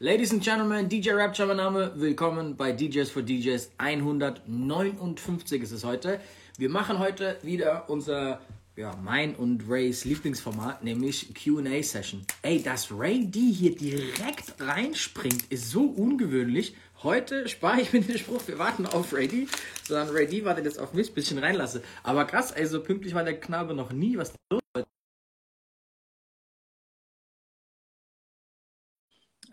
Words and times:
Ladies 0.00 0.32
and 0.32 0.42
Gentlemen, 0.42 0.88
DJ 0.88 1.10
Rapture 1.12 1.46
mein 1.46 1.56
Name. 1.56 1.92
Willkommen 1.94 2.56
bei 2.56 2.72
DJs 2.72 3.08
for 3.08 3.22
DJs 3.22 3.70
159 3.78 5.62
ist 5.62 5.70
es 5.70 5.84
heute. 5.84 6.18
Wir 6.58 6.68
machen 6.68 6.98
heute 6.98 7.38
wieder 7.42 7.88
unser, 7.88 8.40
ja, 8.74 8.96
mein 9.04 9.36
und 9.36 9.68
Rays 9.68 10.04
Lieblingsformat, 10.04 10.82
nämlich 10.82 11.32
Q&A 11.32 11.80
Session. 11.80 12.26
Ey, 12.42 12.60
dass 12.60 12.90
Ray 12.90 13.24
D 13.24 13.38
hier 13.38 13.76
direkt 13.76 14.60
reinspringt, 14.60 15.44
ist 15.50 15.70
so 15.70 15.84
ungewöhnlich. 15.84 16.74
Heute 17.04 17.46
spare 17.46 17.80
ich 17.80 17.92
mir 17.92 18.00
den 18.00 18.18
Spruch, 18.18 18.42
wir 18.48 18.58
warten 18.58 18.86
auf 18.86 19.12
Ray 19.12 19.28
D, 19.28 19.46
sondern 19.86 20.08
Ray 20.08 20.26
D 20.26 20.44
wartet 20.44 20.64
jetzt 20.64 20.80
auf 20.80 20.92
mich, 20.92 21.14
bisschen 21.14 21.38
reinlasse. 21.38 21.84
Aber 22.02 22.24
krass, 22.24 22.50
ey, 22.50 22.66
so 22.66 22.82
pünktlich 22.82 23.14
war 23.14 23.22
der 23.22 23.38
Knabe 23.38 23.74
noch 23.74 23.92
nie. 23.92 24.18
Was 24.18 24.32
los 24.50 24.63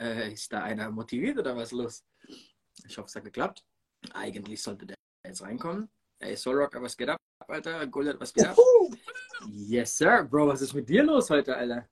Äh, 0.02 0.33
ist 0.33 0.52
da 0.52 0.63
einer 0.63 0.89
motiviert 0.89 1.38
oder 1.38 1.55
was 1.55 1.71
los? 1.71 2.04
Ich 2.87 2.97
hoffe, 2.97 3.05
es 3.05 3.15
hat 3.15 3.23
geklappt. 3.23 3.64
Eigentlich 4.14 4.59
sollte 4.59 4.87
der 4.87 4.96
jetzt 5.23 5.43
reinkommen. 5.43 5.92
Ey, 6.18 6.36
Solrock, 6.36 6.73
was 6.82 6.97
geht 6.97 7.09
ab, 7.09 7.19
Alter? 7.47 7.86
Gullet, 7.86 8.19
was 8.19 8.33
geht 8.33 8.47
ab? 8.47 8.57
Yes, 9.47 9.95
sir. 9.95 10.23
Bro, 10.23 10.47
was 10.47 10.61
ist 10.61 10.73
mit 10.73 10.89
dir 10.89 11.04
los 11.04 11.29
heute, 11.29 11.56
Alter? 11.56 11.87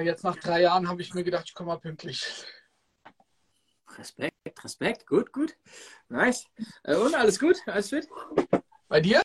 Jetzt 0.00 0.24
nach 0.24 0.36
drei 0.36 0.62
Jahren 0.62 0.88
habe 0.88 1.02
ich 1.02 1.12
mir 1.12 1.22
gedacht, 1.22 1.44
ich 1.46 1.54
komme 1.54 1.68
mal 1.68 1.78
pünktlich. 1.78 2.26
Respekt, 3.98 4.64
Respekt. 4.64 5.06
Gut, 5.06 5.30
gut. 5.30 5.54
Nice. 6.08 6.46
Äh, 6.84 6.96
und 6.96 7.14
alles 7.14 7.38
gut? 7.38 7.58
Alles 7.66 7.90
fit? 7.90 8.08
Bei 8.88 9.02
dir? 9.02 9.20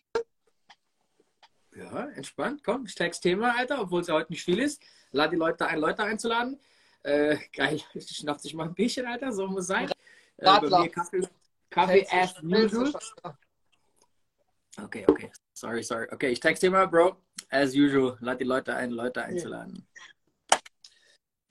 Ja, 1.74 2.10
entspannt. 2.10 2.66
Komm, 2.66 2.86
stärkst 2.86 3.24
Thema, 3.24 3.56
Alter, 3.56 3.80
obwohl 3.80 4.02
es 4.02 4.08
ja 4.08 4.16
heute 4.16 4.34
nicht 4.34 4.44
viel 4.44 4.60
ist. 4.60 4.82
Lad 5.12 5.32
die 5.32 5.38
Leute 5.38 5.68
ein, 5.68 5.80
Leute 5.80 6.04
einzuladen. 6.04 6.60
Äh, 7.04 7.38
geil. 7.52 7.82
Ich 7.94 8.08
schnapp 8.08 8.40
sich 8.40 8.54
mal 8.54 8.68
ein 8.68 8.74
Bierchen, 8.74 9.06
Alter. 9.06 9.32
So 9.32 9.48
muss 9.48 9.68
sein. 9.68 9.90
Äh, 10.38 10.48
Radler. 10.48 10.80
mir 10.80 10.90
Kaffee, 10.90 11.28
Kaffee 11.70 12.08
as 12.10 12.42
usual. 12.42 12.94
Okay, 14.82 15.06
okay. 15.08 15.32
Sorry, 15.54 15.84
sorry. 15.84 16.08
Okay, 16.12 16.30
ich 16.30 16.40
text 16.40 16.64
dir 16.64 16.72
mal, 16.72 16.88
Bro. 16.88 17.18
As 17.50 17.76
usual. 17.76 18.18
Lad 18.22 18.40
die 18.40 18.46
Leute 18.46 18.74
ein, 18.76 18.92
Leute 18.92 19.24
einzuladen. 19.24 19.86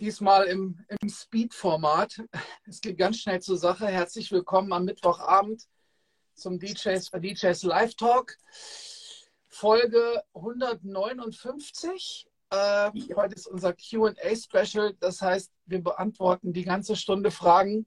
Diesmal 0.00 0.46
im, 0.46 0.84
im 0.88 1.08
Speed-Format. 1.08 2.22
Es 2.66 2.80
geht 2.80 2.98
ganz 2.98 3.18
schnell 3.18 3.40
zur 3.40 3.56
Sache. 3.58 3.86
Herzlich 3.86 4.32
willkommen 4.32 4.72
am 4.72 4.84
Mittwochabend 4.84 5.68
zum 6.34 6.58
DJs 6.58 7.10
DJs 7.10 7.62
Live 7.64 7.94
Talk. 7.94 8.36
Folge 9.48 10.24
159. 10.34 12.26
Äh, 12.52 12.92
heute 13.16 13.34
ist 13.34 13.46
unser 13.46 13.72
QA-Special. 13.72 14.92
Das 15.00 15.22
heißt, 15.22 15.50
wir 15.64 15.82
beantworten 15.82 16.52
die 16.52 16.64
ganze 16.64 16.96
Stunde 16.96 17.30
Fragen. 17.30 17.86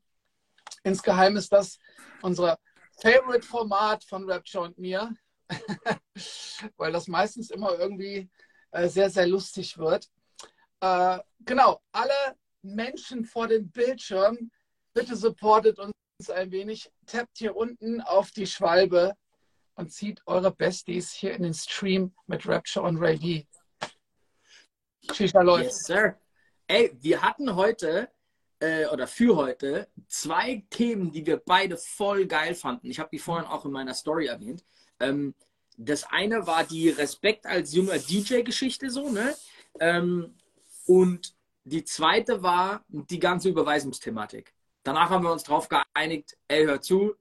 Insgeheim 0.84 1.38
ist 1.38 1.52
das 1.52 1.78
unser 2.24 2.58
Favorite-Format 3.00 4.04
von 4.06 4.28
Rapture 4.28 4.64
und 4.64 4.80
mir, 4.80 5.14
weil 6.78 6.92
das 6.92 7.08
meistens 7.08 7.52
immer 7.52 7.78
irgendwie 7.78 8.28
äh, 8.72 8.88
sehr, 8.88 9.12
sehr 9.12 9.28
lustig 9.28 9.78
wird. 9.78 10.10
Äh, 10.80 11.20
genau, 11.42 11.80
alle 11.92 12.36
Menschen 12.64 13.24
vor 13.24 13.48
dem 13.48 13.70
Bildschirm, 13.70 14.50
bitte 14.96 15.16
supportet 15.16 15.78
uns 15.78 15.94
ein 16.34 16.50
wenig. 16.50 16.92
Tappt 17.06 17.38
hier 17.38 17.56
unten 17.56 18.02
auf 18.02 18.32
die 18.32 18.48
Schwalbe 18.48 19.14
und 19.76 19.92
zieht 19.92 20.24
eure 20.26 20.50
Besties 20.50 21.12
hier 21.12 21.36
in 21.36 21.44
den 21.44 21.54
Stream 21.54 22.16
mit 22.26 22.48
Rapture 22.48 22.84
und 22.84 22.98
Ray 22.98 23.20
D. 23.20 23.48
Shisha 25.14 25.42
läuft. 25.42 25.66
Yes, 25.66 25.86
sir. 25.86 26.16
Ey, 26.68 26.96
wir 27.00 27.22
hatten 27.22 27.56
heute 27.56 28.10
äh, 28.60 28.86
oder 28.88 29.08
für 29.08 29.36
heute 29.36 29.88
zwei 30.08 30.66
Themen, 30.70 31.12
die 31.12 31.26
wir 31.26 31.38
beide 31.38 31.78
voll 31.78 32.26
geil 32.26 32.56
fanden. 32.56 32.90
Ich 32.90 33.00
habe 33.00 33.10
die 33.12 33.20
vorhin 33.20 33.48
auch 33.48 33.66
in 33.66 33.72
meiner 33.72 33.94
Story 33.94 34.28
erwähnt. 34.28 34.64
Ähm, 35.00 35.36
das 35.78 36.06
eine 36.06 36.48
war 36.48 36.64
die 36.64 36.90
Respekt 36.90 37.46
als 37.46 37.74
junger 37.74 37.98
DJ-Geschichte 37.98 38.90
so, 38.90 39.10
ne? 39.10 39.36
Ähm, 39.80 40.36
und 40.86 41.36
die 41.66 41.84
zweite 41.84 42.44
war 42.44 42.86
die 42.88 43.20
ganze 43.20 43.50
Überweisungsthematik. 43.50 44.54
Danach 44.84 45.10
haben 45.10 45.24
wir 45.24 45.32
uns 45.32 45.44
darauf 45.44 45.68
geeinigt, 45.68 46.38
ey, 46.48 46.66
hör 46.66 46.80
zu, 46.80 47.16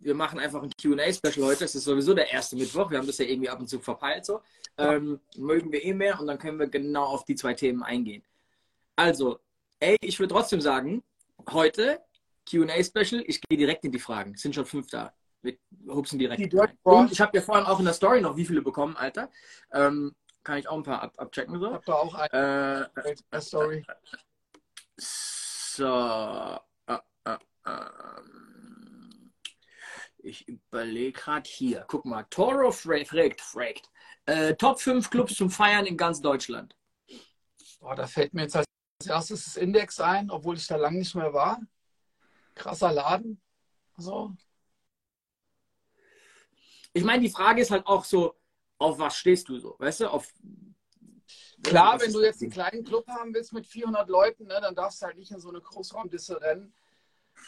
wir 0.00 0.14
machen 0.14 0.38
einfach 0.38 0.62
ein 0.62 0.70
QA-Special 0.80 1.46
heute. 1.46 1.64
Es 1.64 1.74
ist 1.74 1.84
sowieso 1.84 2.14
der 2.14 2.30
erste 2.30 2.56
Mittwoch. 2.56 2.90
Wir 2.90 2.98
haben 2.98 3.06
das 3.06 3.18
ja 3.18 3.26
irgendwie 3.26 3.50
ab 3.50 3.60
und 3.60 3.68
zu 3.68 3.78
verpeilt 3.78 4.24
so. 4.24 4.40
Ähm, 4.78 5.20
mögen 5.36 5.70
wir 5.70 5.84
eh 5.84 5.92
mehr 5.92 6.18
und 6.18 6.26
dann 6.26 6.38
können 6.38 6.58
wir 6.58 6.66
genau 6.66 7.04
auf 7.04 7.24
die 7.24 7.34
zwei 7.34 7.54
Themen 7.54 7.82
eingehen. 7.82 8.22
Also, 8.96 9.38
ey, 9.78 9.96
ich 10.00 10.18
würde 10.18 10.34
trotzdem 10.34 10.60
sagen, 10.60 11.02
heute 11.50 12.00
QA-Special, 12.50 13.22
ich 13.26 13.40
gehe 13.42 13.58
direkt 13.58 13.84
in 13.84 13.92
die 13.92 13.98
Fragen. 13.98 14.34
Es 14.34 14.42
sind 14.42 14.54
schon 14.54 14.64
fünf 14.66 14.88
da. 14.88 15.12
Wir 15.42 15.56
hupsen 15.88 16.18
direkt. 16.18 16.54
Und 16.82 17.12
ich 17.12 17.20
habe 17.20 17.36
ja 17.36 17.42
vorhin 17.42 17.66
auch 17.66 17.78
in 17.78 17.84
der 17.84 17.94
Story 17.94 18.20
noch 18.20 18.36
wie 18.36 18.44
viele 18.44 18.62
bekommen, 18.62 18.96
Alter. 18.96 19.30
Ähm, 19.72 20.14
kann 20.42 20.58
ich 20.58 20.68
auch 20.68 20.76
ein 20.76 20.82
paar 20.82 21.02
ab 21.02 21.12
abchecken 21.18 21.58
so. 21.60 21.72
Habt 21.72 21.88
ihr 21.88 21.96
auch 21.96 22.14
eine 22.14 22.90
Äh, 23.30 23.40
Story? 23.40 23.84
so. 24.96 26.58
Äh, 26.86 26.98
äh, 27.24 27.36
ähm. 27.66 28.49
Ich 30.22 30.46
überlege 30.48 31.12
gerade 31.12 31.48
hier. 31.48 31.84
Guck 31.88 32.04
mal. 32.04 32.24
Toro 32.30 32.70
fra- 32.72 33.04
fragt, 33.04 33.40
fragt. 33.40 33.90
Äh, 34.26 34.54
Top 34.54 34.80
5 34.80 35.10
Clubs 35.10 35.34
zum 35.34 35.50
Feiern 35.50 35.86
in 35.86 35.96
ganz 35.96 36.20
Deutschland. 36.20 36.76
Boah, 37.80 37.94
da 37.94 38.06
fällt 38.06 38.34
mir 38.34 38.42
jetzt 38.42 38.56
als 38.56 38.66
erstes 39.06 39.44
das 39.44 39.56
Index 39.56 39.98
ein, 40.00 40.30
obwohl 40.30 40.56
ich 40.56 40.66
da 40.66 40.76
lange 40.76 40.98
nicht 40.98 41.14
mehr 41.14 41.32
war. 41.32 41.60
Krasser 42.54 42.92
Laden. 42.92 43.40
So. 43.96 44.34
Ich 46.92 47.04
meine, 47.04 47.22
die 47.22 47.30
Frage 47.30 47.62
ist 47.62 47.70
halt 47.70 47.86
auch 47.86 48.04
so, 48.04 48.34
auf 48.78 48.98
was 48.98 49.16
stehst 49.16 49.48
du 49.48 49.58
so? 49.58 49.76
Weißt 49.78 50.00
du, 50.00 50.10
auf. 50.10 50.32
Klar, 51.62 52.00
wenn 52.00 52.12
du 52.12 52.22
jetzt 52.22 52.40
einen 52.40 52.50
kleinen 52.50 52.84
Club 52.84 53.06
haben 53.08 53.34
willst 53.34 53.52
mit 53.52 53.66
400 53.66 54.08
Leuten, 54.08 54.46
ne, 54.46 54.58
dann 54.62 54.74
darfst 54.74 55.02
du 55.02 55.06
halt 55.06 55.18
nicht 55.18 55.30
in 55.30 55.40
so 55.40 55.50
eine 55.50 55.60
Großraumdisse 55.60 56.40
rennen. 56.40 56.74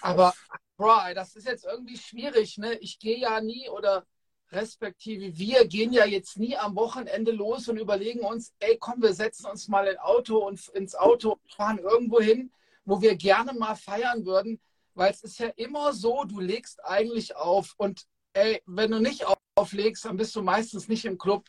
Aber, 0.01 0.35
bro, 0.77 0.97
das 1.15 1.37
ist 1.37 1.47
jetzt 1.47 1.65
irgendwie 1.65 1.97
schwierig. 1.97 2.59
Ne? 2.59 2.75
Ich 2.79 2.99
gehe 2.99 3.19
ja 3.19 3.41
nie 3.41 3.69
oder 3.69 4.05
respektive 4.53 5.37
wir 5.39 5.67
gehen 5.67 5.93
ja 5.93 6.05
jetzt 6.05 6.39
nie 6.39 6.57
am 6.57 6.77
Wochenende 6.77 7.33
los 7.33 7.69
und 7.69 7.79
überlegen 7.79 8.21
uns, 8.21 8.53
ey, 8.59 8.77
komm, 8.79 9.03
wir 9.03 9.15
setzen 9.15 9.47
uns 9.47 9.69
mal 9.69 9.87
in 9.87 9.99
Auto 9.99 10.47
und 10.47 10.69
ins 10.69 10.95
Auto 10.95 11.33
und 11.33 11.53
fahren 11.53 11.79
irgendwo 11.79 12.21
hin, 12.21 12.53
wo 12.85 13.01
wir 13.01 13.17
gerne 13.17 13.55
mal 13.55 13.75
feiern 13.75 14.27
würden. 14.27 14.61
Weil 14.95 15.11
es 15.11 15.23
ist 15.23 15.39
ja 15.39 15.49
immer 15.57 15.95
so, 15.95 16.25
du 16.25 16.41
legst 16.41 16.85
eigentlich 16.85 17.35
auf 17.35 17.75
und 17.79 18.05
ey, 18.35 18.63
wenn 18.67 18.91
du 18.91 19.01
nicht 19.01 19.25
auflegst, 19.55 20.05
dann 20.05 20.17
bist 20.17 20.37
du 20.37 20.43
meistens 20.43 20.89
nicht 20.89 21.05
im 21.07 21.17
Club. 21.17 21.47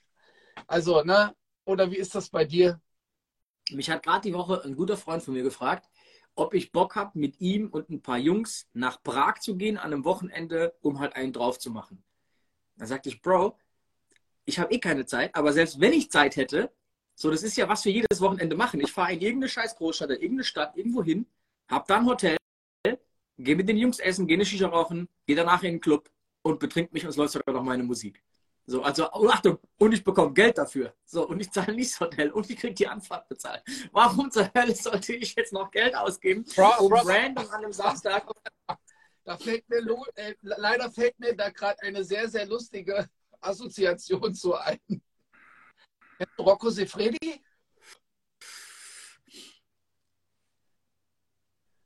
Also, 0.67 1.03
ne? 1.03 1.35
Oder 1.65 1.91
wie 1.91 1.97
ist 1.97 2.15
das 2.15 2.29
bei 2.29 2.45
dir? 2.45 2.79
Mich 3.71 3.89
hat 3.89 4.03
gerade 4.03 4.27
die 4.27 4.33
Woche 4.33 4.61
ein 4.63 4.75
guter 4.75 4.97
Freund 4.97 5.23
von 5.23 5.33
mir 5.33 5.43
gefragt, 5.43 5.89
ob 6.35 6.53
ich 6.53 6.71
Bock 6.71 6.95
habe, 6.95 7.17
mit 7.17 7.39
ihm 7.39 7.67
und 7.67 7.89
ein 7.89 8.01
paar 8.01 8.17
Jungs 8.17 8.67
nach 8.73 9.01
Prag 9.03 9.39
zu 9.39 9.55
gehen 9.55 9.77
an 9.77 9.93
einem 9.93 10.05
Wochenende, 10.05 10.73
um 10.81 10.99
halt 10.99 11.15
einen 11.15 11.33
drauf 11.33 11.59
zu 11.59 11.71
machen. 11.71 12.03
Dann 12.77 12.87
sagte 12.87 13.09
ich, 13.09 13.21
Bro, 13.21 13.57
ich 14.45 14.59
habe 14.59 14.73
eh 14.73 14.79
keine 14.79 15.05
Zeit, 15.05 15.35
aber 15.35 15.53
selbst 15.53 15.79
wenn 15.79 15.93
ich 15.93 16.11
Zeit 16.11 16.35
hätte, 16.35 16.71
so, 17.15 17.29
das 17.29 17.43
ist 17.43 17.55
ja, 17.57 17.69
was 17.69 17.85
wir 17.85 17.91
jedes 17.91 18.21
Wochenende 18.21 18.55
machen. 18.55 18.81
Ich 18.81 18.91
fahre 18.91 19.13
in 19.13 19.21
irgendeine 19.21 19.49
scheiß 19.49 19.75
Großstadt, 19.75 20.09
in 20.09 20.15
irgendeine 20.15 20.43
Stadt, 20.43 20.75
irgendwo 20.75 21.03
hin, 21.03 21.27
hab 21.67 21.87
da 21.87 21.97
ein 21.97 22.05
Hotel, 22.05 22.37
gehe 23.37 23.55
mit 23.55 23.69
den 23.69 23.77
Jungs 23.77 23.99
essen, 23.99 24.27
gehe 24.27 24.37
eine 24.37 24.45
Shisha 24.45 24.67
rauchen, 24.67 25.07
gehe 25.27 25.35
danach 25.35 25.63
in 25.63 25.73
den 25.73 25.81
Club 25.81 26.09
und 26.41 26.59
betrink 26.59 26.91
mich 26.91 27.03
und 27.03 27.09
es 27.09 27.15
läuft 27.15 27.33
sogar 27.33 27.53
noch 27.53 27.63
meine 27.63 27.83
Musik. 27.83 28.23
So, 28.65 28.81
also, 28.81 29.09
oh, 29.11 29.27
Achtung, 29.27 29.59
und 29.77 29.93
ich 29.93 30.03
bekomme 30.03 30.33
Geld 30.33 30.57
dafür. 30.57 30.95
So, 31.03 31.27
und 31.27 31.39
ich 31.41 31.51
zahle 31.51 31.75
nicht 31.75 31.91
das 31.91 31.99
Hotel 31.99 32.31
und 32.31 32.49
ich 32.49 32.57
kriege 32.57 32.73
die 32.73 32.87
Anfahrt 32.87 33.27
bezahlt. 33.27 33.61
Warum 33.91 34.31
zur 34.31 34.49
Hölle 34.55 34.73
sollte 34.73 35.13
ich 35.13 35.35
jetzt 35.35 35.51
noch 35.51 35.69
Geld 35.69 35.95
ausgeben, 35.95 36.45
Bro, 36.55 36.85
um 36.85 36.89
bro. 36.89 36.99
random 36.99 37.45
an 37.49 37.63
einem 37.63 37.73
Samstag 37.73 38.25
Da 39.25 39.37
fällt 39.37 39.67
mir 39.67 39.79
äh, 40.15 40.35
leider 40.41 40.89
fällt 40.91 41.19
mir 41.19 41.35
da 41.35 41.49
gerade 41.49 41.81
eine 41.81 42.03
sehr, 42.03 42.29
sehr 42.29 42.45
lustige 42.45 43.09
Assoziation 43.41 44.33
zu 44.33 44.55
ein. 44.55 44.79
Rocco 46.37 46.69
Sefredi? 46.69 47.43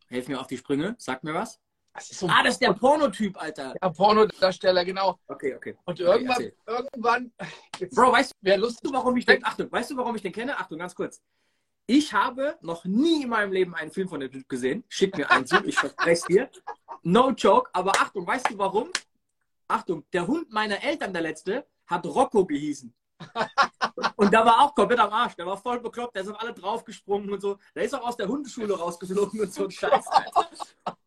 Hilf 0.09 0.27
mir 0.27 0.39
auf 0.39 0.47
die 0.47 0.57
Sprünge, 0.57 0.95
sag 0.99 1.23
mir 1.23 1.33
was. 1.33 1.59
Das 1.97 2.11
ist 2.11 2.19
so 2.19 2.27
Ah, 2.29 2.43
das 2.43 2.53
ist 2.53 2.61
der 2.61 2.73
Pornotyp, 2.73 3.41
Alter. 3.41 3.73
ein 3.81 3.91
Pornodarsteller, 3.93 4.85
genau. 4.85 5.19
Okay, 5.27 5.55
okay. 5.55 5.75
Und 5.85 5.99
Okay, 5.99 6.03
irgendwann, 6.03 6.29
erzähl. 6.43 6.55
irgendwann, 6.67 7.33
jetzt 7.79 7.95
Bro, 7.95 8.11
weißt 8.11 8.33
wäre 8.41 8.59
lustig, 8.59 8.81
du, 8.83 8.93
warum 8.93 9.17
ich 9.17 9.25
den, 9.25 9.43
Achtung, 9.43 9.71
weißt 9.71 9.89
du, 9.91 9.97
warum 9.97 10.15
ich 10.15 10.21
den 10.21 10.31
kenne? 10.31 10.55
Achtung, 10.59 10.77
ganz 10.77 10.93
kurz. 10.93 11.19
Ich 11.87 12.13
habe 12.13 12.55
noch 12.61 12.85
nie 12.85 13.23
in 13.23 13.29
meinem 13.29 13.51
Leben 13.51 13.73
einen 13.73 13.89
Film 13.91 14.07
von 14.09 14.19
dem 14.19 14.31
Typ 14.31 14.47
gesehen. 14.47 14.83
Schick 14.89 15.17
mir 15.17 15.31
einen 15.31 15.47
zu, 15.47 15.55
ich 15.65 15.75
verspreche 15.79 16.11
es 16.11 16.21
dir. 16.25 16.49
No 17.01 17.31
joke, 17.31 17.69
aber 17.73 17.93
Achtung, 17.93 18.27
weißt 18.27 18.51
du 18.51 18.57
warum? 18.59 18.89
Achtung, 19.67 20.05
der 20.13 20.27
Hund 20.27 20.51
meiner 20.51 20.83
Eltern, 20.83 21.13
der 21.13 21.23
letzte, 21.23 21.65
hat 21.87 22.05
Rocco 22.05 22.45
gehießen. 22.45 22.93
Und 24.15 24.33
da 24.33 24.45
war 24.45 24.61
auch 24.61 24.75
komplett 24.75 24.99
am 24.99 25.11
Arsch. 25.11 25.35
Der 25.35 25.45
war 25.45 25.57
voll 25.57 25.79
bekloppt. 25.79 26.15
Da 26.15 26.23
sind 26.23 26.35
alle 26.35 26.53
draufgesprungen 26.53 27.31
und 27.31 27.41
so. 27.41 27.57
Der 27.75 27.83
ist 27.83 27.93
auch 27.93 28.07
aus 28.07 28.17
der 28.17 28.27
Hundeschule 28.27 28.77
rausgeflogen 28.77 29.41
und 29.41 29.53
so 29.53 29.65
ein 29.65 29.71
Scheiß. 29.71 30.05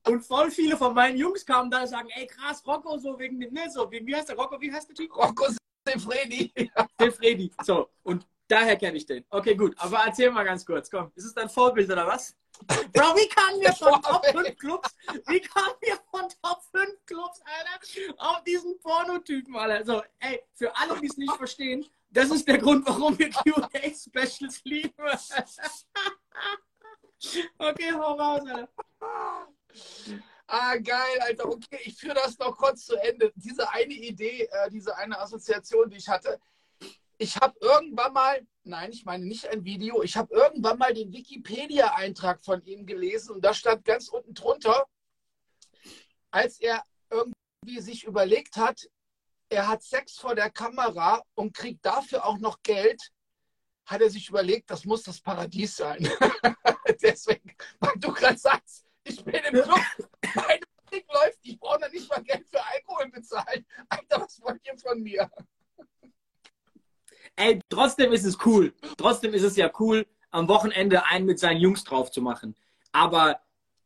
Und 0.07 0.23
voll 0.23 0.51
viele 0.51 0.77
von 0.77 0.95
meinen 0.95 1.17
Jungs 1.17 1.45
kamen 1.45 1.71
da 1.71 1.83
und 1.83 1.89
sagen, 1.89 2.09
ey 2.17 2.27
krass, 2.27 2.63
Rocco, 2.67 2.99
so 2.99 3.19
wegen 3.19 3.39
dem, 3.39 3.53
ne, 3.53 3.71
so, 3.71 3.91
wie, 3.91 4.05
wie 4.05 4.15
heißt 4.15 4.29
der 4.29 4.37
Rocco, 4.37 4.61
wie 4.61 4.73
heißt 4.73 4.89
der 4.89 4.97
Typ? 4.97 5.15
Rocco 5.17 5.47
Sefredi. 5.87 6.53
Sefredi. 6.99 7.53
So, 7.63 7.89
und 8.03 8.27
daher 8.51 8.77
kenne 8.77 8.97
ich 8.97 9.07
den. 9.07 9.25
Okay, 9.31 9.55
gut. 9.55 9.75
Aber 9.79 10.03
erzähl 10.05 10.31
mal 10.31 10.45
ganz 10.45 10.65
kurz, 10.65 10.91
komm. 10.91 11.13
Ist 11.15 11.25
es 11.25 11.35
dein 11.35 11.49
Vorbild 11.49 11.91
oder 11.91 12.07
was? 12.07 12.37
Bro, 12.67 13.17
wie 13.17 13.29
kamen 13.29 13.61
wir 13.61 13.73
von 13.73 14.03
Top 14.03 14.27
5 14.27 14.59
Clubs, 14.59 14.95
wie 15.29 15.41
kamen 15.41 15.75
wir 15.81 15.97
von 16.11 16.29
Top 16.43 16.61
5 16.73 17.07
Clubs, 17.07 17.41
Alter, 17.43 17.81
auf 18.19 18.45
diesen 18.45 18.79
Pornotypen, 18.81 19.57
Alter? 19.57 19.85
So, 19.85 20.03
ey, 20.19 20.43
für 20.55 20.77
alle, 20.77 21.01
die 21.01 21.07
es 21.07 21.17
nicht 21.17 21.35
verstehen, 21.37 21.87
das 22.11 22.31
ist 22.31 22.47
der 22.47 22.59
Grund, 22.59 22.87
warum 22.87 23.19
wir 23.19 23.31
QA-Specials 23.31 24.63
lieben. 24.65 24.93
okay, 27.59 27.93
hau 27.95 28.15
raus, 28.15 28.43
Alter. 28.47 28.69
Ah, 30.47 30.77
geil, 30.77 31.21
Alter. 31.21 31.49
Okay, 31.49 31.79
ich 31.85 31.97
führe 31.97 32.15
das 32.15 32.39
noch 32.39 32.57
kurz 32.57 32.87
zu 32.87 32.97
Ende. 32.97 33.33
Diese 33.37 33.71
eine 33.71 33.95
Idee, 33.95 34.49
äh, 34.51 34.71
diese 34.71 34.97
eine 34.97 35.19
Assoziation, 35.19 35.89
die 35.89 35.99
ich 35.99 36.09
hatte. 36.09 36.41
Ich 37.23 37.37
habe 37.37 37.55
irgendwann 37.61 38.15
mal, 38.15 38.47
nein, 38.65 38.93
ich 38.93 39.05
meine 39.05 39.27
nicht 39.27 39.47
ein 39.47 39.63
Video, 39.63 40.03
ich 40.03 40.17
habe 40.17 40.33
irgendwann 40.33 40.79
mal 40.79 40.95
den 40.95 41.13
Wikipedia-Eintrag 41.13 42.43
von 42.43 42.65
ihm 42.65 42.87
gelesen 42.87 43.35
und 43.35 43.45
da 43.45 43.53
stand 43.53 43.85
ganz 43.85 44.09
unten 44.09 44.33
drunter, 44.33 44.87
als 46.31 46.59
er 46.61 46.83
irgendwie 47.11 47.81
sich 47.81 48.05
überlegt 48.05 48.57
hat, 48.57 48.89
er 49.51 49.69
hat 49.69 49.83
Sex 49.83 50.15
vor 50.15 50.35
der 50.35 50.49
Kamera 50.49 51.23
und 51.35 51.55
kriegt 51.55 51.85
dafür 51.85 52.25
auch 52.25 52.39
noch 52.39 52.63
Geld, 52.63 53.13
hat 53.85 54.01
er 54.01 54.09
sich 54.09 54.31
überlegt, 54.31 54.71
das 54.71 54.87
muss 54.87 55.03
das 55.03 55.21
Paradies 55.21 55.77
sein. 55.77 55.99
Deswegen, 57.03 57.55
weil 57.81 57.99
du 57.99 58.15
gerade 58.15 58.39
sagst, 58.39 58.87
ich 59.05 59.23
bin 59.23 59.35
im 59.35 59.63
Club, 59.63 59.81
meine 60.37 60.65
Musik 60.87 61.07
läuft, 61.13 61.39
ich 61.43 61.61
brauche 61.61 61.81
noch 61.81 61.93
nicht 61.93 62.09
mal 62.09 62.23
Geld 62.23 62.49
für 62.49 62.65
Alkohol 62.65 63.11
bezahlen. 63.11 63.67
Alter, 63.91 64.23
was 64.23 64.41
wollt 64.41 64.67
ihr 64.67 64.79
von 64.79 65.03
mir? 65.03 65.31
Ey, 67.37 67.61
trotzdem 67.69 68.13
ist 68.13 68.25
es 68.25 68.37
cool. 68.45 68.75
Trotzdem 68.97 69.33
ist 69.35 69.43
es 69.43 69.57
ja 69.57 69.71
cool, 69.79 70.07
am 70.31 70.49
Wochenende 70.49 71.05
einen 71.07 71.27
mit 71.27 71.39
seinen 71.39 71.61
Jungs 71.61 71.85
drauf 71.85 72.11
zu 72.11 72.21
machen. 72.23 72.55
Aber 72.93 73.41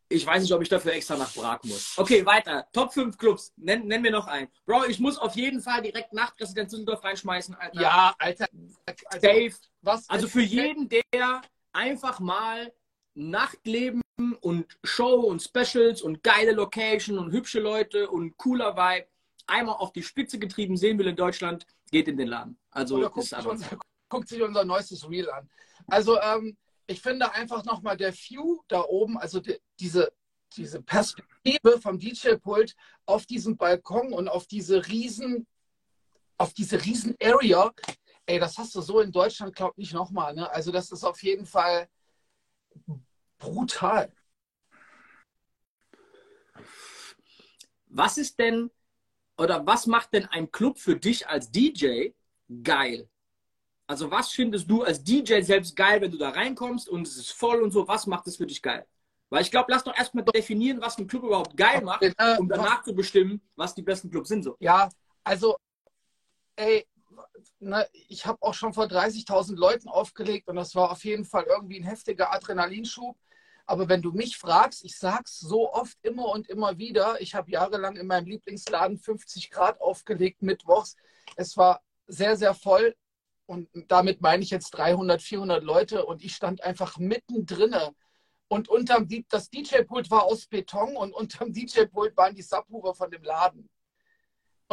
ich 0.08 0.26
weiß 0.26 0.42
nicht, 0.42 0.52
ob 0.52 0.62
ich 0.62 0.68
dafür 0.68 0.92
extra 0.92 1.16
nach 1.16 1.32
Prag 1.32 1.60
muss. 1.64 1.96
Okay, 1.96 2.24
weiter. 2.24 2.66
Top 2.72 2.92
5 2.92 3.16
Clubs. 3.16 3.52
Nenn, 3.56 3.86
nenn 3.86 4.02
mir 4.02 4.10
noch 4.10 4.26
einen. 4.26 4.48
Bro, 4.66 4.84
ich 4.84 5.00
muss 5.00 5.18
auf 5.18 5.34
jeden 5.34 5.60
Fall 5.60 5.82
direkt 5.82 6.12
nach 6.12 6.36
Präsident 6.36 6.70
Düsseldorf 6.70 7.02
reinschmeißen, 7.02 7.54
Alter. 7.54 7.80
Ja, 7.80 8.14
Alter. 8.18 8.46
Also, 8.86 9.20
Safe. 9.20 9.54
Was, 9.82 10.08
also 10.08 10.28
für 10.28 10.42
jeden, 10.42 10.88
der 10.88 11.42
einfach 11.72 12.20
mal 12.20 12.72
Nachtleben 13.14 14.02
und 14.40 14.78
Show 14.84 15.20
und 15.20 15.42
Specials 15.42 16.02
und 16.02 16.22
geile 16.22 16.52
Location 16.52 17.18
und 17.18 17.32
hübsche 17.32 17.60
Leute 17.60 18.08
und 18.08 18.36
cooler 18.36 18.76
Vibe 18.76 19.06
einmal 19.46 19.76
auf 19.76 19.92
die 19.92 20.02
Spitze 20.02 20.38
getrieben 20.38 20.76
sehen 20.76 20.98
will 20.98 21.06
in 21.06 21.16
Deutschland, 21.16 21.66
geht 21.94 22.08
in 22.08 22.16
den 22.16 22.26
Laden. 22.26 22.58
Also 22.72 22.96
Oder 22.96 23.08
guckt, 23.08 23.28
sich 23.28 23.46
unser, 23.46 23.78
guckt 24.08 24.28
sich 24.28 24.42
unser 24.42 24.64
neuestes 24.64 25.08
Reel 25.08 25.30
an. 25.30 25.48
Also 25.86 26.20
ähm, 26.20 26.56
ich 26.88 27.00
finde 27.00 27.32
einfach 27.32 27.64
nochmal 27.64 27.96
der 27.96 28.12
View 28.12 28.62
da 28.66 28.82
oben, 28.82 29.16
also 29.16 29.38
die, 29.38 29.56
diese, 29.78 30.12
diese 30.56 30.82
Perspektive 30.82 31.80
vom 31.80 32.00
DJ-Pult 32.00 32.74
auf 33.06 33.26
diesen 33.26 33.56
Balkon 33.56 34.12
und 34.12 34.28
auf 34.28 34.48
diese 34.48 34.84
riesen, 34.88 35.46
auf 36.36 36.52
diese 36.52 36.84
riesen 36.84 37.14
Area, 37.22 37.72
ey, 38.26 38.40
das 38.40 38.58
hast 38.58 38.74
du 38.74 38.80
so 38.80 38.98
in 38.98 39.12
Deutschland, 39.12 39.54
glaub 39.54 39.78
nicht 39.78 39.94
nochmal. 39.94 40.34
Ne? 40.34 40.50
Also 40.50 40.72
das 40.72 40.90
ist 40.90 41.04
auf 41.04 41.22
jeden 41.22 41.46
Fall 41.46 41.88
brutal. 43.38 44.12
Was 47.86 48.18
ist 48.18 48.36
denn 48.40 48.72
oder 49.36 49.66
was 49.66 49.86
macht 49.86 50.12
denn 50.12 50.26
ein 50.26 50.50
Club 50.50 50.78
für 50.78 50.96
dich 50.96 51.26
als 51.28 51.50
DJ 51.50 52.10
geil? 52.62 53.08
Also 53.86 54.10
was 54.10 54.30
findest 54.30 54.70
du 54.70 54.82
als 54.82 55.02
DJ 55.02 55.40
selbst 55.42 55.76
geil, 55.76 56.00
wenn 56.00 56.10
du 56.10 56.18
da 56.18 56.30
reinkommst 56.30 56.88
und 56.88 57.06
es 57.06 57.16
ist 57.16 57.32
voll 57.32 57.62
und 57.62 57.70
so? 57.70 57.86
Was 57.86 58.06
macht 58.06 58.26
es 58.26 58.36
für 58.36 58.46
dich 58.46 58.62
geil? 58.62 58.86
Weil 59.30 59.42
ich 59.42 59.50
glaube, 59.50 59.66
lass 59.70 59.84
doch 59.84 59.96
erstmal 59.96 60.24
definieren, 60.24 60.80
was 60.80 60.96
ein 60.98 61.06
Club 61.06 61.24
überhaupt 61.24 61.56
geil 61.56 61.82
macht, 61.82 62.04
um 62.38 62.48
danach 62.48 62.82
zu 62.82 62.94
bestimmen, 62.94 63.40
was 63.56 63.74
die 63.74 63.82
besten 63.82 64.10
Clubs 64.10 64.28
sind. 64.28 64.44
So. 64.44 64.56
Ja, 64.60 64.88
also, 65.24 65.56
ey, 66.56 66.86
ne, 67.58 67.86
ich 67.92 68.24
habe 68.26 68.38
auch 68.42 68.54
schon 68.54 68.72
vor 68.72 68.84
30.000 68.84 69.56
Leuten 69.56 69.88
aufgelegt 69.88 70.48
und 70.48 70.56
das 70.56 70.74
war 70.74 70.90
auf 70.90 71.04
jeden 71.04 71.24
Fall 71.24 71.44
irgendwie 71.44 71.80
ein 71.80 71.84
heftiger 71.84 72.32
Adrenalinschub. 72.32 73.16
Aber 73.66 73.88
wenn 73.88 74.02
du 74.02 74.12
mich 74.12 74.36
fragst, 74.36 74.84
ich 74.84 74.98
sag's 74.98 75.40
so 75.40 75.72
oft 75.72 75.96
immer 76.02 76.28
und 76.28 76.48
immer 76.48 76.78
wieder, 76.78 77.20
ich 77.20 77.34
habe 77.34 77.50
jahrelang 77.50 77.96
in 77.96 78.06
meinem 78.06 78.26
Lieblingsladen 78.26 78.98
50 78.98 79.50
Grad 79.50 79.80
aufgelegt 79.80 80.42
mittwochs. 80.42 80.96
Es 81.36 81.56
war 81.56 81.82
sehr, 82.06 82.36
sehr 82.36 82.54
voll 82.54 82.94
und 83.46 83.68
damit 83.88 84.20
meine 84.20 84.42
ich 84.42 84.50
jetzt 84.50 84.70
300, 84.70 85.22
400 85.22 85.62
Leute 85.62 86.04
und 86.06 86.22
ich 86.22 86.34
stand 86.34 86.62
einfach 86.62 86.98
mittendrin. 86.98 87.74
Und 88.48 88.68
unterm 88.68 89.08
das 89.28 89.50
DJ-Pult 89.50 90.10
war 90.10 90.24
aus 90.24 90.46
Beton 90.46 90.96
und 90.96 91.12
unterm 91.14 91.52
DJ-Pult 91.52 92.16
waren 92.16 92.34
die 92.34 92.42
Subwoofer 92.42 92.94
von 92.94 93.10
dem 93.10 93.22
Laden. 93.22 93.68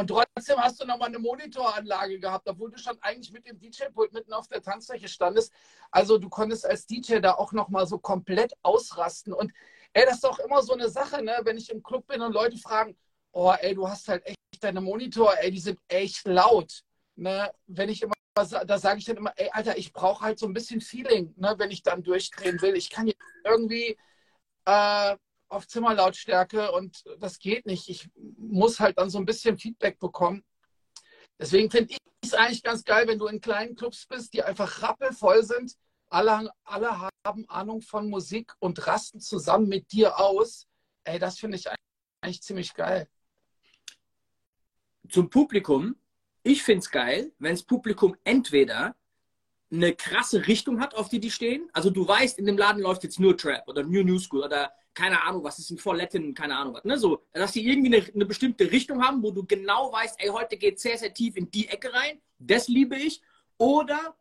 Und 0.01 0.07
trotzdem 0.07 0.57
hast 0.57 0.81
du 0.81 0.87
nochmal 0.87 1.09
eine 1.09 1.19
Monitoranlage 1.19 2.19
gehabt, 2.19 2.49
obwohl 2.49 2.71
du 2.71 2.79
schon 2.79 2.97
eigentlich 3.01 3.31
mit 3.31 3.45
dem 3.45 3.59
DJ-Pult 3.59 4.11
mitten 4.13 4.33
auf 4.33 4.47
der 4.47 4.63
Tanzfläche 4.63 5.07
standest. 5.07 5.53
Also 5.91 6.17
du 6.17 6.27
konntest 6.27 6.65
als 6.65 6.87
DJ 6.87 7.19
da 7.19 7.35
auch 7.35 7.51
nochmal 7.51 7.85
so 7.85 7.99
komplett 7.99 8.51
ausrasten. 8.63 9.31
Und 9.31 9.53
ey, 9.93 10.03
das 10.05 10.15
ist 10.15 10.23
doch 10.23 10.39
immer 10.39 10.63
so 10.63 10.73
eine 10.73 10.89
Sache, 10.89 11.23
ne? 11.23 11.37
wenn 11.43 11.55
ich 11.55 11.69
im 11.69 11.83
Club 11.83 12.07
bin 12.07 12.23
und 12.23 12.33
Leute 12.33 12.57
fragen, 12.57 12.97
oh 13.31 13.53
ey, 13.59 13.75
du 13.75 13.87
hast 13.87 14.07
halt 14.07 14.25
echt 14.25 14.37
deine 14.59 14.81
Monitor, 14.81 15.35
ey, 15.37 15.51
die 15.51 15.59
sind 15.59 15.77
echt 15.87 16.25
laut. 16.25 16.81
Ne? 17.15 17.51
Wenn 17.67 17.89
ich 17.89 18.01
immer, 18.01 18.15
da 18.33 18.79
sage 18.79 18.97
ich 18.97 19.05
dann 19.05 19.17
immer, 19.17 19.33
ey, 19.35 19.51
Alter, 19.51 19.77
ich 19.77 19.93
brauche 19.93 20.25
halt 20.25 20.39
so 20.39 20.47
ein 20.47 20.53
bisschen 20.53 20.81
Feeling, 20.81 21.31
ne? 21.37 21.53
wenn 21.59 21.69
ich 21.69 21.83
dann 21.83 22.01
durchdrehen 22.01 22.59
will. 22.63 22.75
Ich 22.75 22.89
kann 22.89 23.05
jetzt 23.05 23.21
irgendwie 23.45 23.95
äh, 24.65 25.15
auf 25.51 25.67
Zimmerlautstärke 25.67 26.71
und 26.71 27.03
das 27.19 27.37
geht 27.37 27.65
nicht. 27.65 27.89
Ich 27.89 28.09
muss 28.37 28.79
halt 28.79 28.97
dann 28.97 29.09
so 29.09 29.17
ein 29.17 29.25
bisschen 29.25 29.57
Feedback 29.57 29.99
bekommen. 29.99 30.43
Deswegen 31.39 31.69
finde 31.69 31.93
ich 31.93 31.97
es 32.23 32.33
eigentlich 32.33 32.63
ganz 32.63 32.83
geil, 32.83 33.07
wenn 33.07 33.19
du 33.19 33.27
in 33.27 33.41
kleinen 33.41 33.75
Clubs 33.75 34.05
bist, 34.07 34.33
die 34.33 34.43
einfach 34.43 34.81
rappelvoll 34.81 35.43
sind. 35.43 35.75
Alle, 36.09 36.51
alle 36.63 37.09
haben 37.25 37.49
Ahnung 37.49 37.81
von 37.81 38.09
Musik 38.09 38.53
und 38.59 38.85
rasten 38.87 39.19
zusammen 39.19 39.67
mit 39.67 39.91
dir 39.91 40.19
aus. 40.19 40.67
Ey, 41.03 41.19
das 41.19 41.39
finde 41.39 41.57
ich 41.57 41.65
eigentlich 42.21 42.41
ziemlich 42.41 42.73
geil. 42.73 43.07
Zum 45.09 45.29
Publikum. 45.29 45.95
Ich 46.43 46.63
finde 46.63 46.79
es 46.79 46.89
geil, 46.89 47.33
wenn 47.39 47.51
das 47.51 47.63
Publikum 47.63 48.15
entweder 48.23 48.95
eine 49.71 49.93
krasse 49.95 50.47
Richtung 50.47 50.79
hat, 50.79 50.95
auf 50.95 51.09
die 51.09 51.19
die 51.19 51.31
stehen. 51.31 51.69
Also 51.73 51.89
du 51.89 52.07
weißt, 52.07 52.39
in 52.39 52.45
dem 52.45 52.57
Laden 52.57 52.81
läuft 52.81 53.03
jetzt 53.03 53.19
nur 53.19 53.37
Trap 53.37 53.67
oder 53.67 53.83
New 53.83 54.03
New 54.03 54.19
School 54.19 54.43
oder 54.43 54.71
keine 54.93 55.23
Ahnung, 55.23 55.43
was 55.43 55.59
ist 55.59 55.71
ein 55.71 55.97
Latin, 55.97 56.33
keine 56.33 56.57
Ahnung 56.57 56.73
was. 56.73 56.83
Ne? 56.83 56.97
So, 56.97 57.23
dass 57.33 57.53
sie 57.53 57.65
irgendwie 57.65 57.95
eine, 57.95 58.05
eine, 58.13 58.25
bestimmte 58.25 58.69
Richtung 58.71 59.03
haben, 59.03 59.23
wo 59.23 59.31
du 59.31 59.45
genau 59.45 59.91
weißt, 59.91 60.15
ey, 60.19 60.29
heute 60.29 60.57
geht 60.57 60.79
sehr, 60.79 60.97
sehr 60.97 61.13
tief 61.13 61.35
in 61.37 61.49
die 61.49 61.67
Ecke 61.67 61.93
rein. 61.93 62.21
Das 62.39 62.67
liebe 62.67 62.97
ich. 62.97 63.21
Oder 63.57 64.17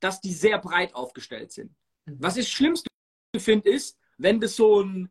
dass 0.00 0.20
die 0.20 0.32
sehr 0.32 0.58
breit 0.58 0.94
aufgestellt 0.94 1.52
sind. 1.52 1.74
Mhm. 2.06 2.16
Was 2.20 2.36
ich 2.36 2.46
das 2.46 2.52
Schlimmste 2.52 2.88
finde, 3.36 3.70
ist, 3.70 3.98
wenn 4.18 4.40
das 4.40 4.56
so 4.56 4.82
ein 4.82 5.10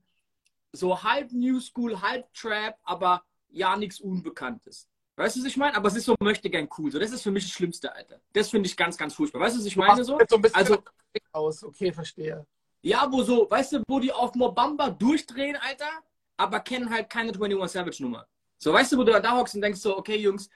so 0.72 1.04
halb 1.04 1.32
New 1.32 1.60
School, 1.60 2.02
halb 2.02 2.34
Trap, 2.34 2.78
aber 2.84 3.24
ja 3.50 3.78
nichts 3.78 4.00
Unbekanntes. 4.00 4.90
Weißt 5.16 5.38
du, 5.38 5.40
was 5.40 5.48
ich 5.48 5.56
meine? 5.56 5.76
Aber 5.78 5.88
es 5.88 5.96
ist 5.96 6.06
so 6.06 6.16
möchte 6.20 6.50
gern 6.50 6.68
cool. 6.78 6.92
So, 6.92 7.00
das 7.00 7.12
ist 7.12 7.22
für 7.22 7.32
mich 7.32 7.46
das 7.46 7.54
Schlimmste, 7.54 7.94
Alter. 7.94 8.20
Das 8.34 8.50
finde 8.50 8.68
ich 8.68 8.76
ganz, 8.76 8.98
ganz 8.98 9.14
furchtbar. 9.14 9.42
Weißt 9.42 9.56
du, 9.56 9.60
was 9.60 9.66
ich 9.66 9.78
meine? 9.78 10.04
So, 10.04 10.20
so 10.28 10.36
ein 10.36 10.42
bisschen 10.42 10.56
also 10.56 10.84
aus. 11.32 11.64
Okay, 11.64 11.94
verstehe. 11.94 12.46
Ja, 12.86 13.12
wo 13.12 13.24
so, 13.24 13.50
weißt 13.50 13.74
du, 13.74 13.84
wo 13.88 14.00
die 14.00 14.12
auf 14.12 14.36
Mobamba 14.36 14.92
durchdrehen, 14.92 15.56
Alter, 15.56 15.90
aber 16.38 16.60
kennen 16.60 16.88
halt 16.88 17.10
keine 17.10 17.32
21 17.32 17.72
Savage 17.72 18.04
Nummer. 18.04 18.28
So, 18.60 18.72
weißt 18.72 18.92
du, 18.92 18.98
wo 19.00 19.04
du 19.04 19.20
da 19.20 19.36
hockst 19.36 19.56
und 19.56 19.62
denkst 19.62 19.80
so, 19.80 19.98
okay, 19.98 20.18
Jungs, 20.18 20.52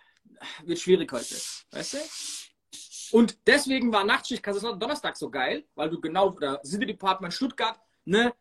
wird 0.64 0.78
schwierig 0.78 1.12
heute. 1.12 1.34
Weißt 1.72 1.94
du? 1.94 3.18
Und 3.18 3.36
deswegen 3.48 3.92
war 3.92 4.04
Nachtschicht 4.04 4.46
Donnerstag 4.46 5.18
so 5.18 5.32
geil, 5.32 5.66
weil 5.74 5.90
du 5.90 6.00
genau, 6.00 6.30
oder 6.30 6.62
City 6.64 6.86
Department 6.86 7.34
Stuttgart, 7.34 7.80
ne, 8.06 8.32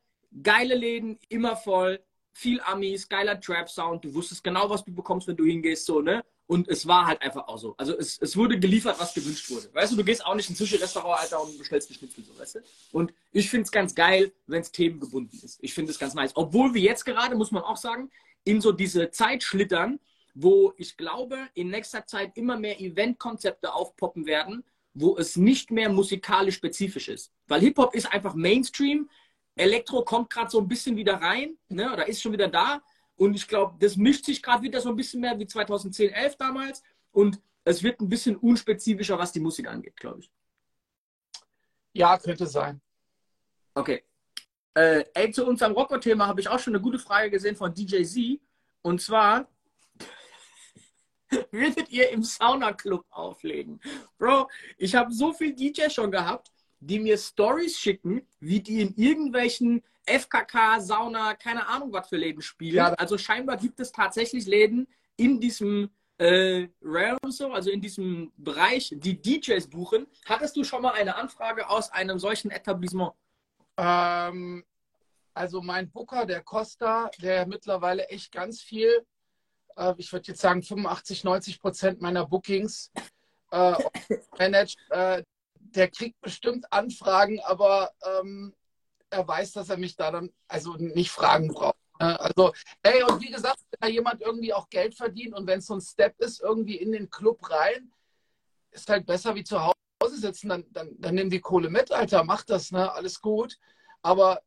geile 0.42 0.75
Läden, 0.75 1.18
immer 1.30 1.57
voll, 1.57 1.99
viel 2.35 2.61
Amis, 2.61 3.09
geiler 3.09 3.40
Trap-Sound, 3.40 4.04
du 4.04 4.12
wusstest 4.12 4.45
genau, 4.45 4.68
was 4.68 4.85
du 4.85 4.95
bekommst, 4.95 5.26
wenn 5.28 5.37
du 5.37 5.47
hingehst, 5.47 5.87
so, 5.87 6.02
ne? 6.02 6.23
Und 6.48 6.66
es 6.68 6.86
war 6.86 7.06
halt 7.06 7.20
einfach 7.20 7.46
auch 7.46 7.58
so. 7.58 7.74
Also 7.76 7.96
es, 7.96 8.18
es 8.22 8.34
wurde 8.34 8.58
geliefert, 8.58 8.98
was 8.98 9.12
gewünscht 9.12 9.50
wurde. 9.50 9.68
Weißt 9.74 9.92
du, 9.92 9.96
du 9.96 10.02
gehst 10.02 10.24
auch 10.24 10.34
nicht 10.34 10.48
in 10.48 10.56
Sushi-Restaurant, 10.56 11.20
Alter, 11.20 11.42
und 11.42 11.58
bestellst 11.58 11.90
ein 11.90 11.94
Schnitzel, 11.94 12.24
so, 12.24 12.36
weißt 12.40 12.54
du? 12.54 12.60
Und 12.90 13.12
ich 13.32 13.50
finde 13.50 13.64
es 13.64 13.70
ganz 13.70 13.94
geil, 13.94 14.32
wenn 14.46 14.62
es 14.62 14.72
themengebunden 14.72 15.38
ist. 15.44 15.58
Ich 15.60 15.74
finde 15.74 15.92
es 15.92 15.98
ganz 15.98 16.14
nice. 16.14 16.32
Obwohl 16.34 16.72
wir 16.72 16.80
jetzt 16.80 17.04
gerade, 17.04 17.36
muss 17.36 17.50
man 17.50 17.62
auch 17.62 17.76
sagen, 17.76 18.10
in 18.44 18.62
so 18.62 18.72
diese 18.72 19.10
Zeit 19.10 19.42
schlittern, 19.42 20.00
wo 20.34 20.72
ich 20.78 20.96
glaube, 20.96 21.36
in 21.52 21.68
nächster 21.68 22.06
Zeit 22.06 22.34
immer 22.38 22.56
mehr 22.56 22.80
Eventkonzepte 22.80 23.74
aufpoppen 23.74 24.24
werden, 24.24 24.64
wo 24.94 25.18
es 25.18 25.36
nicht 25.36 25.70
mehr 25.70 25.90
musikalisch 25.90 26.54
spezifisch 26.54 27.08
ist. 27.08 27.30
Weil 27.46 27.60
Hip-Hop 27.60 27.94
ist 27.94 28.10
einfach 28.10 28.34
Mainstream. 28.34 29.10
Elektro 29.54 30.02
kommt 30.02 30.30
gerade 30.30 30.50
so 30.50 30.60
ein 30.60 30.68
bisschen 30.68 30.96
wieder 30.96 31.16
rein, 31.16 31.58
ne, 31.68 31.92
oder 31.92 32.08
ist 32.08 32.22
schon 32.22 32.32
wieder 32.32 32.48
da. 32.48 32.80
Und 33.18 33.34
ich 33.34 33.48
glaube, 33.48 33.76
das 33.80 33.96
mischt 33.96 34.25
sich 34.25 34.40
gerade 34.40 34.62
wieder 34.62 34.80
so 34.80 34.88
ein 34.90 34.96
bisschen 34.96 35.20
mehr 35.20 35.38
wie 35.38 35.46
2010, 35.46 36.10
11 36.10 36.37
damals. 36.37 36.82
Und 37.10 37.40
es 37.64 37.82
wird 37.82 38.00
ein 38.00 38.08
bisschen 38.08 38.37
unspezifischer, 38.37 39.18
was 39.18 39.32
die 39.32 39.40
Musik 39.40 39.66
angeht, 39.66 39.96
glaube 39.96 40.20
ich. 40.20 40.30
Ja, 41.92 42.16
könnte 42.16 42.46
sein. 42.46 42.80
Okay. 43.75 44.04
Äh, 44.72 45.04
ey, 45.14 45.32
zu 45.32 45.44
unserem 45.44 45.72
Rocker-Thema 45.72 46.28
habe 46.28 46.40
ich 46.40 46.48
auch 46.48 46.60
schon 46.60 46.75
eine 46.75 46.82
gute 46.82 47.00
Frage 47.00 47.30
gesehen 47.30 47.56
von 47.56 47.75
DJ 47.75 48.04
Z. 48.04 48.40
Und 48.82 49.02
zwar, 49.02 49.48
würdet 51.50 51.90
ihr 51.90 52.10
im 52.10 52.22
Sauna-Club 52.22 53.04
auflegen? 53.10 53.80
Bro, 54.16 54.48
ich 54.76 54.94
habe 54.94 55.12
so 55.12 55.32
viel 55.32 55.54
DJ 55.54 55.88
schon 55.90 56.12
gehabt, 56.12 56.52
die 56.78 57.00
mir 57.00 57.18
Stories 57.18 57.76
schicken, 57.76 58.25
wie 58.38 58.60
die 58.60 58.80
in 58.80 58.94
irgendwelchen 58.94 59.82
FKK, 60.08 60.80
Sauna, 60.80 61.34
keine 61.34 61.66
Ahnung 61.68 61.92
was 61.92 62.08
für 62.08 62.16
Läden 62.16 62.42
spielen. 62.42 62.76
Ja. 62.76 62.92
Also 62.94 63.18
scheinbar 63.18 63.56
gibt 63.56 63.80
es 63.80 63.92
tatsächlich 63.92 64.46
Läden 64.46 64.86
in 65.16 65.40
diesem 65.40 65.90
äh, 66.18 66.68
Realm 66.82 67.18
so, 67.28 67.52
also 67.52 67.70
in 67.70 67.80
diesem 67.80 68.32
Bereich, 68.36 68.92
die 68.96 69.20
DJs 69.20 69.68
buchen. 69.68 70.06
Hattest 70.26 70.56
du 70.56 70.64
schon 70.64 70.82
mal 70.82 70.92
eine 70.92 71.16
Anfrage 71.16 71.68
aus 71.68 71.90
einem 71.92 72.18
solchen 72.18 72.50
Etablissement? 72.50 73.12
Ähm, 73.76 74.64
also 75.34 75.62
mein 75.62 75.90
Booker, 75.90 76.26
der 76.26 76.42
Costa, 76.42 77.10
der 77.22 77.46
mittlerweile 77.46 78.08
echt 78.08 78.32
ganz 78.32 78.60
viel, 78.60 79.06
äh, 79.76 79.94
ich 79.96 80.12
würde 80.12 80.28
jetzt 80.28 80.40
sagen 80.40 80.62
85, 80.62 81.22
90 81.24 81.60
Prozent 81.60 82.00
meiner 82.00 82.26
Bookings 82.26 82.90
äh, 83.52 83.74
managt, 84.38 84.78
äh, 84.90 85.22
der 85.54 85.88
kriegt 85.90 86.20
bestimmt 86.20 86.72
Anfragen, 86.72 87.40
aber 87.40 87.92
ähm, 88.02 88.54
er 89.10 89.26
weiß, 89.26 89.52
dass 89.52 89.70
er 89.70 89.76
mich 89.76 89.96
da 89.96 90.10
dann 90.10 90.30
also 90.46 90.74
nicht 90.74 91.10
fragen 91.10 91.48
braucht. 91.48 91.76
Ne? 92.00 92.18
Also, 92.20 92.52
hey, 92.82 93.02
und 93.02 93.20
wie 93.20 93.30
gesagt, 93.30 93.58
wenn 93.70 93.80
da 93.80 93.88
jemand 93.88 94.20
irgendwie 94.20 94.52
auch 94.52 94.68
Geld 94.68 94.94
verdient 94.94 95.34
und 95.34 95.46
wenn 95.46 95.58
es 95.58 95.66
so 95.66 95.74
ein 95.74 95.80
Step 95.80 96.18
ist, 96.20 96.40
irgendwie 96.40 96.76
in 96.76 96.92
den 96.92 97.10
Club 97.10 97.50
rein, 97.50 97.92
ist 98.70 98.88
halt 98.88 99.06
besser 99.06 99.34
wie 99.34 99.44
zu 99.44 99.60
Hause 99.60 99.74
sitzen, 100.16 100.48
dann, 100.48 100.64
dann, 100.70 100.94
dann 100.98 101.14
nimm 101.14 101.30
die 101.30 101.40
Kohle 101.40 101.70
mit, 101.70 101.90
Alter, 101.90 102.24
mach 102.24 102.44
das, 102.44 102.70
ne? 102.70 102.92
Alles 102.92 103.20
gut. 103.20 103.58
Aber. 104.02 104.40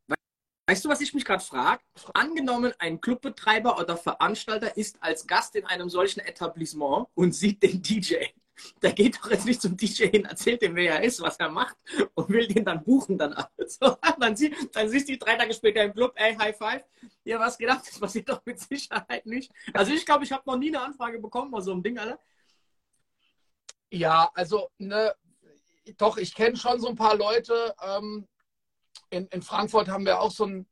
Weißt 0.67 0.85
du, 0.85 0.89
was 0.89 1.01
ich 1.01 1.13
mich 1.13 1.25
gerade 1.25 1.43
frage? 1.43 1.81
Angenommen, 2.13 2.71
ein 2.79 3.01
Clubbetreiber 3.01 3.77
oder 3.77 3.97
Veranstalter 3.97 4.77
ist 4.77 4.95
als 5.01 5.27
Gast 5.27 5.55
in 5.55 5.65
einem 5.65 5.89
solchen 5.89 6.21
Etablissement 6.21 7.07
und 7.13 7.33
sieht 7.33 7.61
den 7.61 7.81
DJ 7.81 8.27
der 8.81 8.93
geht 8.93 9.17
doch 9.17 9.29
jetzt 9.29 9.45
nicht 9.45 9.61
zum 9.61 9.77
DJ 9.77 10.07
hin, 10.07 10.25
erzählt 10.25 10.61
dem, 10.61 10.75
wer 10.75 10.95
er 10.95 11.03
ist, 11.03 11.21
was 11.21 11.37
er 11.37 11.49
macht 11.49 11.75
und 12.13 12.29
will 12.29 12.47
den 12.47 12.65
dann 12.65 12.83
buchen 12.83 13.17
dann 13.17 13.33
alles. 13.33 13.79
dann, 14.19 14.35
sie, 14.35 14.55
dann 14.71 14.89
siehst 14.89 15.09
du 15.09 15.17
drei 15.17 15.35
Tage 15.35 15.53
später 15.53 15.83
im 15.83 15.93
Club, 15.93 16.13
ey, 16.15 16.35
High 16.35 16.57
Five. 16.57 16.83
Ja, 17.23 17.39
was 17.39 17.57
gedacht, 17.57 17.87
das 17.87 17.99
passiert 17.99 18.29
doch 18.29 18.41
mit 18.45 18.59
Sicherheit 18.59 19.25
nicht. 19.25 19.51
Also 19.73 19.93
ich 19.93 20.05
glaube, 20.05 20.23
ich 20.23 20.31
habe 20.31 20.43
noch 20.45 20.57
nie 20.57 20.69
eine 20.69 20.81
Anfrage 20.81 21.19
bekommen 21.19 21.53
aus 21.53 21.65
so 21.65 21.71
einem 21.71 21.83
Ding, 21.83 21.97
Alter. 21.97 22.19
Ja, 23.89 24.31
also, 24.33 24.69
ne, 24.77 25.13
doch, 25.97 26.17
ich 26.17 26.33
kenne 26.33 26.55
schon 26.55 26.79
so 26.79 26.87
ein 26.87 26.95
paar 26.95 27.15
Leute. 27.15 27.75
Ähm, 27.83 28.27
in, 29.09 29.27
in 29.27 29.41
Frankfurt 29.41 29.89
haben 29.89 30.05
wir 30.05 30.21
auch 30.21 30.31
so 30.31 30.45
einen 30.45 30.67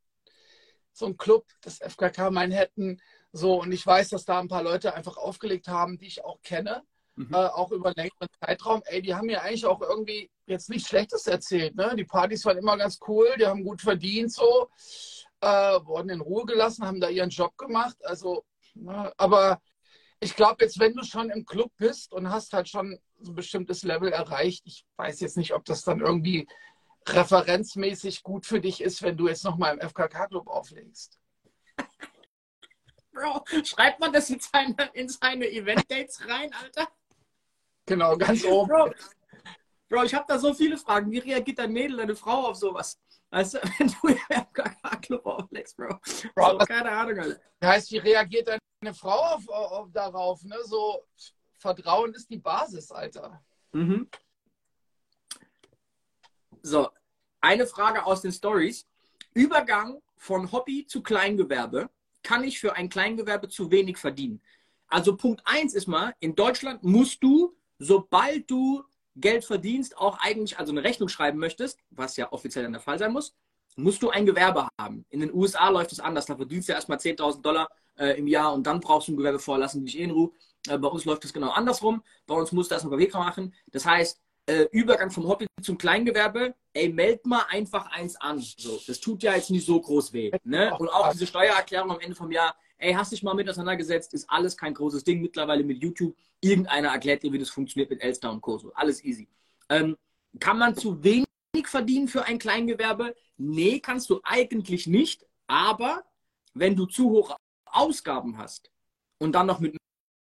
so 0.91 1.05
ein 1.05 1.17
Club, 1.17 1.45
das 1.61 1.79
FKK 1.79 2.31
Manhattan. 2.31 3.01
So, 3.31 3.61
und 3.61 3.71
ich 3.71 3.85
weiß, 3.85 4.09
dass 4.09 4.25
da 4.25 4.39
ein 4.39 4.47
paar 4.47 4.63
Leute 4.63 4.93
einfach 4.95 5.17
aufgelegt 5.17 5.67
haben, 5.67 5.97
die 5.97 6.07
ich 6.07 6.23
auch 6.25 6.41
kenne 6.41 6.83
mhm. 7.19 7.33
äh, 7.33 7.37
auch 7.37 7.71
über 7.71 7.87
einen 7.87 7.95
längeren 7.95 8.27
Zeitraum. 8.39 8.81
Ey, 8.85 9.01
die 9.01 9.13
haben 9.13 9.27
mir 9.27 9.41
eigentlich 9.41 9.65
auch 9.65 9.81
irgendwie 9.81 10.29
jetzt 10.45 10.69
nichts 10.69 10.89
Schlechtes 10.89 11.27
erzählt. 11.27 11.75
Ne? 11.75 11.93
Die 11.95 12.05
Partys 12.05 12.45
waren 12.45 12.57
immer 12.57 12.77
ganz 12.77 12.99
cool, 13.07 13.27
die 13.37 13.45
haben 13.45 13.63
gut 13.63 13.81
verdient, 13.81 14.31
so, 14.31 14.69
äh, 15.41 15.47
wurden 15.47 16.09
in 16.09 16.21
Ruhe 16.21 16.45
gelassen, 16.45 16.85
haben 16.85 16.99
da 16.99 17.09
ihren 17.09 17.29
Job 17.29 17.57
gemacht. 17.57 17.97
Also, 18.03 18.45
ne? 18.73 19.13
aber 19.17 19.61
ich 20.21 20.35
glaube, 20.35 20.63
jetzt, 20.63 20.79
wenn 20.79 20.95
du 20.95 21.03
schon 21.03 21.29
im 21.29 21.45
Club 21.45 21.71
bist 21.77 22.13
und 22.13 22.29
hast 22.29 22.53
halt 22.53 22.67
schon 22.67 22.99
so 23.19 23.31
ein 23.31 23.35
bestimmtes 23.35 23.83
Level 23.83 24.11
erreicht, 24.11 24.63
ich 24.65 24.85
weiß 24.97 25.19
jetzt 25.19 25.37
nicht, 25.37 25.53
ob 25.53 25.65
das 25.65 25.83
dann 25.83 26.01
irgendwie 26.01 26.47
referenzmäßig 27.07 28.23
gut 28.23 28.45
für 28.45 28.59
dich 28.59 28.81
ist, 28.81 29.01
wenn 29.01 29.17
du 29.17 29.27
jetzt 29.27 29.43
nochmal 29.43 29.77
im 29.77 29.89
FKK-Club 29.89 30.47
auflegst. 30.47 31.19
Bro, 33.11 33.43
schreibt 33.65 33.99
man 33.99 34.13
das 34.13 34.29
in 34.29 34.39
seine, 34.39 34.75
in 34.93 35.09
seine 35.09 35.49
Event-Dates 35.49 36.21
rein, 36.27 36.53
Alter? 36.53 36.87
Genau, 37.89 38.15
ganz 38.15 38.45
oben. 38.45 38.69
Bro, 38.69 38.91
Bro 39.89 40.03
ich 40.03 40.13
habe 40.13 40.25
da 40.27 40.37
so 40.37 40.53
viele 40.53 40.77
Fragen. 40.77 41.11
Wie 41.11 41.17
reagiert 41.17 41.57
dein 41.57 41.73
Mädel, 41.73 41.97
deine 41.97 42.15
Frau 42.15 42.47
auf 42.47 42.55
sowas? 42.55 42.99
Weißt 43.31 43.55
du, 43.55 43.57
wenn 43.79 43.87
du 43.87 44.07
im 44.07 44.17
FKK-Club 44.29 45.25
auflegst, 45.25 45.75
Bro. 45.75 45.99
Bro 46.35 46.51
so, 46.51 46.57
keine 46.59 46.91
Ahnung, 46.91 47.19
Alter. 47.19 47.41
Heißt, 47.63 47.91
wie 47.91 47.97
reagiert 47.97 48.47
deine 48.47 48.93
Frau 48.93 49.35
auf, 49.35 49.47
auf, 49.49 49.91
darauf? 49.91 50.43
Ne? 50.43 50.55
So, 50.65 51.03
Vertrauen 51.57 52.13
ist 52.13 52.29
die 52.29 52.37
Basis, 52.37 52.91
Alter. 52.91 53.43
Mhm. 53.71 54.07
So, 56.61 56.89
eine 57.41 57.65
Frage 57.65 58.05
aus 58.05 58.21
den 58.21 58.31
Stories. 58.31 58.87
Übergang 59.33 59.99
von 60.15 60.51
Hobby 60.51 60.85
zu 60.85 61.01
Kleingewerbe. 61.01 61.89
Kann 62.21 62.43
ich 62.43 62.59
für 62.59 62.75
ein 62.75 62.89
Kleingewerbe 62.89 63.49
zu 63.49 63.71
wenig 63.71 63.97
verdienen? 63.97 64.41
Also 64.87 65.15
Punkt 65.15 65.41
1 65.45 65.73
ist 65.73 65.87
mal, 65.87 66.13
in 66.19 66.35
Deutschland 66.35 66.83
musst 66.83 67.23
du 67.23 67.55
sobald 67.79 68.49
du 68.49 68.83
Geld 69.15 69.43
verdienst, 69.43 69.97
auch 69.97 70.19
eigentlich 70.19 70.59
also 70.59 70.71
eine 70.71 70.83
Rechnung 70.83 71.09
schreiben 71.09 71.39
möchtest, 71.39 71.79
was 71.89 72.15
ja 72.17 72.31
offiziell 72.31 72.63
dann 72.63 72.73
der 72.73 72.81
Fall 72.81 72.99
sein 72.99 73.11
muss, 73.11 73.35
musst 73.75 74.01
du 74.03 74.09
ein 74.09 74.25
Gewerbe 74.25 74.67
haben. 74.79 75.05
In 75.09 75.21
den 75.21 75.33
USA 75.33 75.69
läuft 75.69 75.91
es 75.91 75.99
anders. 75.99 76.25
Da 76.25 76.35
verdienst 76.35 76.69
du 76.69 76.73
erstmal 76.73 76.97
10.000 76.97 77.41
Dollar 77.41 77.69
äh, 77.97 78.17
im 78.17 78.27
Jahr 78.27 78.53
und 78.53 78.65
dann 78.67 78.79
brauchst 78.79 79.07
du 79.07 79.13
ein 79.13 79.17
Gewerbe 79.17 79.39
vorlassen, 79.39 79.85
dich 79.85 79.97
in 79.97 80.11
Ruhe. 80.11 80.31
Äh, 80.67 80.77
bei 80.77 80.87
uns 80.87 81.05
läuft 81.05 81.25
es 81.25 81.33
genau 81.33 81.49
andersrum. 81.49 82.03
Bei 82.25 82.35
uns 82.35 82.51
musst 82.51 82.71
du 82.71 82.75
erstmal 82.75 82.97
Papier 82.97 83.17
machen. 83.19 83.53
Das 83.71 83.85
heißt, 83.85 84.21
äh, 84.47 84.67
Übergang 84.71 85.11
vom 85.11 85.27
Hobby 85.27 85.47
zum 85.61 85.77
Kleingewerbe, 85.77 86.55
ey, 86.73 86.89
meld 86.89 87.25
mal 87.25 87.45
einfach 87.49 87.85
eins 87.91 88.15
an. 88.15 88.39
So, 88.39 88.79
das 88.85 88.99
tut 88.99 89.23
ja 89.23 89.35
jetzt 89.35 89.51
nicht 89.51 89.65
so 89.65 89.79
groß 89.79 90.11
weh. 90.13 90.31
Ne? 90.43 90.75
Und 90.77 90.89
auch 90.89 91.11
diese 91.11 91.27
Steuererklärung 91.27 91.91
am 91.91 91.99
Ende 91.99 92.15
vom 92.15 92.31
Jahr, 92.31 92.55
ey, 92.79 92.93
hast 92.93 93.11
dich 93.11 93.23
mal 93.23 93.33
mit 93.33 93.49
auseinandergesetzt, 93.49 94.13
ist 94.13 94.29
alles 94.29 94.57
kein 94.57 94.73
großes 94.73 95.03
Ding. 95.03 95.21
Mittlerweile 95.21 95.63
mit 95.63 95.83
YouTube, 95.83 96.15
irgendeiner 96.41 96.89
erklärt 96.89 97.23
dir, 97.23 97.31
wie 97.31 97.39
das 97.39 97.49
funktioniert 97.49 97.89
mit 97.89 98.01
Elster 98.01 98.31
und 98.31 98.41
Co. 98.41 98.71
Alles 98.73 99.03
easy. 99.03 99.27
Ähm, 99.69 99.97
kann 100.39 100.57
man 100.57 100.75
zu 100.75 101.03
wenig 101.03 101.27
verdienen 101.65 102.07
für 102.07 102.23
ein 102.25 102.39
Kleingewerbe? 102.39 103.15
Nee, 103.37 103.79
kannst 103.79 104.09
du 104.09 104.21
eigentlich 104.23 104.87
nicht. 104.87 105.25
Aber 105.47 106.03
wenn 106.53 106.75
du 106.75 106.85
zu 106.85 107.09
hohe 107.09 107.35
Ausgaben 107.65 108.37
hast 108.37 108.71
und 109.17 109.33
dann 109.33 109.47
noch 109.47 109.59
mit 109.59 109.75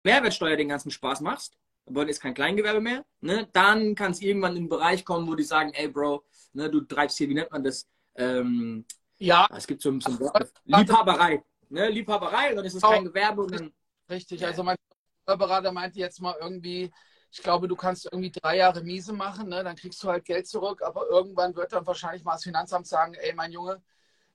Mehrwertsteuer 0.03 0.55
den 0.55 0.69
ganzen 0.69 0.91
Spaß 0.91 1.22
machst, 1.22 1.57
aber 1.86 2.07
ist 2.07 2.22
kein 2.22 2.33
Kleingewerbe 2.33 2.79
mehr, 2.79 3.05
ne, 3.19 3.50
dann 3.51 3.95
kann 3.95 4.12
es 4.12 4.22
irgendwann 4.22 4.55
in 4.55 4.63
den 4.63 4.69
Bereich 4.69 5.03
kommen, 5.03 5.27
wo 5.27 5.36
die 5.36 5.43
sagen, 5.43 5.72
ey 5.74 5.88
Bro, 5.88 6.24
ne, 6.53 6.69
du 6.69 6.81
treibst 6.81 7.17
hier, 7.17 7.27
wie 7.29 7.33
nennt 7.33 7.51
man 7.51 7.63
das? 7.63 7.88
Ähm, 8.15 8.86
ja. 9.17 9.48
Es 9.55 9.67
gibt 9.67 9.81
so, 9.81 9.89
ein 9.89 10.01
Wort, 10.19 10.53
Liebhaberei 10.65 11.43
ne, 11.74 11.89
Liebhaberei 11.89 12.53
dann 12.53 12.65
ist 12.65 12.75
es 12.75 12.82
kein 12.82 13.06
Gewerbe. 13.06 13.48
Dann, 13.48 13.74
Richtig, 14.10 14.46
also 14.46 14.63
mein 14.63 14.77
Steuerberater 15.24 15.72
meinte 15.72 16.00
jetzt 16.00 16.22
mal 16.22 16.36
irgendwie, 16.39 16.92
ich 17.32 17.42
glaube, 17.42 17.68
du 17.68 17.75
kannst 17.75 18.06
irgendwie 18.06 18.32
drei 18.32 18.58
Jahre 18.58 18.84
miese 18.84 19.13
machen, 19.13 19.50
ne? 19.50 19.63
dann 19.63 19.75
kriegst 19.75 20.03
du 20.03 20.10
halt 20.10 20.25
Geld 20.25 20.48
zurück, 20.48 20.82
aber 20.84 21.08
irgendwann 21.08 21.56
wird 21.56 21.74
dann 21.74 21.88
wahrscheinlich 21.88 22.24
mal 22.24 22.34
das 22.34 22.44
Finanzamt 22.44 22.88
sagen, 22.88 23.15
ey, 23.15 23.34
mein 23.34 23.51
Junge, 23.51 23.82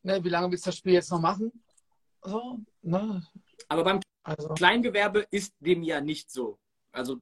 ne, 0.02 0.23
wie 0.25 0.28
lange 0.28 0.50
willst 0.50 0.66
du 0.66 0.71
das 0.71 0.78
Spiel 0.78 0.95
jetzt 0.95 1.11
noch 1.11 1.21
machen? 1.21 1.52
So, 2.23 2.59
ne? 2.83 3.25
Aber 3.68 3.85
beim 3.85 4.00
also. 4.25 4.49
Kleingewerbe 4.54 5.26
ist 5.30 5.54
dem 5.61 5.83
ja 5.83 6.00
nicht 6.00 6.30
so. 6.30 6.59
Also 6.90 7.18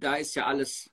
da 0.00 0.16
ist 0.16 0.34
ja 0.34 0.46
alles 0.46 0.90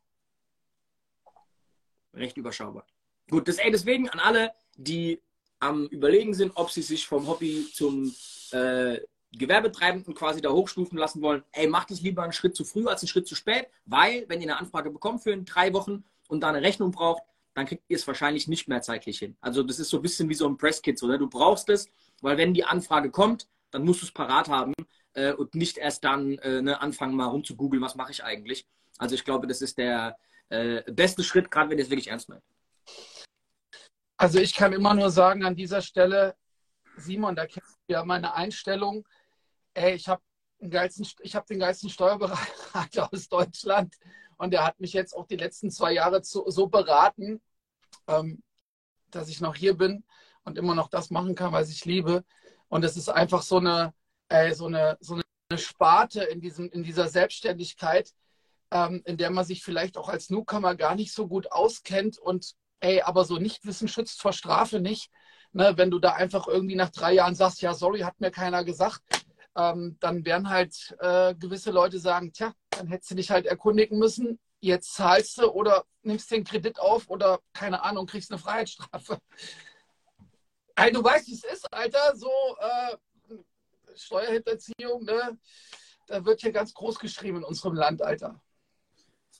recht 2.14 2.38
überschaubar. 2.38 2.86
Gut, 3.30 3.48
das, 3.48 3.58
ey, 3.58 3.72
deswegen 3.72 4.10
an 4.10 4.20
alle, 4.20 4.54
die 4.76 5.22
am 5.60 5.88
Überlegen 5.88 6.34
sind, 6.34 6.52
ob 6.56 6.70
sie 6.72 6.82
sich 6.82 7.08
vom 7.08 7.28
Hobby 7.28 7.68
zum 7.74 8.14
äh, 8.54 9.00
Gewerbetreibenden 9.32 10.16
quasi 10.16 10.42
da 10.42 10.50
hochstufen 10.50 10.98
lassen 10.98 11.22
wollen, 11.22 11.44
ey, 11.52 11.68
macht 11.68 11.92
es 11.92 12.02
lieber 12.02 12.24
einen 12.24 12.34
Schritt 12.34 12.56
zu 12.56 12.66
früh 12.66 12.88
als 12.88 13.02
einen 13.02 13.10
Schritt 13.10 13.28
zu 13.28 13.36
spät, 13.36 13.68
weil, 13.86 14.26
wenn 14.28 14.42
ihr 14.42 14.48
eine 14.48 14.58
Anfrage 14.58 14.90
bekommt 14.90 15.22
für 15.22 15.38
drei 15.38 15.74
Wochen 15.74 16.04
und 16.28 16.42
da 16.42 16.50
eine 16.50 16.62
Rechnung 16.62 16.92
braucht, 16.92 17.24
dann 17.54 17.66
kriegt 17.66 17.84
ihr 17.90 17.98
es 17.98 18.08
wahrscheinlich 18.08 18.48
nicht 18.48 18.68
mehr 18.68 18.82
zeitlich 18.82 19.20
hin. 19.20 19.36
Also 19.42 19.64
das 19.64 19.80
ist 19.80 19.90
so 19.90 19.98
ein 19.98 20.02
bisschen 20.02 20.30
wie 20.30 20.34
so 20.34 20.48
ein 20.48 20.58
Presskit, 20.58 21.02
oder? 21.04 21.18
Du 21.18 21.30
brauchst 21.30 21.70
es, 21.70 21.90
weil 22.22 22.38
wenn 22.38 22.54
die 22.54 22.64
Anfrage 22.64 23.12
kommt, 23.12 23.48
dann 23.72 23.84
musst 23.86 24.02
du 24.02 24.06
es 24.06 24.12
parat 24.12 24.50
haben 24.50 24.74
äh, 25.14 25.34
und 25.34 25.56
nicht 25.56 25.78
erst 25.78 26.04
dann 26.04 26.38
äh, 26.40 26.62
ne, 26.62 26.82
anfangen 26.82 27.16
mal 27.16 27.28
rumzugoogeln, 27.28 27.84
was 27.84 27.96
mache 27.96 28.12
ich 28.12 28.24
eigentlich. 28.24 28.66
Also 28.98 29.16
ich 29.16 29.26
glaube, 29.26 29.48
das 29.48 29.62
ist 29.62 29.78
der 29.78 30.18
äh, 30.50 30.82
beste 30.92 31.24
Schritt, 31.24 31.52
gerade 31.52 31.70
wenn 31.70 31.78
ihr 31.78 31.84
es 31.84 31.90
wirklich 31.90 32.10
ernst 32.10 32.30
meint. 32.30 32.44
Also 34.18 34.40
ich 34.40 34.56
kann 34.56 34.74
immer 34.74 34.94
nur 34.94 35.12
sagen 35.12 35.46
an 35.46 35.56
dieser 35.56 35.82
Stelle, 35.82 36.36
Simon, 37.00 37.36
da 37.36 37.46
kennst 37.46 37.78
du 37.88 37.94
ja 37.94 38.06
meine 38.06 38.34
Einstellung. 38.34 39.08
Ey, 39.74 39.94
ich 39.96 40.08
habe 40.08 40.22
den 40.60 40.70
geilsten, 40.70 41.08
den 41.50 41.60
geilsten 41.60 41.90
Steuerberater 41.90 43.10
aus 43.14 43.30
Deutschland 43.30 43.96
Und 44.38 44.52
der 44.52 44.66
hat 44.66 44.80
mich 44.80 44.94
jetzt 44.94 45.16
auch 45.16 45.26
die 45.28 45.38
letzten 45.38 45.72
zwei 45.72 45.94
Jahre 45.94 46.22
zu, 46.22 46.44
so 46.50 46.68
beraten, 46.68 47.42
ähm, 48.08 48.44
dass 49.12 49.30
ich 49.30 49.42
noch 49.42 49.56
hier 49.56 49.76
bin 49.76 50.04
und 50.44 50.58
immer 50.58 50.76
noch 50.76 50.90
das 50.90 51.10
machen 51.10 51.36
kann, 51.36 51.52
was 51.52 51.70
ich 51.70 51.86
liebe. 51.86 52.24
Und 52.68 52.84
es 52.84 52.98
ist 52.98 53.10
einfach 53.10 53.42
so 53.42 53.58
eine, 53.58 53.94
äh, 54.30 54.54
so 54.54 54.68
eine, 54.68 54.98
so 55.02 55.16
eine 55.16 55.58
Sparte 55.58 56.24
in, 56.24 56.42
diesem, 56.42 56.70
in 56.70 56.84
dieser 56.84 57.08
Selbstständigkeit, 57.08 58.14
ähm, 58.72 59.02
in 59.06 59.18
der 59.18 59.32
man 59.32 59.46
sich 59.46 59.64
vielleicht 59.64 59.98
auch 59.98 60.10
als 60.10 60.30
Newcomer 60.30 60.76
gar 60.76 60.96
nicht 60.96 61.14
so 61.14 61.28
gut 61.28 61.52
auskennt 61.52 62.18
und 62.18 62.54
ey, 62.80 63.02
aber 63.02 63.26
so 63.26 63.38
Nichtwissen 63.38 63.88
schützt 63.88 64.22
vor 64.22 64.34
Strafe 64.34 64.80
nicht. 64.80 65.12
Ne, 65.52 65.74
wenn 65.78 65.90
du 65.90 65.98
da 65.98 66.14
einfach 66.14 66.48
irgendwie 66.48 66.76
nach 66.76 66.90
drei 66.90 67.14
Jahren 67.14 67.34
sagst, 67.34 67.62
ja, 67.62 67.74
sorry, 67.74 68.02
hat 68.02 68.20
mir 68.20 68.30
keiner 68.30 68.64
gesagt, 68.64 69.02
ähm, 69.56 69.98
dann 70.00 70.24
werden 70.24 70.50
halt 70.50 70.96
äh, 71.00 71.34
gewisse 71.34 71.72
Leute 71.72 72.00
sagen, 72.00 72.32
tja, 72.32 72.54
dann 72.70 72.88
hättest 72.88 73.12
du 73.12 73.16
dich 73.16 73.32
halt 73.32 73.48
erkundigen 73.48 73.98
müssen, 73.98 74.40
jetzt 74.60 74.94
zahlst 74.94 75.40
du 75.40 75.50
oder 75.50 75.86
nimmst 76.04 76.30
den 76.32 76.44
Kredit 76.44 76.80
auf 76.80 77.10
oder 77.10 77.40
keine 77.54 77.84
Ahnung, 77.84 78.06
kriegst 78.06 78.32
eine 78.32 78.40
Freiheitsstrafe. 78.40 79.18
Hey, 80.78 80.94
du 80.94 81.04
weißt, 81.04 81.28
wie 81.28 81.34
es 81.34 81.44
ist, 81.44 81.74
Alter, 81.74 82.16
so 82.16 82.32
äh, 82.58 82.96
Steuerhinterziehung, 83.96 85.04
ne? 85.04 85.38
Da 86.08 86.24
wird 86.24 86.40
hier 86.40 86.54
ganz 86.54 86.74
groß 86.74 86.98
geschrieben 87.00 87.40
in 87.40 87.44
unserem 87.44 87.76
Land, 87.76 88.02
Alter. 88.02 88.42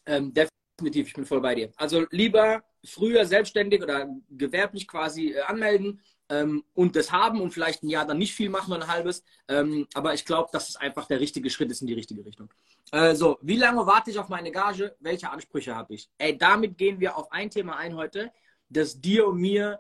Ähm, 0.06 0.34
definitiv, 0.34 1.08
ich 1.08 1.14
bin 1.14 1.26
voll 1.26 1.40
bei 1.40 1.56
dir. 1.56 1.72
Also 1.78 2.06
lieber 2.12 2.62
früher 2.84 3.26
selbstständig 3.26 3.84
oder 3.84 4.08
gewerblich 4.30 4.88
quasi 4.88 5.34
äh, 5.34 5.42
anmelden 5.42 6.02
ähm, 6.30 6.64
und 6.74 6.96
das 6.96 7.12
haben 7.12 7.42
und 7.42 7.52
vielleicht 7.52 7.84
ein 7.84 7.90
Jahr 7.90 8.06
dann 8.06 8.18
nicht 8.18 8.34
viel 8.34 8.50
machen, 8.50 8.70
nur 8.70 8.82
ein 8.82 8.88
halbes. 8.88 9.24
Ähm, 9.48 9.88
aber 9.94 10.14
ich 10.14 10.26
glaube, 10.26 10.50
dass 10.52 10.70
es 10.70 10.76
einfach 10.76 11.08
der 11.08 11.20
richtige 11.20 11.50
Schritt 11.50 11.72
ist 11.72 11.82
in 11.82 11.88
die 11.88 11.94
richtige 11.94 12.26
Richtung. 12.26 12.50
Äh, 12.92 13.16
so, 13.16 13.38
wie 13.42 13.58
lange 13.58 13.86
warte 13.86 14.12
ich 14.12 14.20
auf 14.20 14.30
meine 14.30 14.52
Gage? 14.52 14.96
Welche 15.00 15.30
Ansprüche 15.30 15.76
habe 15.76 15.96
ich? 15.96 16.10
Ey, 16.18 16.38
damit 16.38 16.78
gehen 16.78 17.00
wir 17.00 17.18
auf 17.18 17.32
ein 17.32 17.50
Thema 17.50 17.78
ein 17.78 17.96
heute, 17.96 18.32
das 18.70 19.00
dir 19.00 19.28
und 19.28 19.40
mir 19.40 19.80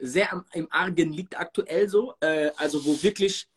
sehr 0.00 0.32
am, 0.32 0.44
im 0.52 0.68
Argen 0.70 1.12
liegt 1.12 1.38
aktuell 1.38 1.88
so. 1.88 2.14
Äh, 2.20 2.50
also 2.56 2.84
wo 2.84 3.02
wirklich 3.02 3.48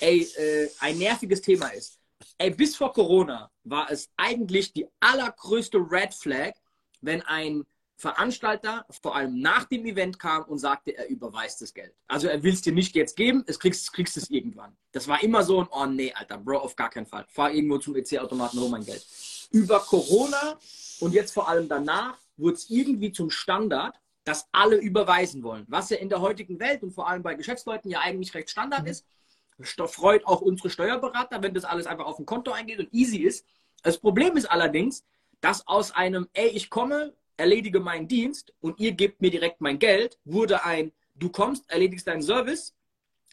ey, 0.00 0.22
äh, 0.36 0.68
ein 0.80 0.98
nerviges 0.98 1.40
Thema 1.40 1.68
ist. 1.68 1.98
Ey, 2.38 2.50
bis 2.50 2.76
vor 2.76 2.92
Corona 2.92 3.50
war 3.64 3.90
es 3.90 4.10
eigentlich 4.16 4.72
die 4.72 4.86
allergrößte 5.00 5.78
Red 5.78 6.14
Flag, 6.14 6.52
wenn 7.00 7.22
ein 7.22 7.64
Veranstalter 8.04 8.84
vor 9.02 9.16
allem 9.16 9.40
nach 9.40 9.64
dem 9.64 9.86
Event 9.86 10.18
kam 10.18 10.44
und 10.44 10.58
sagte, 10.58 10.94
er 10.94 11.08
überweist 11.08 11.62
das 11.62 11.72
Geld. 11.72 11.94
Also 12.06 12.28
er 12.28 12.42
will 12.42 12.52
es 12.52 12.60
dir 12.60 12.74
nicht 12.74 12.94
jetzt 12.94 13.16
geben, 13.16 13.44
es 13.46 13.58
kriegst, 13.58 13.90
kriegst 13.94 14.18
es 14.18 14.28
irgendwann. 14.28 14.76
Das 14.92 15.08
war 15.08 15.22
immer 15.22 15.42
so 15.42 15.60
ein, 15.60 15.68
oh 15.70 15.86
nee, 15.86 16.12
Alter, 16.12 16.36
Bro, 16.36 16.58
auf 16.58 16.76
gar 16.76 16.90
keinen 16.90 17.06
Fall. 17.06 17.24
Fahr 17.28 17.50
irgendwo 17.50 17.78
zum 17.78 17.96
EC-Automaten, 17.96 18.60
hol 18.60 18.68
mein 18.68 18.84
Geld. 18.84 19.06
Über 19.52 19.80
Corona 19.80 20.58
und 21.00 21.14
jetzt 21.14 21.32
vor 21.32 21.48
allem 21.48 21.66
danach 21.66 22.18
wurde 22.36 22.56
es 22.56 22.68
irgendwie 22.68 23.10
zum 23.10 23.30
Standard, 23.30 23.98
dass 24.24 24.48
alle 24.52 24.76
überweisen 24.76 25.42
wollen. 25.42 25.64
Was 25.68 25.88
ja 25.88 25.96
in 25.96 26.10
der 26.10 26.20
heutigen 26.20 26.60
Welt 26.60 26.82
und 26.82 26.90
vor 26.90 27.08
allem 27.08 27.22
bei 27.22 27.34
Geschäftsleuten 27.34 27.90
ja 27.90 28.00
eigentlich 28.00 28.34
recht 28.34 28.50
Standard 28.50 28.82
mhm. 28.82 28.88
ist. 28.88 29.06
Freut 29.86 30.26
auch 30.26 30.42
unsere 30.42 30.68
Steuerberater, 30.68 31.42
wenn 31.42 31.54
das 31.54 31.64
alles 31.64 31.86
einfach 31.86 32.04
auf 32.04 32.18
ein 32.18 32.26
Konto 32.26 32.52
eingeht 32.52 32.80
und 32.80 32.92
easy 32.92 33.18
ist. 33.18 33.46
Das 33.82 33.96
Problem 33.96 34.36
ist 34.36 34.50
allerdings, 34.50 35.04
dass 35.40 35.66
aus 35.66 35.90
einem, 35.90 36.28
ey, 36.34 36.48
ich 36.48 36.68
komme, 36.68 37.14
erledige 37.36 37.80
meinen 37.80 38.08
Dienst 38.08 38.52
und 38.60 38.78
ihr 38.80 38.92
gebt 38.92 39.20
mir 39.20 39.30
direkt 39.30 39.60
mein 39.60 39.78
Geld, 39.78 40.18
wurde 40.24 40.64
ein, 40.64 40.92
du 41.14 41.30
kommst, 41.30 41.70
erledigst 41.70 42.06
deinen 42.06 42.22
Service, 42.22 42.74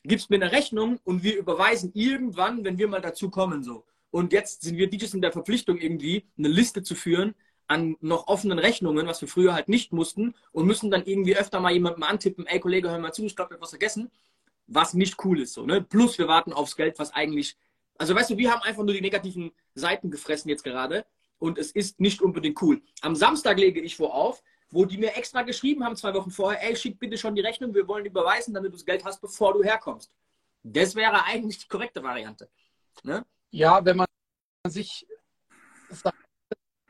gibst 0.04 0.30
mir 0.30 0.38
eine 0.38 0.52
Rechnung 0.52 1.00
und 1.04 1.24
wir 1.24 1.38
überweisen 1.38 1.92
irgendwann, 1.94 2.64
wenn 2.64 2.78
wir 2.78 2.88
mal 2.88 3.02
dazu 3.02 3.30
kommen, 3.30 3.64
so. 3.64 3.86
Und 4.10 4.34
jetzt 4.34 4.64
sind 4.64 4.78
wir 4.78 4.90
DJs 4.90 5.14
in 5.14 5.22
der 5.22 5.32
Verpflichtung 5.32 5.78
irgendwie, 5.78 6.26
eine 6.38 6.50
Liste 6.50 6.84
zu 6.84 6.96
führen 6.96 7.36
an 7.68 7.96
noch 8.02 8.28
offenen 8.28 8.60
Rechnungen, 8.60 9.08
was 9.08 9.22
wir 9.22 9.30
früher 9.30 9.54
halt 9.54 9.70
nicht 9.70 9.94
mussten 9.94 10.36
und 10.52 10.66
müssen 10.66 10.92
dann 10.92 11.06
irgendwie 11.06 11.38
öfter 11.38 11.62
mal 11.62 11.72
jemandem 11.72 12.04
antippen, 12.04 12.46
ey 12.46 12.60
Kollege, 12.60 12.90
hör 12.90 13.00
mal 13.00 13.14
zu, 13.14 13.24
ich 13.24 13.36
glaube, 13.36 13.52
ich 13.52 13.54
habe 13.54 13.62
was 13.62 13.70
vergessen, 13.70 14.12
was 14.68 14.94
nicht 14.94 15.24
cool 15.24 15.40
ist, 15.40 15.54
so, 15.54 15.66
ne? 15.66 15.82
Plus 15.82 16.18
wir 16.18 16.28
warten 16.28 16.52
aufs 16.52 16.76
Geld, 16.76 17.00
was 17.00 17.14
eigentlich, 17.14 17.56
also 17.98 18.14
weißt 18.14 18.32
du, 18.32 18.38
wir 18.38 18.52
haben 18.52 18.62
einfach 18.62 18.84
nur 18.84 18.94
die 18.94 19.02
negativen 19.02 19.52
Seiten 19.74 20.12
gefressen 20.12 20.50
jetzt 20.50 20.64
gerade 20.64 21.06
und 21.42 21.58
es 21.58 21.72
ist 21.72 22.00
nicht 22.00 22.22
unbedingt 22.22 22.62
cool. 22.62 22.82
Am 23.02 23.16
Samstag 23.16 23.58
lege 23.58 23.82
ich 23.82 23.98
vor 23.98 24.14
auf, 24.14 24.44
wo 24.70 24.86
die 24.86 24.98
mir 24.98 25.16
extra 25.16 25.42
geschrieben 25.42 25.84
haben, 25.84 25.96
zwei 25.96 26.14
Wochen 26.14 26.30
vorher, 26.30 26.64
ey, 26.64 26.76
schick 26.76 27.00
bitte 27.00 27.18
schon 27.18 27.34
die 27.36 27.42
Rechnung, 27.42 27.74
wir 27.74 27.88
wollen 27.88 28.06
überweisen, 28.06 28.54
damit 28.54 28.72
du 28.72 28.78
das 28.78 28.86
Geld 28.86 29.04
hast, 29.04 29.20
bevor 29.20 29.54
du 29.54 29.64
herkommst. 29.64 30.12
Das 30.62 30.94
wäre 30.94 31.26
eigentlich 31.26 31.58
die 31.58 31.68
korrekte 31.68 32.04
Variante. 32.04 32.48
Ne? 33.04 33.26
Ja, 33.50 33.84
wenn 33.84 33.98
man 33.98 34.08
sich 34.68 35.08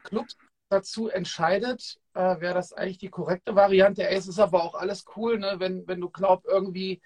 Clubs 0.03 0.35
dazu 0.69 1.07
entscheidet, 1.07 1.97
äh, 2.13 2.41
wäre 2.41 2.55
das 2.55 2.73
eigentlich 2.73 2.97
die 2.97 3.09
korrekte 3.09 3.55
Variante. 3.55 4.05
Ey, 4.05 4.17
es 4.17 4.27
ist 4.27 4.39
aber 4.39 4.63
auch 4.63 4.75
alles 4.75 5.05
cool, 5.15 5.39
ne? 5.39 5.55
wenn, 5.59 5.87
wenn 5.87 6.01
du 6.01 6.09
glaub 6.09 6.45
irgendwie 6.45 7.01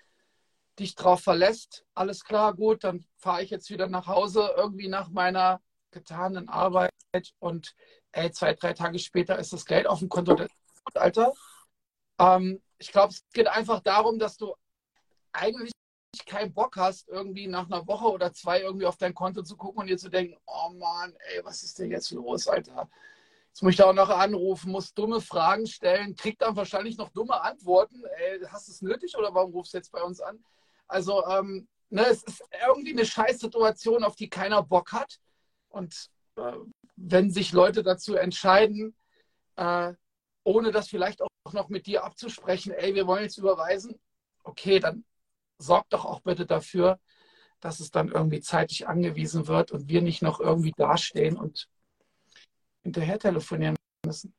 dich 0.80 0.96
drauf 0.96 1.22
verlässt, 1.22 1.86
alles 1.94 2.24
klar, 2.24 2.56
gut, 2.56 2.84
dann 2.84 3.06
fahre 3.18 3.44
ich 3.44 3.52
jetzt 3.52 3.70
wieder 3.70 3.88
nach 3.88 4.08
Hause, 4.08 4.52
irgendwie 4.58 4.88
nach 4.88 5.10
meiner 5.10 5.62
getanen 5.96 6.50
Arbeit 6.50 6.92
und 7.40 7.74
ey, 8.12 8.30
zwei, 8.32 8.54
drei 8.54 8.74
Tage 8.74 9.00
später 9.00 9.40
ist 9.40 9.54
das 9.54 9.66
Geld 9.66 9.88
auf 9.88 10.00
dem 10.00 10.10
Konto. 10.10 10.38
Alter. 10.94 11.34
Ähm, 12.20 12.62
ich 12.78 12.92
glaube, 12.92 13.14
es 13.14 13.24
geht 13.34 13.48
einfach 13.48 13.80
darum, 13.80 14.20
dass 14.20 14.38
du 14.38 14.54
eigentlich 15.32 15.72
keinen 16.26 16.54
Bock 16.54 16.76
hast, 16.76 17.08
irgendwie 17.08 17.48
nach 17.48 17.66
einer 17.66 17.88
Woche 17.88 18.06
oder 18.06 18.34
zwei 18.34 18.62
irgendwie 18.62 18.86
auf 18.86 18.98
dein 18.98 19.14
Konto 19.14 19.42
zu 19.42 19.58
gucken 19.58 19.82
und 19.82 19.88
dir 19.88 19.98
zu 19.98 20.10
denken, 20.10 20.38
oh 20.46 20.70
Mann, 20.74 21.16
ey, 21.34 21.44
was 21.44 21.64
ist 21.64 21.80
denn 21.80 21.92
jetzt 21.92 22.12
los, 22.12 22.48
Alter? 22.48 22.90
Jetzt 23.48 23.62
muss 23.62 23.72
ich 23.72 23.78
da 23.78 23.86
auch 23.86 23.94
noch 23.94 24.10
anrufen, 24.10 24.72
muss 24.72 24.94
dumme 24.94 25.22
Fragen 25.22 25.66
stellen, 25.66 26.16
kriegt 26.16 26.42
dann 26.42 26.56
wahrscheinlich 26.56 26.98
noch 26.98 27.10
dumme 27.10 27.42
Antworten. 27.42 28.04
Ey, 28.18 28.42
hast 28.50 28.68
du 28.68 28.74
es 28.74 28.82
nötig 28.82 29.18
oder 29.18 29.34
warum 29.34 29.52
rufst 29.52 29.74
du 29.74 29.78
jetzt 29.78 29.92
bei 29.92 30.02
uns 30.02 30.20
an? 30.20 30.44
Also, 30.88 31.26
ähm, 31.26 31.68
ne, 31.90 32.06
es 32.08 32.24
ist 32.24 32.44
irgendwie 32.68 32.92
eine 32.92 33.06
Scheißsituation, 33.06 34.04
auf 34.04 34.16
die 34.16 34.30
keiner 34.30 34.62
Bock 34.62 34.92
hat. 34.92 35.20
Und 35.76 36.10
äh, 36.38 36.54
wenn 36.96 37.30
sich 37.32 37.52
Leute 37.52 37.84
dazu 37.84 38.16
entscheiden, 38.16 38.96
äh, 39.58 39.94
ohne 40.46 40.72
das 40.72 40.88
vielleicht 40.88 41.22
auch 41.22 41.30
noch 41.52 41.68
mit 41.68 41.86
dir 41.86 42.06
abzusprechen, 42.06 42.72
ey, 42.72 42.96
wir 42.96 43.08
wollen 43.08 43.24
jetzt 43.24 43.38
überweisen, 43.38 44.00
okay, 44.44 44.80
dann 44.80 45.04
sorg 45.58 45.90
doch 45.90 46.06
auch 46.06 46.22
bitte 46.22 46.46
dafür, 46.46 46.98
dass 47.60 47.82
es 47.82 47.92
dann 47.92 48.08
irgendwie 48.08 48.40
zeitlich 48.40 48.88
angewiesen 48.88 49.48
wird 49.48 49.72
und 49.74 49.90
wir 49.90 50.02
nicht 50.02 50.22
noch 50.22 50.40
irgendwie 50.40 50.74
dastehen 50.78 51.36
und 51.36 51.68
hinterher 52.84 53.20
telefonieren 53.20 53.76
müssen. 54.06 54.34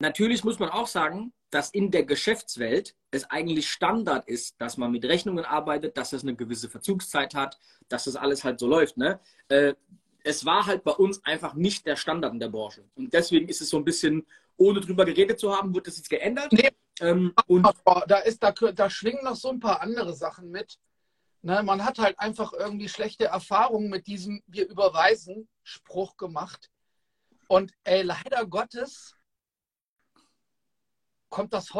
Natürlich 0.00 0.42
muss 0.42 0.58
man 0.58 0.70
auch 0.70 0.88
sagen, 0.88 1.32
dass 1.50 1.70
in 1.70 1.92
der 1.92 2.04
Geschäftswelt 2.04 2.96
es 3.12 3.24
eigentlich 3.30 3.70
Standard 3.70 4.26
ist, 4.26 4.60
dass 4.60 4.76
man 4.76 4.90
mit 4.90 5.04
Rechnungen 5.04 5.44
arbeitet, 5.44 5.96
dass 5.96 6.12
es 6.12 6.22
eine 6.22 6.34
gewisse 6.34 6.68
Verzugszeit 6.68 7.34
hat, 7.34 7.58
dass 7.88 8.04
das 8.04 8.16
alles 8.16 8.42
halt 8.42 8.58
so 8.58 8.66
läuft. 8.66 8.96
Ne? 8.96 9.20
Es 10.24 10.44
war 10.44 10.66
halt 10.66 10.84
bei 10.84 10.92
uns 10.92 11.24
einfach 11.24 11.54
nicht 11.54 11.86
der 11.86 11.96
Standard 11.96 12.32
in 12.32 12.40
der 12.40 12.48
Branche. 12.48 12.84
Und 12.94 13.12
deswegen 13.12 13.48
ist 13.48 13.60
es 13.60 13.70
so 13.70 13.76
ein 13.76 13.84
bisschen, 13.84 14.26
ohne 14.56 14.80
drüber 14.80 15.04
geredet 15.04 15.38
zu 15.38 15.54
haben, 15.54 15.74
wird 15.74 15.86
das 15.86 15.96
jetzt 15.96 16.10
geändert. 16.10 16.52
Nee. 16.52 16.70
Ähm, 17.00 17.32
und 17.46 17.66
da, 18.06 18.18
ist, 18.18 18.42
da, 18.42 18.52
da 18.52 18.90
schwingen 18.90 19.24
noch 19.24 19.36
so 19.36 19.48
ein 19.48 19.60
paar 19.60 19.80
andere 19.80 20.14
Sachen 20.14 20.50
mit. 20.50 20.78
Ne, 21.42 21.62
man 21.62 21.84
hat 21.84 21.98
halt 21.98 22.18
einfach 22.18 22.52
irgendwie 22.52 22.88
schlechte 22.88 23.24
Erfahrungen 23.24 23.88
mit 23.88 24.06
diesem 24.06 24.42
Wir 24.46 24.68
überweisen 24.68 25.48
Spruch 25.62 26.18
gemacht. 26.18 26.70
Und 27.48 27.72
ey, 27.84 28.02
leider 28.02 28.46
Gottes 28.46 29.16
kommt 31.30 31.54
das 31.54 31.72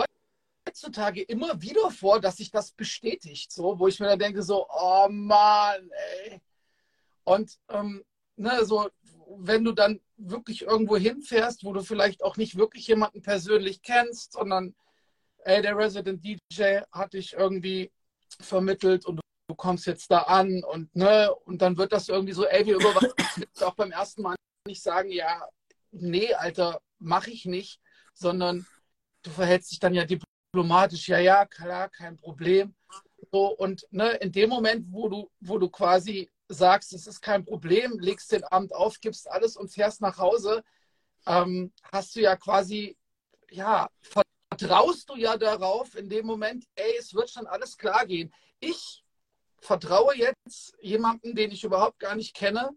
heutzutage 0.66 1.22
immer 1.22 1.60
wieder 1.60 1.90
vor, 1.90 2.20
dass 2.20 2.38
sich 2.38 2.50
das 2.50 2.72
bestätigt. 2.72 3.52
So, 3.52 3.78
wo 3.78 3.86
ich 3.86 4.00
mir 4.00 4.06
dann 4.06 4.18
denke, 4.18 4.42
so, 4.42 4.66
oh 4.70 5.08
Mann, 5.10 5.90
ey. 6.24 6.40
Und 7.24 7.58
ähm, 7.68 8.02
ne, 8.40 8.64
so, 8.64 8.88
wenn 9.38 9.64
du 9.64 9.72
dann 9.72 10.00
wirklich 10.16 10.62
irgendwo 10.62 10.96
hinfährst, 10.96 11.64
wo 11.64 11.72
du 11.72 11.82
vielleicht 11.82 12.22
auch 12.22 12.36
nicht 12.36 12.56
wirklich 12.56 12.86
jemanden 12.88 13.22
persönlich 13.22 13.82
kennst, 13.82 14.32
sondern 14.32 14.74
ey, 15.44 15.62
der 15.62 15.76
Resident 15.76 16.24
DJ 16.24 16.80
hat 16.90 17.12
dich 17.12 17.34
irgendwie 17.34 17.92
vermittelt 18.40 19.06
und 19.06 19.20
du 19.48 19.54
kommst 19.54 19.86
jetzt 19.86 20.10
da 20.10 20.22
an 20.22 20.64
und 20.64 20.94
ne, 20.96 21.32
und 21.44 21.62
dann 21.62 21.76
wird 21.76 21.92
das 21.92 22.08
irgendwie 22.08 22.32
so, 22.32 22.46
ey, 22.46 22.66
wir 22.66 22.76
überwachen 22.76 23.10
auch 23.60 23.74
beim 23.74 23.92
ersten 23.92 24.22
Mal 24.22 24.36
nicht 24.66 24.82
sagen, 24.82 25.10
ja, 25.10 25.46
nee, 25.90 26.32
Alter, 26.34 26.80
mach 26.98 27.26
ich 27.26 27.44
nicht, 27.44 27.80
sondern 28.14 28.66
du 29.22 29.30
verhältst 29.30 29.72
dich 29.72 29.80
dann 29.80 29.94
ja 29.94 30.04
diplomatisch, 30.04 31.08
ja, 31.08 31.18
ja, 31.18 31.46
klar, 31.46 31.88
kein 31.90 32.16
Problem. 32.16 32.74
So, 33.32 33.48
und 33.56 33.86
ne, 33.90 34.12
in 34.14 34.32
dem 34.32 34.50
Moment, 34.50 34.86
wo 34.90 35.08
du, 35.08 35.30
wo 35.40 35.58
du 35.58 35.68
quasi 35.68 36.30
sagst, 36.54 36.92
es 36.92 37.06
ist 37.06 37.20
kein 37.20 37.44
Problem, 37.44 37.98
legst 37.98 38.32
den 38.32 38.44
Abend 38.44 38.74
auf, 38.74 39.00
gibst 39.00 39.30
alles 39.30 39.56
und 39.56 39.72
fährst 39.72 40.00
nach 40.00 40.18
Hause, 40.18 40.62
ähm, 41.26 41.72
hast 41.92 42.16
du 42.16 42.20
ja 42.20 42.36
quasi, 42.36 42.96
ja, 43.50 43.90
vertraust 44.00 45.08
du 45.08 45.16
ja 45.16 45.36
darauf 45.36 45.94
in 45.94 46.08
dem 46.08 46.26
Moment, 46.26 46.66
ey, 46.74 46.96
es 46.98 47.14
wird 47.14 47.30
schon 47.30 47.46
alles 47.46 47.76
klar 47.76 48.06
gehen. 48.06 48.32
Ich 48.58 49.04
vertraue 49.60 50.16
jetzt 50.16 50.74
jemandem, 50.80 51.34
den 51.34 51.50
ich 51.50 51.64
überhaupt 51.64 51.98
gar 51.98 52.14
nicht 52.14 52.34
kenne, 52.34 52.70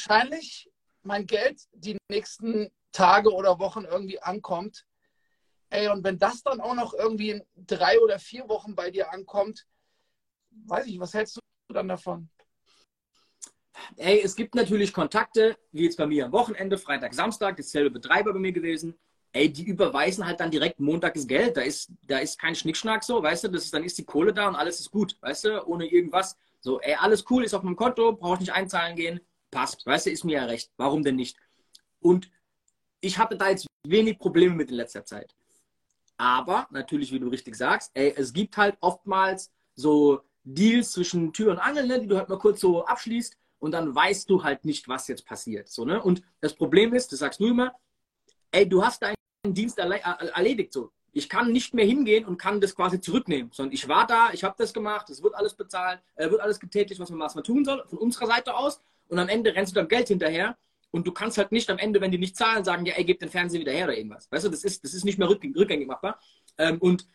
wahrscheinlich 0.00 0.70
mein 1.02 1.26
Geld 1.26 1.62
die 1.72 1.98
nächsten 2.08 2.70
Tage 2.92 3.32
oder 3.32 3.58
Wochen 3.58 3.84
irgendwie 3.84 4.20
ankommt. 4.20 4.84
Ey, 5.70 5.88
und 5.88 6.04
wenn 6.04 6.18
das 6.18 6.42
dann 6.42 6.60
auch 6.60 6.74
noch 6.74 6.94
irgendwie 6.94 7.30
in 7.30 7.42
drei 7.54 8.00
oder 8.00 8.18
vier 8.18 8.48
Wochen 8.48 8.74
bei 8.74 8.90
dir 8.90 9.12
ankommt, 9.12 9.66
weiß 10.50 10.86
ich, 10.86 10.98
was 10.98 11.14
hältst 11.14 11.36
du 11.36 11.39
dann 11.72 11.88
davon? 11.88 12.28
Ey, 13.96 14.20
es 14.22 14.34
gibt 14.36 14.54
natürlich 14.54 14.92
Kontakte, 14.92 15.56
wie 15.72 15.84
jetzt 15.84 15.96
bei 15.96 16.06
mir 16.06 16.26
am 16.26 16.32
Wochenende, 16.32 16.78
Freitag, 16.78 17.14
Samstag, 17.14 17.56
dasselbe 17.56 17.90
Betreiber 17.90 18.32
bei 18.32 18.38
mir 18.38 18.52
gewesen. 18.52 18.98
Ey, 19.32 19.52
die 19.52 19.64
überweisen 19.64 20.26
halt 20.26 20.40
dann 20.40 20.50
direkt 20.50 20.80
Montag 20.80 21.14
das 21.14 21.26
Geld. 21.26 21.56
Da 21.56 21.62
ist, 21.62 21.90
da 22.06 22.18
ist 22.18 22.38
kein 22.38 22.54
Schnickschnack 22.54 23.04
so, 23.04 23.22
weißt 23.22 23.44
du, 23.44 23.48
das 23.48 23.64
ist, 23.64 23.74
dann 23.74 23.84
ist 23.84 23.96
die 23.98 24.04
Kohle 24.04 24.32
da 24.32 24.48
und 24.48 24.56
alles 24.56 24.80
ist 24.80 24.90
gut, 24.90 25.16
weißt 25.20 25.44
du, 25.44 25.66
ohne 25.66 25.86
irgendwas. 25.86 26.36
So, 26.60 26.80
ey, 26.80 26.94
alles 26.94 27.24
cool, 27.30 27.44
ist 27.44 27.54
auf 27.54 27.62
meinem 27.62 27.76
Konto, 27.76 28.12
brauche 28.12 28.34
ich 28.34 28.40
nicht 28.40 28.52
einzahlen 28.52 28.96
gehen, 28.96 29.20
passt, 29.50 29.86
weißt 29.86 30.06
du, 30.06 30.10
ist 30.10 30.24
mir 30.24 30.34
ja 30.36 30.44
recht. 30.44 30.70
Warum 30.76 31.02
denn 31.02 31.16
nicht? 31.16 31.36
Und 32.00 32.30
ich 33.00 33.18
hatte 33.18 33.36
da 33.36 33.50
jetzt 33.50 33.66
wenig 33.86 34.18
Probleme 34.18 34.54
mit 34.54 34.70
in 34.70 34.76
letzter 34.76 35.04
Zeit. 35.04 35.34
Aber 36.16 36.66
natürlich, 36.70 37.12
wie 37.12 37.20
du 37.20 37.28
richtig 37.28 37.56
sagst, 37.56 37.92
ey, 37.94 38.12
es 38.16 38.32
gibt 38.32 38.56
halt 38.56 38.76
oftmals 38.80 39.50
so 39.74 40.20
Deals 40.44 40.92
zwischen 40.92 41.32
Tür 41.32 41.52
und 41.52 41.58
Angel, 41.58 41.86
ne, 41.86 42.00
die 42.00 42.06
du 42.06 42.16
halt 42.16 42.28
mal 42.28 42.38
kurz 42.38 42.60
so 42.60 42.84
abschließt 42.84 43.36
und 43.58 43.72
dann 43.72 43.94
weißt 43.94 44.28
du 44.28 44.42
halt 44.42 44.64
nicht, 44.64 44.88
was 44.88 45.06
jetzt 45.08 45.24
passiert. 45.24 45.68
So, 45.68 45.84
ne? 45.84 46.02
Und 46.02 46.22
das 46.40 46.54
Problem 46.54 46.94
ist, 46.94 47.12
das 47.12 47.20
sagst 47.20 47.40
du 47.40 47.46
immer, 47.46 47.72
ey, 48.50 48.68
du 48.68 48.84
hast 48.84 49.02
deinen 49.02 49.14
Dienst 49.46 49.78
erledigt. 49.78 50.72
So. 50.72 50.90
Ich 51.12 51.28
kann 51.28 51.52
nicht 51.52 51.74
mehr 51.74 51.84
hingehen 51.84 52.24
und 52.24 52.38
kann 52.38 52.60
das 52.60 52.74
quasi 52.74 53.00
zurücknehmen, 53.00 53.50
sondern 53.52 53.72
ich 53.74 53.86
war 53.88 54.06
da, 54.06 54.30
ich 54.32 54.44
habe 54.44 54.54
das 54.58 54.72
gemacht, 54.72 55.10
es 55.10 55.22
wird 55.22 55.34
alles 55.34 55.54
bezahlt, 55.54 56.00
äh, 56.14 56.30
wird 56.30 56.40
alles 56.40 56.58
getätigt, 56.58 57.00
was 57.00 57.10
man, 57.10 57.20
was 57.20 57.34
man 57.34 57.44
tun 57.44 57.64
soll, 57.64 57.84
von 57.88 57.98
unserer 57.98 58.26
Seite 58.26 58.54
aus. 58.54 58.80
Und 59.08 59.18
am 59.18 59.28
Ende 59.28 59.54
rennst 59.54 59.72
du 59.72 59.80
dann 59.80 59.88
Geld 59.88 60.08
hinterher 60.08 60.56
und 60.92 61.06
du 61.06 61.12
kannst 61.12 61.36
halt 61.36 61.52
nicht 61.52 61.68
am 61.68 61.78
Ende, 61.78 62.00
wenn 62.00 62.10
die 62.10 62.18
nicht 62.18 62.36
zahlen, 62.36 62.64
sagen, 62.64 62.86
ja, 62.86 62.94
ey, 62.94 63.04
gib 63.04 63.18
den 63.18 63.28
Fernseher 63.28 63.60
wieder 63.60 63.72
her 63.72 63.84
oder 63.84 63.96
irgendwas. 63.96 64.30
Weißt 64.30 64.44
du, 64.44 64.48
das 64.48 64.64
ist, 64.64 64.84
das 64.84 64.94
ist 64.94 65.04
nicht 65.04 65.18
mehr 65.18 65.28
rückgängig 65.28 65.86
machbar. 65.86 66.20
Ähm, 66.58 66.78
und 66.78 67.06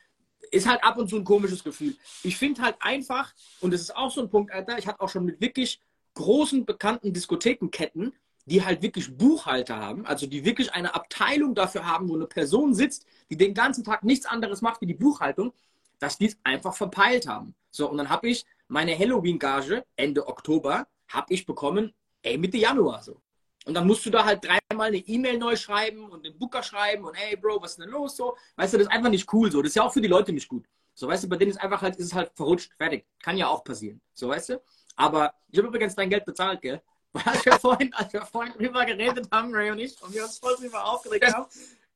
ist 0.55 0.67
halt 0.67 0.83
ab 0.83 0.97
und 0.97 1.09
zu 1.09 1.17
ein 1.17 1.23
komisches 1.23 1.63
Gefühl. 1.63 1.95
Ich 2.23 2.37
finde 2.37 2.61
halt 2.61 2.75
einfach, 2.79 3.33
und 3.59 3.73
das 3.73 3.81
ist 3.81 3.95
auch 3.95 4.11
so 4.11 4.21
ein 4.21 4.29
Punkt, 4.29 4.51
Alter, 4.51 4.77
ich 4.77 4.87
hatte 4.87 5.01
auch 5.01 5.09
schon 5.09 5.25
mit 5.25 5.41
wirklich 5.41 5.79
großen 6.13 6.65
bekannten 6.65 7.13
Diskothekenketten, 7.13 8.13
die 8.45 8.63
halt 8.63 8.81
wirklich 8.81 9.17
Buchhalter 9.17 9.77
haben, 9.77 10.05
also 10.05 10.27
die 10.27 10.45
wirklich 10.45 10.73
eine 10.73 10.93
Abteilung 10.95 11.55
dafür 11.55 11.85
haben, 11.85 12.07
wo 12.07 12.15
eine 12.15 12.27
Person 12.27 12.73
sitzt, 12.73 13.05
die 13.29 13.37
den 13.37 13.53
ganzen 13.53 13.83
Tag 13.83 14.03
nichts 14.03 14.25
anderes 14.25 14.61
macht 14.61 14.81
wie 14.81 14.85
die 14.85 14.93
Buchhaltung, 14.93 15.51
dass 15.99 16.17
die 16.17 16.27
es 16.27 16.37
einfach 16.43 16.75
verpeilt 16.75 17.27
haben. 17.27 17.55
So, 17.71 17.89
und 17.89 17.97
dann 17.97 18.09
habe 18.09 18.29
ich 18.29 18.45
meine 18.67 18.97
Halloween-Gage 18.97 19.83
Ende 19.95 20.27
Oktober, 20.27 20.87
habe 21.07 21.33
ich 21.33 21.45
bekommen, 21.45 21.93
ey, 22.21 22.37
Mitte 22.37 22.57
Januar 22.57 23.03
so. 23.03 23.19
Und 23.65 23.73
dann 23.73 23.87
musst 23.87 24.05
du 24.05 24.11
da 24.11 24.23
halt 24.23 24.45
dreimal 24.45 24.87
eine 24.87 24.97
E-Mail 24.97 25.39
neu 25.39 25.55
schreiben 25.55 26.09
und 26.09 26.23
den 26.23 26.37
Booker 26.37 26.61
schreiben 26.61 27.03
und 27.03 27.15
ey, 27.15 27.35
Bro, 27.35 27.61
was 27.61 27.71
ist 27.71 27.79
denn 27.79 27.89
los 27.89 28.15
so? 28.15 28.37
Weißt 28.55 28.73
du, 28.73 28.77
das 28.77 28.87
ist 28.87 28.93
einfach 28.93 29.09
nicht 29.09 29.31
cool 29.33 29.51
so. 29.51 29.61
Das 29.61 29.69
ist 29.69 29.75
ja 29.75 29.83
auch 29.83 29.91
für 29.91 30.01
die 30.01 30.07
Leute 30.07 30.31
nicht 30.31 30.47
gut. 30.47 30.65
So, 30.93 31.07
weißt 31.07 31.23
du, 31.23 31.29
bei 31.29 31.35
denen 31.35 31.51
ist 31.51 31.57
einfach 31.57 31.81
halt, 31.81 31.95
ist 31.97 32.05
es 32.05 32.13
halt 32.13 32.31
verrutscht, 32.35 32.71
fertig. 32.77 33.05
Kann 33.21 33.37
ja 33.37 33.47
auch 33.47 33.63
passieren. 33.63 33.99
So, 34.13 34.29
weißt 34.29 34.49
du? 34.49 34.61
Aber 34.95 35.33
ich 35.49 35.57
habe 35.57 35.67
übrigens 35.67 35.95
dein 35.95 36.09
Geld 36.09 36.25
bezahlt, 36.25 36.61
gell? 36.61 36.81
Als 37.13 37.43
wir 37.43 37.53
vorhin, 37.59 37.93
als 37.93 38.13
wir 38.13 38.21
vorhin 38.21 38.53
drüber 38.53 38.85
geredet 38.85 39.27
haben, 39.31 39.53
Ray 39.53 39.71
und 39.71 39.79
ich, 39.79 40.01
und 40.01 40.13
wir 40.13 40.23
uns 40.23 40.37
voll 40.37 40.55
drüber 40.55 40.85
aufgeregt 40.85 41.33
haben, 41.33 41.47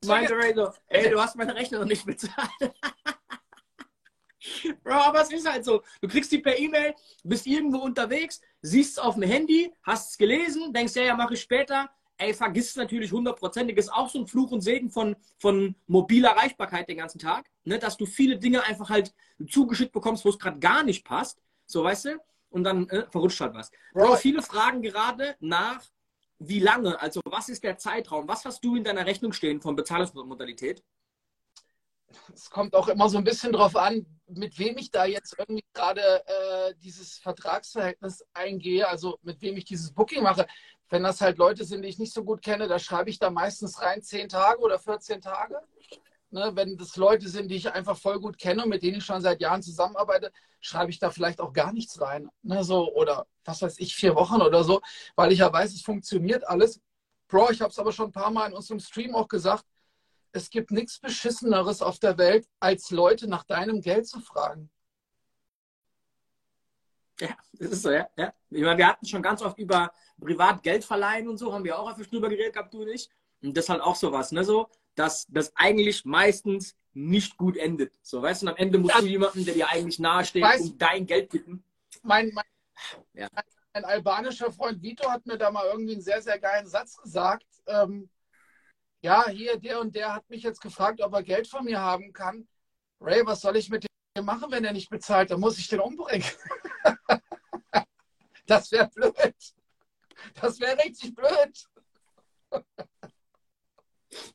meinte 0.06 0.36
Ray 0.36 0.54
so, 0.56 0.72
ey, 0.88 1.10
du 1.10 1.22
hast 1.22 1.36
meine 1.36 1.56
Rechnung 1.56 1.82
noch 1.82 1.88
nicht 1.88 2.06
bezahlt. 2.06 2.50
Bro, 4.84 4.94
aber 4.94 5.22
es 5.22 5.32
ist 5.32 5.50
halt 5.50 5.66
so. 5.66 5.82
Du 6.02 6.08
kriegst 6.08 6.32
die 6.32 6.40
per 6.40 6.58
E-Mail, 6.58 6.94
bist 7.24 7.48
irgendwo 7.48 7.80
unterwegs, 7.80 8.42
siehst 8.62 8.94
es 8.94 9.00
auf 9.00 9.16
dem 9.16 9.24
Handy, 9.24 9.74
hast 9.84 10.12
es 10.12 10.18
gelesen, 10.18 10.74
denkst, 10.74 10.96
ja, 10.96 11.04
ja, 11.04 11.16
mache 11.16 11.34
ich 11.34 11.42
später. 11.42 11.90
Ey, 12.18 12.34
vergiss 12.34 12.72
es 12.72 12.76
natürlich 12.76 13.12
hundertprozentig. 13.12 13.78
Ist 13.78 13.94
auch 13.94 14.10
so 14.10 14.20
ein 14.20 14.28
Fluch 14.28 14.52
und 14.52 14.62
Segen 14.62 14.90
von, 14.90 15.16
von 15.38 15.76
mobiler 15.88 16.32
Erreichbarkeit 16.32 16.90
den 16.90 16.98
ganzen 16.98 17.20
Tag, 17.20 17.50
ne? 17.64 17.80
dass 17.80 17.96
du 17.96 18.06
viele 18.06 18.38
Dinge 18.38 18.62
einfach 18.64 18.90
halt 18.90 19.14
zugeschickt 19.48 19.94
bekommst, 19.94 20.26
wo 20.26 20.30
es 20.30 20.38
gerade 20.38 20.60
gar 20.60 20.84
nicht 20.84 21.06
passt. 21.06 21.42
So, 21.66 21.84
weißt 21.84 22.06
du? 22.06 22.20
und 22.50 22.64
dann 22.64 22.90
äh, 22.90 23.06
verrutscht 23.10 23.40
halt 23.42 23.54
was. 23.54 23.72
Bro, 23.94 24.16
viele 24.18 24.42
fragen 24.42 24.82
gerade 24.82 25.36
nach, 25.40 25.84
wie 26.40 26.60
lange, 26.60 27.00
also 27.02 27.22
was 27.26 27.50
ist 27.50 27.64
der 27.64 27.78
Zeitraum? 27.78 28.28
Was 28.28 28.46
hast 28.46 28.64
du 28.64 28.76
in 28.76 28.84
deiner 28.84 29.06
Rechnung 29.06 29.34
stehen 29.34 29.62
von 29.62 29.76
Bezahlungsmodalität? 29.76 30.84
Es 32.34 32.50
kommt 32.50 32.76
auch 32.76 32.88
immer 32.88 33.10
so 33.10 33.18
ein 33.18 33.24
bisschen 33.24 33.52
drauf 33.52 33.76
an, 33.76 34.06
mit 34.28 34.58
wem 34.60 34.78
ich 34.78 34.92
da 34.92 35.06
jetzt 35.06 35.36
irgendwie 35.38 35.64
gerade 35.74 36.02
äh, 36.02 36.74
dieses 36.82 37.18
Vertragsverhältnis 37.18 38.26
eingehe, 38.34 38.88
also 38.88 39.20
mit 39.22 39.42
wem 39.42 39.58
ich 39.58 39.66
dieses 39.66 39.92
Booking 39.92 40.24
mache. 40.24 40.48
Wenn 40.90 41.04
das 41.04 41.22
halt 41.22 41.38
Leute 41.38 41.66
sind, 41.66 41.84
die 41.84 41.90
ich 41.90 42.00
nicht 42.00 42.14
so 42.14 42.24
gut 42.24 42.42
kenne, 42.42 42.68
da 42.68 42.80
schreibe 42.80 43.10
ich 43.10 43.20
da 43.20 43.30
meistens 43.30 43.82
rein 43.82 44.02
10 44.02 44.30
Tage 44.30 44.60
oder 44.62 44.80
14 44.80 45.22
Tage. 45.22 45.60
Ne, 46.32 46.52
wenn 46.54 46.78
das 46.78 46.96
Leute 46.96 47.28
sind, 47.28 47.50
die 47.50 47.56
ich 47.56 47.72
einfach 47.72 47.98
voll 47.98 48.20
gut 48.20 48.38
kenne 48.38 48.64
und 48.64 48.70
mit 48.70 48.84
denen 48.84 48.98
ich 48.98 49.06
schon 49.06 49.20
seit 49.22 49.42
Jahren 49.42 49.64
zusammenarbeite, 49.64 50.32
schreibe 50.60 50.92
ich 50.92 51.00
da 51.00 51.10
vielleicht 51.10 51.42
auch 51.42 51.54
gar 51.54 51.74
nichts 51.74 52.00
rein. 52.02 52.30
Ne, 52.44 52.64
so, 52.64 52.94
oder 52.94 53.26
was 53.46 53.64
weiß 53.64 53.80
ich, 53.80 53.96
vier 53.96 54.16
Wochen 54.16 54.42
oder 54.42 54.64
so, 54.64 54.80
weil 55.16 55.32
ich 55.32 55.40
ja 55.40 55.52
weiß, 55.52 55.74
es 55.74 55.82
funktioniert 55.82 56.48
alles. 56.48 56.82
Bro, 57.28 57.52
ich 57.52 57.62
habe 57.62 57.72
es 57.72 57.80
aber 57.80 57.92
schon 57.92 58.10
ein 58.10 58.12
paar 58.12 58.30
Mal 58.30 58.48
in 58.48 58.54
unserem 58.54 58.80
Stream 58.80 59.16
auch 59.16 59.28
gesagt, 59.28 59.64
es 60.32 60.50
gibt 60.50 60.72
nichts 60.72 61.00
Beschisseneres 61.00 61.82
auf 61.82 62.00
der 62.00 62.18
Welt, 62.18 62.48
als 62.60 62.92
Leute 62.92 63.28
nach 63.28 63.44
deinem 63.44 63.82
Geld 63.82 64.08
zu 64.08 64.20
fragen. 64.20 64.70
Ja, 67.20 67.36
das 67.54 67.72
ist 67.72 67.82
so, 67.82 67.92
ja. 67.92 68.08
ja. 68.18 68.34
Ich 68.50 68.62
meine, 68.62 68.78
wir 68.78 68.88
hatten 68.88 69.06
schon 69.06 69.22
ganz 69.22 69.42
oft 69.42 69.58
über 69.60 69.92
Privatgeld 70.20 70.86
verleihen 70.86 71.28
und 71.28 71.38
so, 71.38 71.54
haben 71.54 71.64
wir 71.64 71.78
auch 71.78 71.88
einfach 71.88 72.06
drüber 72.06 72.30
geredet 72.30 72.54
gehabt, 72.54 72.74
du 72.74 72.86
nicht. 72.86 73.12
Und 73.42 73.56
das 73.56 73.66
ist 73.66 73.70
halt 73.70 73.82
auch 73.82 73.96
sowas, 73.96 74.32
ne? 74.32 74.44
So, 74.44 74.70
dass 74.96 75.26
das 75.30 75.52
eigentlich 75.56 76.06
meistens 76.06 76.76
nicht 76.94 77.38
gut 77.38 77.58
endet. 77.58 77.98
So, 78.02 78.22
weißt 78.22 78.42
du, 78.42 78.46
und 78.46 78.52
am 78.52 78.58
Ende 78.58 78.80
musst 78.80 78.96
ja. 78.96 79.02
du 79.02 79.08
jemanden, 79.08 79.46
der 79.46 79.54
dir 79.54 79.70
eigentlich 79.70 80.00
nahesteht, 80.00 80.44
weißt, 80.44 80.72
um 80.72 80.78
dein 80.78 81.06
Geld 81.06 81.30
bitten. 81.30 81.64
Mein, 82.04 82.32
mein, 82.34 82.46
ja. 83.14 83.28
ein 83.74 83.86
albanischer 83.86 84.52
Freund 84.52 84.82
Vito 84.82 85.10
hat 85.10 85.26
mir 85.26 85.38
da 85.38 85.52
mal 85.52 85.66
irgendwie 85.68 85.94
einen 85.94 86.02
sehr, 86.02 86.22
sehr 86.22 86.40
geilen 86.40 86.68
Satz 86.68 86.98
gesagt. 86.98 87.46
Ähm, 87.68 88.10
ja, 89.02 89.30
hier, 89.30 89.58
der 89.58 89.80
und 89.80 89.96
der 89.96 90.14
hat 90.14 90.30
mich 90.30 90.44
jetzt 90.44 90.62
gefragt, 90.62 91.02
ob 91.02 91.14
er 91.14 91.24
Geld 91.24 91.48
von 91.48 91.64
mir 91.64 91.80
haben 91.80 92.12
kann. 92.14 92.48
Ray, 93.00 93.26
was 93.26 93.42
soll 93.42 93.56
ich 93.56 93.70
mit 93.70 93.84
dem 93.84 94.26
machen, 94.26 94.52
wenn 94.52 94.66
er 94.66 94.74
nicht 94.74 94.90
bezahlt? 94.90 95.32
Dann 95.32 95.40
muss 95.40 95.58
ich 95.58 95.68
den 95.68 95.80
umbringen. 95.80 96.28
das 98.46 98.72
wäre 98.72 98.90
blöd. 98.90 99.36
Das 100.42 100.60
wäre 100.60 100.78
richtig 100.84 101.16
blöd. 101.16 101.66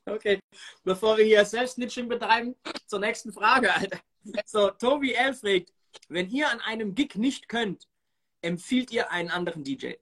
Okay, 0.05 0.39
bevor 0.83 1.17
wir 1.17 1.25
hier 1.25 1.45
Selbstnitching 1.45 2.07
betreiben, 2.07 2.55
zur 2.87 2.99
nächsten 2.99 3.31
Frage, 3.33 3.73
Alter. 3.73 3.99
So, 4.45 4.71
Tobi 4.71 5.13
L. 5.13 5.33
fragt, 5.33 5.73
wenn 6.07 6.29
ihr 6.29 6.49
an 6.49 6.61
einem 6.61 6.95
Gig 6.95 7.15
nicht 7.15 7.47
könnt, 7.47 7.87
empfiehlt 8.41 8.91
ihr 8.91 9.11
einen 9.11 9.29
anderen 9.29 9.63
DJ? 9.63 9.93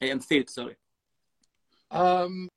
Er 0.00 0.10
empfiehlt, 0.10 0.50
sorry. 0.50 0.76
Ähm, 1.90 2.48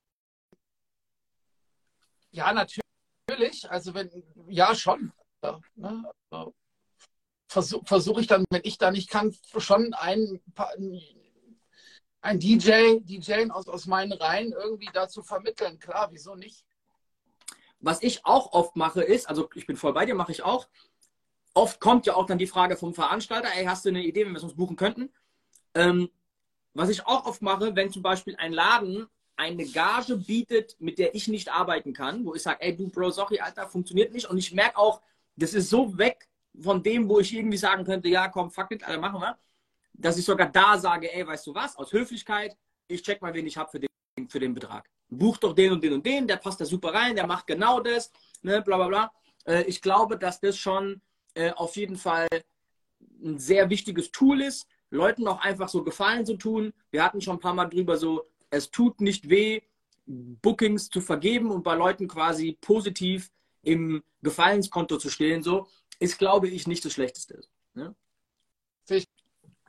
ja, 2.30 2.52
natürlich. 2.52 3.70
Also 3.70 3.94
wenn, 3.94 4.10
ja, 4.48 4.74
schon. 4.74 5.12
Ja, 5.42 5.60
ne? 5.74 6.10
also, 6.30 6.54
Versuche 7.48 7.84
versuch 7.84 8.18
ich 8.18 8.26
dann, 8.28 8.44
wenn 8.50 8.62
ich 8.64 8.78
da 8.78 8.90
nicht 8.90 9.10
kann, 9.10 9.34
schon 9.56 9.92
ein 9.94 10.40
ein 12.22 12.38
DJ, 12.38 13.00
DJ 13.00 13.50
aus, 13.50 13.68
aus 13.68 13.86
meinen 13.86 14.12
Reihen 14.12 14.52
irgendwie 14.52 14.90
dazu 14.92 15.22
vermitteln. 15.22 15.78
Klar, 15.78 16.08
wieso 16.12 16.34
nicht? 16.34 16.64
Was 17.80 18.02
ich 18.02 18.26
auch 18.26 18.52
oft 18.52 18.76
mache 18.76 19.02
ist, 19.02 19.28
also 19.28 19.48
ich 19.54 19.66
bin 19.66 19.76
voll 19.76 19.94
bei 19.94 20.04
dir, 20.04 20.14
mache 20.14 20.32
ich 20.32 20.42
auch. 20.42 20.68
Oft 21.54 21.80
kommt 21.80 22.06
ja 22.06 22.14
auch 22.14 22.26
dann 22.26 22.38
die 22.38 22.46
Frage 22.46 22.76
vom 22.76 22.94
Veranstalter, 22.94 23.48
ey, 23.56 23.64
hast 23.64 23.84
du 23.84 23.88
eine 23.88 24.04
Idee, 24.04 24.24
wenn 24.26 24.32
wir 24.32 24.38
es 24.38 24.44
uns 24.44 24.54
buchen 24.54 24.76
könnten? 24.76 25.12
Ähm, 25.74 26.10
was 26.74 26.90
ich 26.90 27.06
auch 27.06 27.24
oft 27.26 27.42
mache, 27.42 27.74
wenn 27.74 27.90
zum 27.90 28.02
Beispiel 28.02 28.36
ein 28.36 28.52
Laden 28.52 29.08
eine 29.40 29.64
Gage 29.66 30.16
bietet, 30.16 30.76
mit 30.80 30.98
der 30.98 31.14
ich 31.14 31.28
nicht 31.28 31.50
arbeiten 31.50 31.92
kann, 31.92 32.24
wo 32.24 32.34
ich 32.34 32.42
sage, 32.42 32.60
ey 32.60 32.76
du 32.76 32.88
Bro, 32.88 33.10
sorry, 33.10 33.40
Alter, 33.40 33.68
funktioniert 33.68 34.12
nicht. 34.12 34.28
Und 34.28 34.38
ich 34.38 34.52
merke 34.52 34.76
auch, 34.78 35.00
das 35.36 35.54
ist 35.54 35.70
so 35.70 35.96
weg 35.96 36.28
von 36.60 36.82
dem, 36.82 37.08
wo 37.08 37.20
ich 37.20 37.34
irgendwie 37.34 37.56
sagen 37.56 37.84
könnte, 37.84 38.08
ja, 38.08 38.28
komm, 38.28 38.50
fuck 38.50 38.70
it, 38.72 38.84
Alter, 38.84 39.00
machen 39.00 39.20
wir 39.20 39.38
dass 40.00 40.18
ich 40.18 40.24
sogar 40.24 40.50
da 40.50 40.78
sage, 40.78 41.12
ey, 41.12 41.26
weißt 41.26 41.46
du 41.46 41.54
was, 41.54 41.76
aus 41.76 41.92
Höflichkeit, 41.92 42.56
ich 42.88 43.02
check 43.02 43.20
mal, 43.20 43.34
wen 43.34 43.46
ich 43.46 43.56
habe 43.56 43.70
für 43.70 43.80
den, 43.80 44.28
für 44.28 44.40
den 44.40 44.54
Betrag. 44.54 44.88
Buch 45.08 45.36
doch 45.36 45.54
den 45.54 45.72
und 45.72 45.82
den 45.82 45.92
und 45.94 46.06
den, 46.06 46.26
der 46.26 46.36
passt 46.36 46.60
da 46.60 46.64
super 46.64 46.94
rein, 46.94 47.16
der 47.16 47.26
macht 47.26 47.46
genau 47.46 47.80
das, 47.80 48.10
ne, 48.42 48.62
bla 48.62 48.76
bla 48.76 48.88
bla. 48.88 49.12
Äh, 49.44 49.64
ich 49.64 49.82
glaube, 49.82 50.16
dass 50.16 50.40
das 50.40 50.56
schon 50.56 51.00
äh, 51.34 51.50
auf 51.52 51.76
jeden 51.76 51.96
Fall 51.96 52.28
ein 53.22 53.38
sehr 53.38 53.68
wichtiges 53.70 54.10
Tool 54.10 54.40
ist, 54.40 54.66
Leuten 54.90 55.26
auch 55.28 55.40
einfach 55.40 55.68
so 55.68 55.84
Gefallen 55.84 56.26
zu 56.26 56.36
tun. 56.36 56.72
Wir 56.90 57.04
hatten 57.04 57.20
schon 57.20 57.36
ein 57.36 57.40
paar 57.40 57.54
Mal 57.54 57.66
drüber 57.66 57.96
so, 57.96 58.24
es 58.50 58.70
tut 58.70 59.00
nicht 59.00 59.30
weh, 59.30 59.62
Bookings 60.06 60.88
zu 60.88 61.00
vergeben 61.00 61.50
und 61.50 61.62
bei 61.62 61.74
Leuten 61.74 62.08
quasi 62.08 62.58
positiv 62.60 63.30
im 63.62 64.02
Gefallenskonto 64.22 64.98
zu 64.98 65.08
stehen, 65.08 65.42
so, 65.42 65.68
ist, 65.98 66.18
glaube 66.18 66.48
ich, 66.48 66.66
nicht 66.66 66.84
das 66.84 66.92
Schlechteste. 66.92 67.40
Ne? 67.74 67.94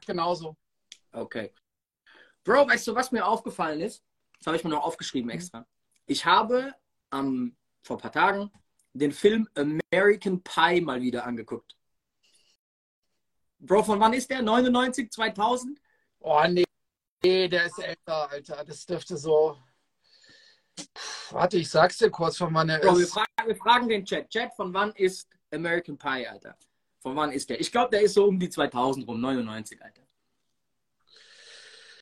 genauso. 0.06 0.58
Okay. 1.12 1.54
Bro, 2.44 2.68
weißt 2.68 2.88
du, 2.88 2.96
was 2.96 3.12
mir 3.12 3.26
aufgefallen 3.26 3.82
ist? 3.82 4.04
das 4.42 4.48
habe 4.48 4.58
ich 4.58 4.64
mir 4.64 4.72
noch 4.72 4.84
aufgeschrieben 4.84 5.30
extra. 5.30 5.68
Ich 6.08 6.26
habe 6.26 6.74
ähm, 7.14 7.56
vor 7.84 7.98
ein 7.98 8.02
paar 8.02 8.12
Tagen 8.12 8.52
den 8.94 9.12
Film 9.12 9.48
American 9.54 10.42
Pie 10.42 10.82
mal 10.82 11.00
wieder 11.00 11.26
angeguckt. 11.26 11.78
Bro, 13.60 13.84
von 13.84 14.00
wann 14.00 14.14
ist 14.14 14.32
der? 14.32 14.42
99, 14.42 15.12
2000? 15.12 15.80
Oh, 16.20 16.44
nee. 16.50 16.64
Nee, 17.24 17.48
der 17.48 17.66
ist 17.66 17.80
älter, 17.80 18.30
Alter. 18.32 18.64
Das 18.66 18.86
dürfte 18.86 19.18
so. 19.18 19.58
Pff, 20.80 21.34
warte, 21.34 21.58
ich 21.58 21.70
sag's 21.70 21.98
dir 21.98 22.10
kurz, 22.10 22.38
von 22.38 22.54
wann 22.54 22.70
er 22.70 22.80
Bro, 22.80 22.96
wir 22.98 23.04
ist. 23.04 23.14
fragen, 23.14 23.28
wir 23.46 23.56
fragen 23.56 23.90
den 23.90 24.06
Chat. 24.06 24.30
Chat, 24.30 24.54
von 24.56 24.74
wann 24.74 24.92
ist 24.94 25.28
American 25.52 25.98
Pie, 25.98 26.28
Alter? 26.28 26.58
Von 27.00 27.16
wann 27.16 27.32
ist 27.32 27.50
der? 27.50 27.60
Ich 27.60 27.72
glaube, 27.72 27.90
der 27.92 28.02
ist 28.02 28.14
so 28.14 28.26
um 28.26 28.40
die 28.40 28.50
2000 28.50 29.08
rum, 29.08 29.20
99, 29.22 29.82
Alter. 29.84 30.02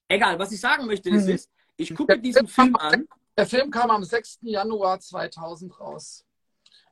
Egal, 0.07 0.39
was 0.39 0.51
ich 0.51 0.59
sagen 0.59 0.85
möchte, 0.85 1.09
ist, 1.09 1.25
Mhm. 1.27 1.33
ist 1.35 1.49
ich 1.77 1.95
gucke 1.95 2.19
diesen 2.19 2.47
Film 2.47 2.75
an. 2.75 3.07
Der 3.37 3.45
Film 3.47 3.71
kam 3.71 3.89
am 3.91 4.03
6. 4.03 4.39
Januar 4.41 4.99
2000 4.99 5.79
raus. 5.79 6.25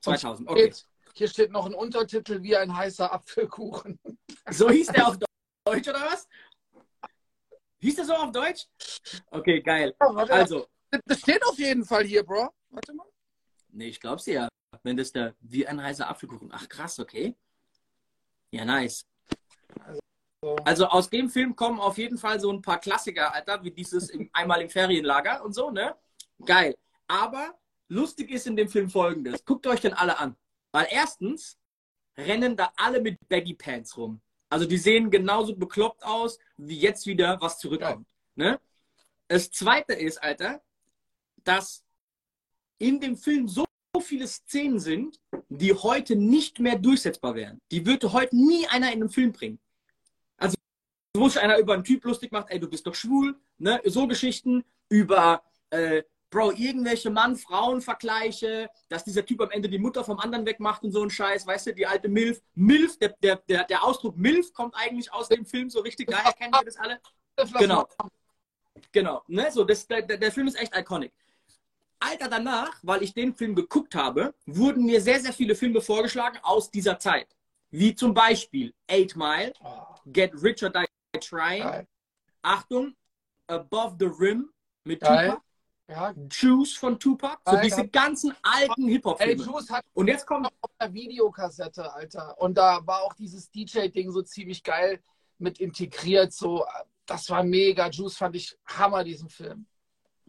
2000, 0.02 0.48
okay. 0.50 0.74
Hier 1.14 1.28
steht 1.28 1.52
noch 1.52 1.66
ein 1.66 1.74
Untertitel 1.74 2.42
wie 2.44 2.56
ein 2.56 2.76
heißer 2.76 3.12
Apfelkuchen. 3.12 4.00
So 4.52 4.70
hieß 4.70 4.88
der 4.88 5.08
auf 5.08 5.18
Deutsch, 5.66 5.88
oder 5.88 6.02
was? 6.02 6.28
Hieß 7.80 7.96
der 7.96 8.06
so 8.06 8.14
auf 8.14 8.32
Deutsch? 8.32 8.66
Okay, 9.32 9.62
geil. 9.62 9.96
Ja, 10.00 10.16
warte, 10.16 10.34
Also, 10.34 10.68
das 11.06 11.20
steht 11.20 11.46
auf 11.46 11.58
jeden 11.60 11.86
Fall 11.86 12.06
hier, 12.06 12.24
Bro. 12.24 12.50
Warte 12.70 12.94
mal. 12.94 13.06
nee, 13.70 13.88
ich 13.88 14.00
glaub's 14.00 14.24
dir 14.24 14.34
ja. 14.34 14.48
Wenn 14.84 14.98
das 14.98 15.12
da 15.12 15.34
wie 15.40 15.66
ein 15.66 15.82
heißer 15.82 16.08
Apfelkuchen. 16.08 16.50
Ach, 16.52 16.68
krass, 16.68 17.00
okay. 17.00 17.36
Ja, 18.52 18.66
nice. 18.66 19.06
So. 20.44 20.56
Also 20.66 20.86
aus 20.88 21.10
dem 21.10 21.30
Film 21.30 21.56
kommen 21.56 21.80
auf 21.80 21.98
jeden 21.98 22.18
Fall 22.18 22.40
so 22.40 22.52
ein 22.52 22.62
paar 22.62 22.80
Klassiker, 22.80 23.34
Alter, 23.34 23.64
wie 23.64 23.72
dieses 23.72 24.10
im, 24.10 24.30
einmal 24.34 24.62
im 24.62 24.70
Ferienlager 24.70 25.44
und 25.44 25.54
so, 25.54 25.72
ne? 25.72 25.96
Geil. 26.46 26.76
Aber 27.08 27.58
lustig 27.88 28.30
ist 28.32 28.48
in 28.48 28.56
dem 28.56 28.70
Film 28.70 28.90
folgendes. 28.90 29.44
Guckt 29.46 29.66
euch 29.68 29.82
den 29.82 29.94
alle 29.94 30.18
an. 30.20 30.36
Weil 30.72 30.88
erstens 30.92 31.58
rennen 32.18 32.56
da 32.56 32.72
alle 32.76 33.02
mit 33.02 33.18
Baggy 33.28 33.54
Pants 33.56 33.98
rum. 33.98 34.22
Also 34.50 34.66
die 34.66 34.78
sehen 34.78 35.10
genauso 35.12 35.56
bekloppt 35.56 36.04
aus, 36.04 36.40
wie 36.58 36.80
jetzt 36.80 37.06
wieder 37.06 37.40
was 37.42 37.60
zurückkommt. 37.60 38.08
Ne? 38.36 38.60
Das 39.28 39.52
zweite 39.52 39.94
ist, 39.94 40.24
Alter, 40.24 40.62
dass 41.44 41.84
in 42.78 43.00
dem 43.00 43.18
Film 43.18 43.48
so 43.48 43.66
viele 44.02 44.28
Szenen 44.28 44.80
sind, 44.80 45.20
die 45.50 45.74
heute 45.74 46.16
nicht 46.16 46.60
mehr 46.60 46.78
durchsetzbar 46.78 47.36
wären. 47.36 47.60
Die 47.72 47.86
würde 47.86 48.14
heute 48.14 48.36
nie 48.36 48.68
einer 48.68 48.88
in 48.88 49.02
einem 49.02 49.10
Film 49.10 49.32
bringen. 49.32 49.60
Also, 50.38 50.56
wo 51.16 51.28
sich 51.28 51.42
einer 51.42 51.58
über 51.58 51.74
einen 51.74 51.84
Typ 51.84 52.06
lustig 52.06 52.32
macht, 52.32 52.50
ey, 52.50 52.60
du 52.60 52.70
bist 52.70 52.86
doch 52.86 52.96
schwul, 52.96 53.40
ne? 53.58 53.82
So 53.86 54.08
Geschichten 54.08 54.64
über, 54.90 55.44
äh, 55.72 56.04
Bro, 56.30 56.52
irgendwelche 56.52 57.10
Mann-Frauen-Vergleiche, 57.10 58.70
dass 58.90 59.06
dieser 59.06 59.26
Typ 59.26 59.42
am 59.42 59.52
Ende 59.52 59.70
die 59.70 59.80
Mutter 59.80 60.04
vom 60.04 60.20
anderen 60.20 60.46
wegmacht 60.46 60.84
und 60.84 60.92
so 60.92 61.02
ein 61.02 61.10
Scheiß, 61.10 61.48
weißt 61.48 61.68
du, 61.68 61.74
die 61.74 61.88
alte 61.88 62.10
Milf. 62.10 62.42
Milf, 62.54 62.98
der, 63.00 63.16
der, 63.24 63.38
der, 63.48 63.64
der 63.64 63.84
Ausdruck 63.84 64.18
Milf 64.18 64.52
kommt 64.54 64.76
eigentlich 64.76 65.12
aus 65.14 65.30
dem 65.30 65.46
Film 65.46 65.70
so 65.70 65.80
richtig 65.80 66.10
geil, 66.10 66.24
kennen 66.38 66.54
wir 66.54 66.66
das 66.66 66.78
alle? 66.78 67.00
Genau. 67.58 67.88
Genau, 68.92 69.24
ne? 69.28 69.52
So, 69.52 69.64
das, 69.64 69.88
der, 69.88 70.02
der 70.02 70.32
Film 70.32 70.48
ist 70.48 70.60
echt 70.60 70.76
iconic. 70.76 71.14
Alter, 72.00 72.28
danach, 72.28 72.78
weil 72.84 73.04
ich 73.04 73.14
den 73.14 73.34
Film 73.34 73.56
geguckt 73.56 73.96
habe, 73.96 74.34
wurden 74.46 74.86
mir 74.86 75.02
sehr, 75.02 75.20
sehr 75.20 75.34
viele 75.34 75.56
Filme 75.56 75.82
vorgeschlagen 75.82 76.38
aus 76.44 76.70
dieser 76.70 77.00
Zeit. 77.00 77.28
Wie 77.72 77.96
zum 77.96 78.14
Beispiel 78.14 78.74
Eight 78.88 79.16
Mile, 79.16 79.54
Oh, 79.64 79.96
Get 80.06 80.32
Rich 80.42 80.64
or 80.64 80.70
Die 80.70 81.20
Trying. 81.20 81.88
Achtung, 82.42 82.96
Above 83.48 83.96
the 84.00 84.06
Rim 84.06 84.52
mit. 84.84 85.00
Tupac, 85.02 85.42
Ja. 85.90 86.14
Choose 86.30 86.78
von 86.78 87.00
Tupac, 87.00 87.40
so 87.46 87.54
Geil, 87.54 87.64
diese 87.64 87.88
ganzen 87.88 88.36
alten 88.42 88.88
Ey, 88.88 88.94
Hip-Hop-Filme. 88.94 89.44
Juice 89.44 89.70
hat 89.70 89.86
Und 89.94 90.08
jetzt 90.08 90.26
kommt, 90.26 90.48
auf 90.48 90.72
der 90.82 90.94
Videokassette, 90.94 91.94
Alter. 91.94 92.36
Und 92.40 92.58
da 92.58 92.86
war 92.86 93.04
auch 93.04 93.14
dieses 93.14 93.50
DJ-Ding 93.52 94.12
so 94.12 94.22
ziemlich 94.22 94.64
geil 94.64 95.02
mit 95.38 95.60
integriert. 95.60 96.34
So, 96.34 96.66
das 97.06 97.30
war 97.30 97.44
mega. 97.44 97.90
Juice 97.90 98.18
fand 98.18 98.36
ich 98.36 98.58
Hammer, 98.66 99.06
diesen 99.06 99.30
Film. 99.30 99.66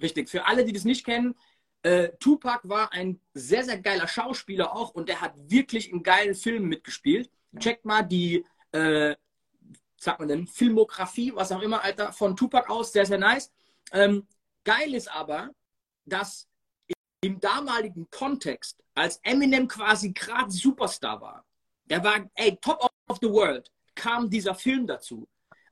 Richtig, 0.01 0.29
für 0.29 0.47
alle, 0.47 0.65
die 0.65 0.73
das 0.73 0.85
nicht 0.85 1.05
kennen, 1.05 1.35
äh, 1.83 2.11
Tupac 2.21 2.69
war 2.69 2.93
ein 2.93 3.21
sehr, 3.35 3.65
sehr 3.65 3.79
geiler 3.79 4.07
Schauspieler 4.07 4.73
auch 4.73 4.91
und 4.91 5.09
der 5.09 5.21
hat 5.21 5.35
wirklich 5.37 5.91
in 5.91 6.03
geilen 6.03 6.35
Filmen 6.35 6.69
mitgespielt. 6.69 7.31
Checkt 7.59 7.85
mal 7.85 8.03
die, 8.03 8.45
äh, 8.73 9.17
sagt 9.97 10.21
man 10.21 10.29
denn, 10.29 10.47
Filmografie, 10.47 11.33
was 11.35 11.51
auch 11.51 11.63
immer, 11.63 11.83
Alter, 11.83 12.13
von 12.13 12.37
Tupac 12.37 12.71
aus, 12.71 12.93
sehr, 12.93 13.07
sehr 13.07 13.19
nice. 13.19 13.51
Ähm, 13.93 14.27
geil 14.69 14.95
ist 14.95 15.11
aber, 15.11 15.51
dass 16.05 16.47
im 17.23 17.41
damaligen 17.41 18.07
Kontext, 18.11 18.77
als 18.95 19.19
Eminem 19.23 19.67
quasi 19.67 20.13
gerade 20.13 20.51
Superstar 20.51 21.21
war, 21.23 21.45
der 21.87 22.05
war, 22.05 22.31
ey, 22.35 22.55
top 22.61 22.87
of 23.09 23.19
the 23.23 23.31
world, 23.31 23.73
kam 23.95 24.29
dieser 24.29 24.55
Film 24.55 24.87
dazu. 24.87 25.27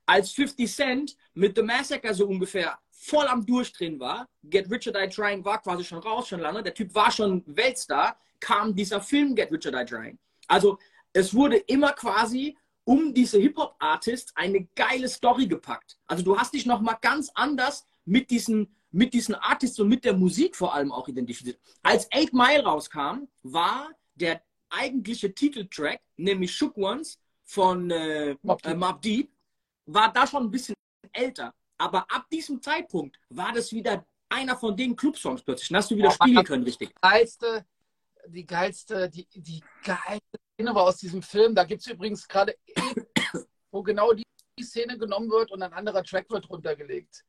Als 0.07 0.31
50 0.33 0.75
Cent 0.75 1.17
mit 1.35 1.57
The 1.57 1.63
Massacre 1.63 2.15
so 2.15 2.27
ungefähr 2.27 2.79
voll 2.91 3.27
am 3.27 3.45
Durchdrehen 3.45 4.01
war, 4.01 4.29
Get 4.45 4.71
Rich 4.71 4.89
or 4.89 4.95
Die 4.95 5.09
Trying 5.09 5.45
war 5.45 5.61
quasi 5.61 5.85
schon 5.85 5.99
raus, 5.99 6.29
schon 6.29 6.41
lange, 6.41 6.63
der 6.63 6.73
Typ 6.73 6.95
war 6.95 7.11
schon 7.11 7.43
Weltstar, 7.47 8.19
kam 8.41 8.75
dieser 8.75 9.03
Film 9.03 9.35
Get 9.35 9.53
Rich 9.53 9.67
or 9.67 9.73
Die 9.73 9.85
Trying. 9.85 10.19
Also 10.49 10.79
es 11.13 11.35
wurde 11.35 11.59
immer 11.59 11.93
quasi 11.93 12.57
um 12.85 13.13
diese 13.13 13.39
Hip-Hop-Artists 13.39 14.33
eine 14.37 14.65
geile 14.75 15.09
Story 15.09 15.47
gepackt. 15.47 15.99
Also 16.07 16.25
du 16.25 16.39
hast 16.39 16.55
dich 16.55 16.65
nochmal 16.65 16.97
ganz 17.03 17.31
anders 17.35 17.85
mit 18.07 18.31
diesen, 18.31 18.75
mit 18.97 19.13
diesen 19.13 19.35
Artists 19.35 19.79
und 19.79 19.89
mit 19.89 20.05
der 20.07 20.15
Musik 20.15 20.57
vor 20.57 20.75
allem 20.75 20.91
auch 20.91 21.07
identifiziert. 21.07 21.61
Als 21.83 22.09
Eight 22.13 22.33
Mile 22.33 22.65
rauskam, 22.65 23.29
war 23.43 23.91
der 24.15 24.43
eigentliche 24.71 25.35
Titeltrack, 25.35 26.01
nämlich 26.17 26.57
Shook 26.57 26.79
Ones 26.79 27.19
von 27.45 27.91
äh, 27.91 28.37
Mobb 28.43 28.65
äh, 28.65 28.75
Deep. 28.75 29.03
Deep, 29.03 29.31
war 29.85 30.11
da 30.11 30.27
schon 30.27 30.45
ein 30.45 30.51
bisschen 30.51 30.75
älter. 31.13 31.53
Aber 31.77 32.11
ab 32.11 32.27
diesem 32.33 32.61
Zeitpunkt 32.63 33.19
war 33.29 33.53
das 33.53 33.71
wieder 33.71 34.07
einer 34.31 34.57
von 34.57 34.75
den 34.75 34.97
Clubsongs 34.97 35.43
plötzlich. 35.43 35.69
Dann 35.69 35.77
hast 35.77 35.91
du 35.91 35.97
wieder 35.97 36.09
Oh, 36.09 36.25
spielen 36.25 36.45
können, 36.45 36.65
richtig. 36.65 36.95
geilste, 37.03 37.67
die 38.29 38.47
geilste, 38.47 39.11
die, 39.11 39.27
die 39.35 39.63
geilste 39.85 40.39
Szene 40.55 40.75
war 40.75 40.85
aus 40.85 40.97
diesem 40.97 41.21
Film. 41.21 41.55
Da 41.55 41.65
gibt 41.65 41.83
es 41.83 41.87
übrigens 41.89 42.27
gerade, 42.27 42.57
wo 43.71 43.83
genau 43.83 44.15
die, 44.15 44.25
die 44.59 44.65
Szene 44.65 44.97
genommen 44.97 45.29
wird 45.29 45.53
und 45.53 45.63
ein 45.63 45.75
anderer 45.75 46.03
Track 46.03 46.31
wird 46.31 46.49
runtergelegt. 46.49 47.27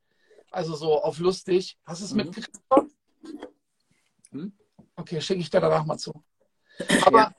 Also 0.51 0.75
so 0.75 1.01
auf 1.01 1.19
lustig. 1.19 1.77
Hast 1.85 2.01
du 2.01 2.05
es 2.05 2.11
Mhm. 2.11 2.17
mitgekriegt? 2.17 2.59
Mhm. 4.31 4.53
Okay, 4.95 5.21
schicke 5.21 5.41
ich 5.41 5.49
dir 5.49 5.59
danach 5.61 5.85
mal 5.85 5.97
zu. 5.97 6.13
Aber 7.05 7.33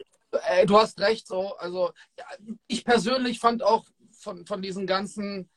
äh, 0.49 0.67
du 0.67 0.79
hast 0.79 0.99
recht, 1.01 1.27
so. 1.27 1.57
Also 1.57 1.93
ja, 2.19 2.25
ich 2.67 2.85
persönlich 2.85 3.39
fand 3.41 3.63
auch 3.63 3.85
von, 4.13 4.47
von 4.47 4.63
diesen 4.63 4.87
ganzen, 4.87 5.49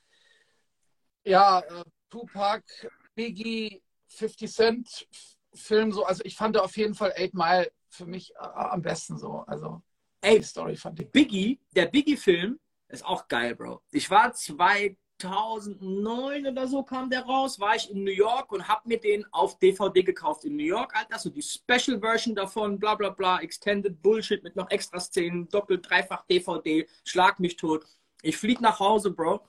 ja, 1.23 1.59
äh, 1.59 1.83
Tupac, 2.09 2.63
Biggie, 3.15 3.81
50 4.07 4.51
Cent 4.51 5.07
Film 5.53 5.91
so, 5.91 6.05
also 6.05 6.23
ich 6.23 6.35
fand 6.35 6.57
auf 6.57 6.77
jeden 6.77 6.95
Fall 6.95 7.13
Eight 7.15 7.33
Mile 7.33 7.71
für 7.89 8.05
mich 8.05 8.31
äh, 8.35 8.37
am 8.39 8.81
besten 8.81 9.17
so. 9.17 9.43
Also 9.47 9.81
Ey, 10.21 10.41
Story 10.43 10.75
fand 10.75 10.99
ich. 10.99 11.09
Biggie, 11.11 11.59
der 11.75 11.87
Biggie-Film 11.87 12.59
ist 12.89 13.03
auch 13.03 13.27
geil, 13.27 13.55
Bro. 13.55 13.81
Ich 13.91 14.09
war 14.09 14.33
2009 15.21 16.47
oder 16.47 16.67
so 16.67 16.83
kam 16.83 17.09
der 17.09 17.21
raus, 17.23 17.59
war 17.59 17.75
ich 17.75 17.89
in 17.91 18.03
New 18.03 18.11
York 18.11 18.51
und 18.51 18.67
hab 18.67 18.85
mir 18.85 18.99
den 18.99 19.25
auf 19.31 19.57
DVD 19.59 20.03
gekauft 20.03 20.45
in 20.45 20.55
New 20.55 20.63
York, 20.63 20.95
Alter. 20.95 21.19
So 21.19 21.29
die 21.29 21.41
Special 21.41 21.99
Version 21.99 22.35
davon, 22.35 22.79
bla 22.79 22.95
bla 22.95 23.09
bla, 23.09 23.39
Extended 23.41 24.01
Bullshit 24.01 24.43
mit 24.43 24.55
noch 24.55 24.69
extra 24.71 24.99
Szenen, 24.99 25.47
doppelt, 25.49 25.87
dreifach 25.89 26.25
DVD, 26.29 26.87
schlag 27.03 27.39
mich 27.39 27.55
tot. 27.55 27.85
Ich 28.21 28.37
flieg 28.37 28.61
nach 28.61 28.79
Hause, 28.79 29.11
Bro. 29.11 29.41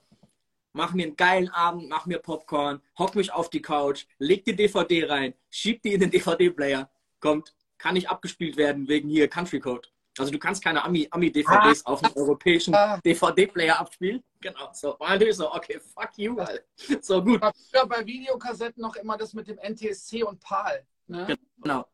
Mach 0.75 0.93
mir 0.93 1.03
einen 1.05 1.15
geilen 1.15 1.49
Abend, 1.49 1.87
mach 1.87 2.07
mir 2.07 2.17
Popcorn, 2.17 2.81
hock 2.97 3.15
mich 3.15 3.31
auf 3.31 3.49
die 3.51 3.61
Couch, 3.61 4.05
leg 4.17 4.43
die 4.43 4.55
DVD 4.55 5.05
rein, 5.05 5.33
schieb 5.51 5.83
die 5.83 5.93
in 5.93 5.99
den 5.99 6.09
DVD-Player. 6.09 6.89
Kommt, 7.19 7.53
kann 7.77 7.93
nicht 7.93 8.09
abgespielt 8.09 8.57
werden 8.57 8.87
wegen 8.87 9.07
hier 9.09 9.27
Country 9.27 9.59
Code. 9.59 9.87
Also 10.17 10.31
du 10.31 10.39
kannst 10.39 10.63
keine 10.63 10.83
Ami- 10.83 11.07
Ami-DVDs 11.11 11.85
auf 11.85 12.03
einem 12.03 12.13
europäischen 12.15 12.73
Ah. 12.73 12.99
DVD-Player 13.05 13.79
abspielen. 13.79 14.23
Genau, 14.43 14.69
so. 14.73 14.97
Und 14.97 15.07
natürlich 15.07 15.37
so, 15.37 15.53
okay, 15.53 15.79
fuck 15.79 16.09
you, 16.17 16.37
Alter. 16.37 16.63
So 17.01 17.23
gut, 17.23 17.41
früher 17.71 17.87
bei 17.87 18.05
Videokassetten 18.05 18.81
noch 18.81 18.95
immer 18.97 19.17
das 19.17 19.33
mit 19.33 19.47
dem 19.47 19.57
NTSC 19.57 20.23
und 20.23 20.41
PAL. 20.41 20.85
Ne? 21.07 21.37
genau, 21.61 21.85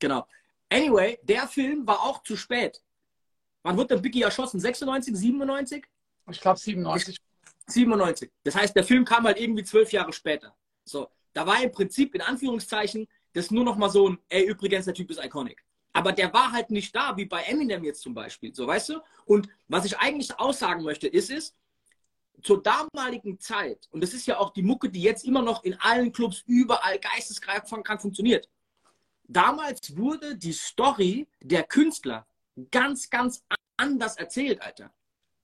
genau. 0.00 0.26
Anyway, 0.68 1.20
der 1.22 1.46
Film 1.46 1.86
war 1.86 2.00
auch 2.00 2.22
zu 2.24 2.36
spät. 2.36 2.82
Wann 3.62 3.76
wurde 3.76 3.94
der 3.94 3.98
Biggie 3.98 4.22
erschossen? 4.22 4.58
96, 4.58 5.14
97? 5.16 5.84
Ich 6.30 6.40
glaube 6.40 6.58
97. 6.58 7.20
97. 7.68 8.30
Das 8.42 8.56
heißt, 8.56 8.74
der 8.74 8.82
Film 8.82 9.04
kam 9.04 9.24
halt 9.24 9.38
irgendwie 9.38 9.62
zwölf 9.62 9.92
Jahre 9.92 10.12
später. 10.12 10.56
So, 10.84 11.08
da 11.32 11.46
war 11.46 11.62
im 11.62 11.70
Prinzip 11.70 12.16
in 12.16 12.20
Anführungszeichen 12.20 13.06
das 13.32 13.52
nur 13.52 13.64
noch 13.64 13.76
mal 13.76 13.90
so 13.90 14.08
ein, 14.08 14.18
ey, 14.28 14.44
übrigens, 14.44 14.86
der 14.86 14.94
Typ 14.94 15.10
ist 15.10 15.24
iconic. 15.24 15.64
Aber 15.92 16.12
der 16.12 16.32
war 16.32 16.50
halt 16.50 16.70
nicht 16.70 16.94
da, 16.96 17.16
wie 17.16 17.26
bei 17.26 17.42
Eminem 17.42 17.84
jetzt 17.84 18.02
zum 18.02 18.14
Beispiel, 18.14 18.52
so 18.54 18.66
weißt 18.66 18.88
du? 18.88 19.00
Und 19.24 19.48
was 19.68 19.84
ich 19.84 19.98
eigentlich 19.98 20.38
aussagen 20.38 20.82
möchte, 20.82 21.06
ist 21.06 21.30
es, 21.30 21.54
zur 22.42 22.62
damaligen 22.62 23.38
Zeit, 23.38 23.88
und 23.90 24.02
das 24.02 24.12
ist 24.14 24.26
ja 24.26 24.38
auch 24.38 24.50
die 24.50 24.62
Mucke, 24.62 24.90
die 24.90 25.02
jetzt 25.02 25.24
immer 25.24 25.42
noch 25.42 25.64
in 25.64 25.74
allen 25.80 26.12
Clubs 26.12 26.42
überall 26.46 26.98
geisteskrank 26.98 28.00
funktioniert. 28.00 28.48
Damals 29.24 29.96
wurde 29.96 30.36
die 30.36 30.52
Story 30.52 31.26
der 31.40 31.62
Künstler 31.64 32.26
ganz, 32.70 33.08
ganz 33.08 33.44
anders 33.76 34.16
erzählt, 34.16 34.60
Alter. 34.60 34.92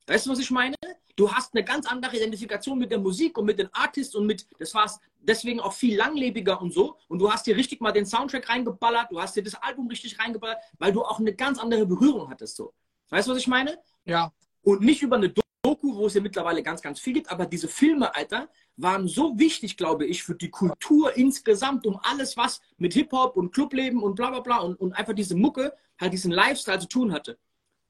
Weißt 0.06 0.26
du, 0.26 0.30
was 0.30 0.38
ich 0.38 0.50
meine? 0.50 0.76
Du 1.16 1.32
hast 1.32 1.54
eine 1.54 1.64
ganz 1.64 1.86
andere 1.86 2.16
Identifikation 2.16 2.78
mit 2.78 2.90
der 2.90 2.98
Musik 2.98 3.36
und 3.36 3.44
mit 3.44 3.58
den 3.58 3.68
Artists 3.72 4.14
und 4.14 4.26
mit, 4.26 4.46
das 4.58 4.72
war 4.72 4.90
deswegen 5.20 5.60
auch 5.60 5.72
viel 5.72 5.96
langlebiger 5.96 6.60
und 6.60 6.72
so. 6.72 6.96
Und 7.08 7.18
du 7.18 7.30
hast 7.30 7.46
dir 7.46 7.56
richtig 7.56 7.80
mal 7.80 7.92
den 7.92 8.06
Soundtrack 8.06 8.48
reingeballert, 8.48 9.10
du 9.10 9.20
hast 9.20 9.36
dir 9.36 9.42
das 9.42 9.54
Album 9.56 9.88
richtig 9.88 10.18
reingeballert, 10.18 10.58
weil 10.78 10.92
du 10.92 11.02
auch 11.02 11.18
eine 11.18 11.34
ganz 11.34 11.58
andere 11.58 11.84
Berührung 11.86 12.30
hattest, 12.30 12.56
so. 12.56 12.72
Weißt 13.10 13.26
du, 13.26 13.32
was 13.32 13.38
ich 13.38 13.48
meine? 13.48 13.78
Ja. 14.04 14.32
Und 14.62 14.80
nicht 14.80 15.02
über 15.02 15.16
eine 15.16 15.28
Doku, 15.68 15.94
wo 15.94 16.06
es 16.06 16.14
ja 16.14 16.22
mittlerweile 16.22 16.62
ganz, 16.62 16.80
ganz 16.80 16.98
viel 16.98 17.12
gibt, 17.12 17.30
aber 17.30 17.44
diese 17.44 17.68
Filme, 17.68 18.14
Alter, 18.14 18.48
waren 18.76 19.06
so 19.06 19.38
wichtig, 19.38 19.76
glaube 19.76 20.06
ich, 20.06 20.22
für 20.22 20.34
die 20.34 20.48
Kultur 20.50 21.14
insgesamt, 21.14 21.86
um 21.86 22.00
alles, 22.02 22.38
was 22.38 22.60
mit 22.78 22.94
Hip-Hop 22.94 23.36
und 23.36 23.52
Clubleben 23.52 24.02
und 24.02 24.14
bla 24.14 24.30
bla 24.30 24.40
bla 24.40 24.58
und, 24.60 24.80
und 24.80 24.94
einfach 24.94 25.12
diese 25.12 25.34
Mucke, 25.34 25.76
halt 26.00 26.14
diesen 26.14 26.30
Lifestyle 26.30 26.78
zu 26.78 26.88
tun 26.88 27.12
hatte. 27.12 27.38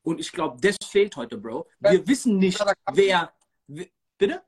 Und 0.03 0.19
ich 0.19 0.33
glaube, 0.33 0.57
das 0.61 0.77
fehlt 0.85 1.15
heute, 1.15 1.39
Bro. 1.39 1.69
Wir 1.79 2.05
wissen 2.09 2.39
nicht, 2.39 2.59
wer. 2.93 3.33
Bitte? 3.67 4.43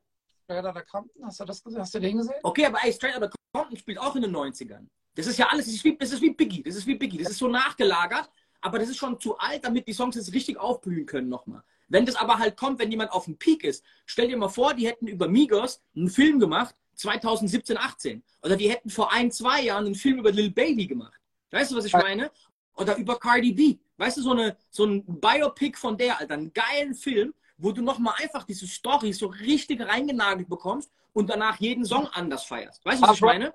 Straight 0.44 0.64
Outta 0.64 0.82
Compton, 0.82 1.24
hast 1.24 1.38
du 1.38 1.44
das 1.44 1.62
gesehen? 1.62 1.80
Hast 1.80 1.94
du 1.94 2.00
den 2.00 2.16
gesehen? 2.16 2.34
Okay, 2.42 2.66
aber 2.66 2.78
ey, 2.82 2.92
Straight 2.92 3.16
Outta 3.16 3.30
Compton 3.52 3.76
spielt 3.76 3.98
auch 3.98 4.16
in 4.16 4.22
den 4.22 4.34
90ern. 4.34 4.88
Das 5.14 5.28
ist 5.28 5.38
ja 5.38 5.46
alles, 5.48 5.66
das 5.66 5.74
ist 5.74 5.84
wie, 5.84 5.96
das 5.96 6.10
ist 6.10 6.20
wie 6.20 6.30
Biggie, 6.30 6.64
das 6.64 6.74
ist 6.74 6.86
wie 6.86 6.96
Biggie, 6.96 7.18
das 7.18 7.30
ist 7.30 7.38
so 7.38 7.46
nachgelagert, 7.46 8.28
aber 8.60 8.80
das 8.80 8.88
ist 8.88 8.96
schon 8.96 9.20
zu 9.20 9.38
alt, 9.38 9.64
damit 9.64 9.86
die 9.86 9.92
Songs 9.92 10.16
jetzt 10.16 10.32
richtig 10.32 10.58
aufblühen 10.58 11.06
können 11.06 11.28
nochmal. 11.28 11.62
Wenn 11.90 12.07
das 12.07 12.14
aber 12.14 12.38
halt 12.38 12.57
kommt, 12.57 12.79
wenn 12.79 12.90
jemand 12.90 13.12
auf 13.12 13.26
dem 13.26 13.37
Peak 13.37 13.64
ist, 13.64 13.85
stell 14.07 14.29
dir 14.29 14.37
mal 14.37 14.48
vor, 14.48 14.72
die 14.72 14.87
hätten 14.87 15.09
über 15.09 15.29
Migos 15.29 15.83
einen 15.94 16.09
Film 16.09 16.40
gemacht, 16.40 16.74
2017, 16.94 17.76
18. 17.76 18.22
Oder 18.42 18.57
die 18.57 18.70
hätten 18.70 18.88
vor 18.88 19.12
ein, 19.12 19.31
zwei 19.31 19.62
Jahren 19.62 19.87
einen 19.87 19.94
Film 19.94 20.18
über 20.18 20.31
Lil 20.31 20.50
Baby 20.50 20.87
gemacht. 20.87 21.20
Weißt 21.50 21.72
du, 21.72 21.76
was 21.76 21.85
ich 21.85 21.92
meine? 21.92 22.31
Oder 22.76 22.96
über 22.96 23.18
Cardi 23.18 23.53
B. 23.53 23.79
Weißt 23.96 24.16
du, 24.16 24.22
so, 24.22 24.31
eine, 24.31 24.57
so 24.70 24.85
ein 24.85 25.05
Biopic 25.05 25.76
von 25.76 25.98
der, 25.98 26.18
Alter, 26.18 26.35
einen 26.35 26.53
geilen 26.53 26.94
Film, 26.94 27.35
wo 27.59 27.72
du 27.72 27.83
nochmal 27.83 28.14
einfach 28.18 28.44
diese 28.44 28.66
Story 28.66 29.12
so 29.12 29.26
richtig 29.26 29.81
reingenagelt 29.81 30.48
bekommst 30.48 30.90
und 31.12 31.29
danach 31.29 31.59
jeden 31.59 31.85
Song 31.85 32.07
anders 32.07 32.44
feierst. 32.44 32.85
Weißt 32.85 33.03
du, 33.03 33.09
was 33.09 33.16
ich 33.16 33.22
meine? 33.22 33.53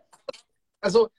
Also, 0.82 1.10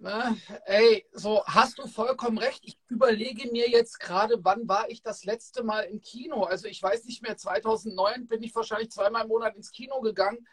na, 0.00 0.34
ey, 0.64 1.06
so 1.12 1.44
hast 1.44 1.78
du 1.78 1.86
vollkommen 1.86 2.38
recht. 2.38 2.60
Ich 2.64 2.78
überlege 2.88 3.50
mir 3.50 3.68
jetzt 3.68 4.00
gerade, 4.00 4.38
wann 4.42 4.66
war 4.66 4.88
ich 4.88 5.02
das 5.02 5.24
letzte 5.24 5.62
Mal 5.62 5.82
im 5.82 6.00
Kino? 6.00 6.44
Also 6.44 6.68
ich 6.68 6.82
weiß 6.82 7.04
nicht 7.04 7.22
mehr, 7.22 7.36
2009 7.36 8.26
bin 8.26 8.42
ich 8.42 8.54
wahrscheinlich 8.54 8.90
zweimal 8.90 9.22
im 9.22 9.28
Monat 9.28 9.56
ins 9.56 9.70
Kino 9.70 10.00
gegangen. 10.00 10.46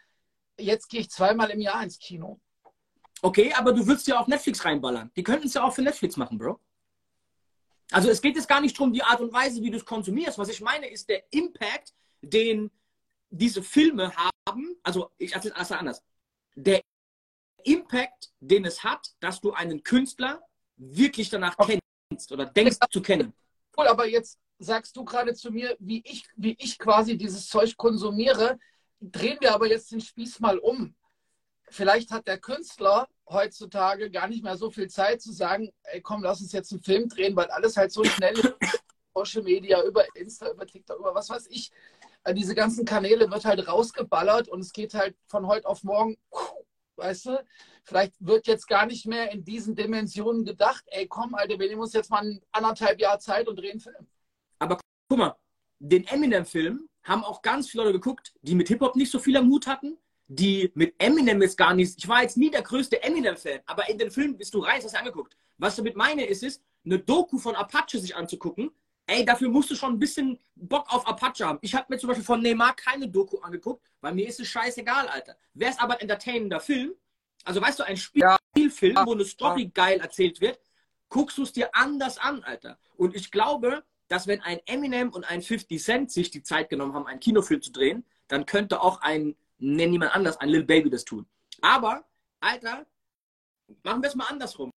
Jetzt 0.58 0.88
gehe 0.88 1.00
ich 1.00 1.10
zweimal 1.10 1.50
im 1.50 1.60
Jahr 1.60 1.82
ins 1.82 1.98
Kino. 1.98 2.40
Okay, 3.22 3.52
aber 3.54 3.72
du 3.72 3.86
würdest 3.86 4.06
ja 4.06 4.20
auf 4.20 4.26
Netflix 4.26 4.64
reinballern. 4.64 5.10
Die 5.16 5.22
könnten 5.22 5.46
es 5.46 5.54
ja 5.54 5.64
auch 5.64 5.72
für 5.72 5.82
Netflix 5.82 6.16
machen, 6.16 6.36
Bro. 6.36 6.60
Also 7.90 8.10
es 8.10 8.20
geht 8.20 8.36
jetzt 8.36 8.48
gar 8.48 8.60
nicht 8.60 8.78
darum, 8.78 8.92
die 8.92 9.02
Art 9.02 9.20
und 9.20 9.32
Weise, 9.32 9.62
wie 9.62 9.70
du 9.70 9.78
es 9.78 9.84
konsumierst. 9.84 10.38
Was 10.38 10.50
ich 10.50 10.60
meine, 10.60 10.88
ist 10.88 11.08
der 11.08 11.24
Impact, 11.32 11.94
den 12.20 12.70
diese 13.30 13.62
Filme 13.62 14.12
haben. 14.14 14.76
Also 14.82 15.10
ich 15.16 15.32
erzähle 15.32 15.54
es 15.58 15.72
anders. 15.72 16.02
Der 16.54 16.82
Impact, 17.64 18.30
den 18.40 18.64
es 18.64 18.82
hat, 18.84 19.08
dass 19.20 19.40
du 19.40 19.52
einen 19.52 19.82
Künstler 19.82 20.40
wirklich 20.76 21.28
danach 21.30 21.54
okay. 21.58 21.78
kennst 22.10 22.30
oder 22.32 22.46
denkst 22.46 22.78
zu 22.90 23.02
kennen. 23.02 23.32
Cool, 23.76 23.86
aber 23.86 24.06
jetzt 24.06 24.38
sagst 24.58 24.96
du 24.96 25.04
gerade 25.04 25.34
zu 25.34 25.50
mir, 25.50 25.76
wie 25.78 26.02
ich, 26.04 26.24
wie 26.36 26.56
ich 26.58 26.78
quasi 26.78 27.16
dieses 27.16 27.48
Zeug 27.48 27.76
konsumiere. 27.76 28.58
Drehen 29.00 29.38
wir 29.40 29.54
aber 29.54 29.68
jetzt 29.68 29.92
den 29.92 30.00
Spieß 30.00 30.40
mal 30.40 30.58
um 30.58 30.94
vielleicht 31.70 32.10
hat 32.10 32.26
der 32.26 32.38
Künstler 32.38 33.08
heutzutage 33.28 34.10
gar 34.10 34.28
nicht 34.28 34.42
mehr 34.42 34.56
so 34.56 34.70
viel 34.70 34.88
Zeit 34.88 35.20
zu 35.20 35.32
sagen, 35.32 35.70
ey 35.84 36.00
komm, 36.00 36.22
lass 36.22 36.40
uns 36.40 36.52
jetzt 36.52 36.72
einen 36.72 36.82
Film 36.82 37.08
drehen, 37.08 37.36
weil 37.36 37.50
alles 37.50 37.76
halt 37.76 37.92
so 37.92 38.04
schnell 38.04 38.38
ist. 38.38 38.54
Social 39.14 39.42
Media, 39.42 39.82
über 39.82 40.04
Insta, 40.14 40.50
über 40.50 40.66
TikTok, 40.66 40.98
über 41.00 41.14
was 41.14 41.28
weiß 41.28 41.48
ich. 41.50 41.72
Äh, 42.22 42.34
diese 42.34 42.54
ganzen 42.54 42.84
Kanäle 42.84 43.30
wird 43.30 43.44
halt 43.44 43.66
rausgeballert 43.66 44.48
und 44.48 44.60
es 44.60 44.72
geht 44.72 44.94
halt 44.94 45.16
von 45.26 45.46
heute 45.46 45.66
auf 45.66 45.82
morgen, 45.82 46.16
weißt 46.98 47.26
du, 47.26 47.44
vielleicht 47.84 48.14
wird 48.18 48.46
jetzt 48.46 48.66
gar 48.66 48.86
nicht 48.86 49.06
mehr 49.06 49.30
in 49.32 49.44
diesen 49.44 49.74
Dimensionen 49.74 50.44
gedacht, 50.44 50.84
ey 50.88 51.06
komm, 51.06 51.34
Alter, 51.34 51.58
wir 51.58 51.68
nehmen 51.68 51.80
uns 51.80 51.92
jetzt 51.92 52.10
mal 52.10 52.40
anderthalb 52.52 53.00
Jahre 53.00 53.18
Zeit 53.18 53.48
und 53.48 53.56
drehen 53.56 53.80
Film. 53.80 54.06
Aber 54.58 54.78
guck 55.08 55.18
mal, 55.18 55.36
den 55.78 56.06
Eminem-Film 56.06 56.88
haben 57.04 57.24
auch 57.24 57.40
ganz 57.40 57.70
viele 57.70 57.84
Leute 57.84 58.00
geguckt, 58.00 58.34
die 58.42 58.54
mit 58.54 58.68
Hip-Hop 58.68 58.96
nicht 58.96 59.10
so 59.10 59.18
viel 59.18 59.36
am 59.36 59.48
Mut 59.48 59.66
hatten, 59.66 59.96
die 60.26 60.70
mit 60.74 60.94
Eminem 60.98 61.40
jetzt 61.40 61.56
gar 61.56 61.72
nicht, 61.72 61.96
ich 61.96 62.08
war 62.08 62.22
jetzt 62.22 62.36
nie 62.36 62.50
der 62.50 62.62
größte 62.62 63.02
Eminem-Fan, 63.02 63.60
aber 63.66 63.88
in 63.88 63.98
den 63.98 64.10
Film 64.10 64.36
bist 64.36 64.52
du 64.52 64.58
rein, 64.58 64.82
hast 64.82 64.94
du 64.94 64.98
angeguckt. 64.98 65.36
Was 65.56 65.76
damit 65.76 65.96
meine 65.96 66.24
ist, 66.26 66.42
ist, 66.42 66.62
eine 66.84 66.98
Doku 66.98 67.38
von 67.38 67.54
Apache 67.54 67.98
sich 67.98 68.14
anzugucken. 68.14 68.70
Ey, 69.10 69.24
dafür 69.24 69.48
musst 69.48 69.70
du 69.70 69.74
schon 69.74 69.94
ein 69.94 69.98
bisschen 69.98 70.38
Bock 70.54 70.86
auf 70.92 71.06
Apache 71.06 71.46
haben. 71.46 71.58
Ich 71.62 71.74
habe 71.74 71.86
mir 71.88 71.98
zum 71.98 72.08
Beispiel 72.08 72.24
von 72.24 72.42
Neymar 72.42 72.76
keine 72.76 73.08
Doku 73.08 73.38
angeguckt, 73.38 73.82
weil 74.02 74.14
mir 74.14 74.28
ist 74.28 74.38
es 74.38 74.48
scheißegal, 74.48 75.08
Alter. 75.08 75.34
Wäre 75.54 75.72
es 75.72 75.78
aber 75.78 75.94
ein 75.94 76.00
entertainender 76.00 76.60
Film, 76.60 76.92
also 77.44 77.62
weißt 77.62 77.78
du, 77.78 77.84
ein 77.84 77.96
Spielfilm, 77.96 78.96
ja. 78.96 79.06
wo 79.06 79.12
eine 79.12 79.24
Story 79.24 79.70
geil 79.72 80.00
erzählt 80.00 80.42
wird, 80.42 80.60
guckst 81.08 81.38
du 81.38 81.42
es 81.42 81.52
dir 81.52 81.74
anders 81.74 82.18
an, 82.18 82.42
Alter. 82.42 82.78
Und 82.96 83.16
ich 83.16 83.30
glaube, 83.30 83.82
dass 84.08 84.26
wenn 84.26 84.42
ein 84.42 84.60
Eminem 84.66 85.10
und 85.10 85.24
ein 85.24 85.40
50 85.40 85.82
Cent 85.82 86.12
sich 86.12 86.30
die 86.30 86.42
Zeit 86.42 86.68
genommen 86.68 86.92
haben, 86.92 87.06
einen 87.06 87.20
Kinofilm 87.20 87.62
zu 87.62 87.72
drehen, 87.72 88.04
dann 88.26 88.44
könnte 88.44 88.82
auch 88.82 89.00
ein 89.00 89.36
nenn 89.58 89.90
niemand 89.90 90.14
anders, 90.14 90.36
ein 90.38 90.48
Lil 90.48 90.64
Baby 90.64 90.90
das 90.90 91.04
tun. 91.04 91.26
Aber, 91.60 92.04
Alter, 92.40 92.86
machen 93.82 94.02
wir 94.02 94.08
es 94.08 94.14
mal 94.14 94.26
andersrum. 94.26 94.70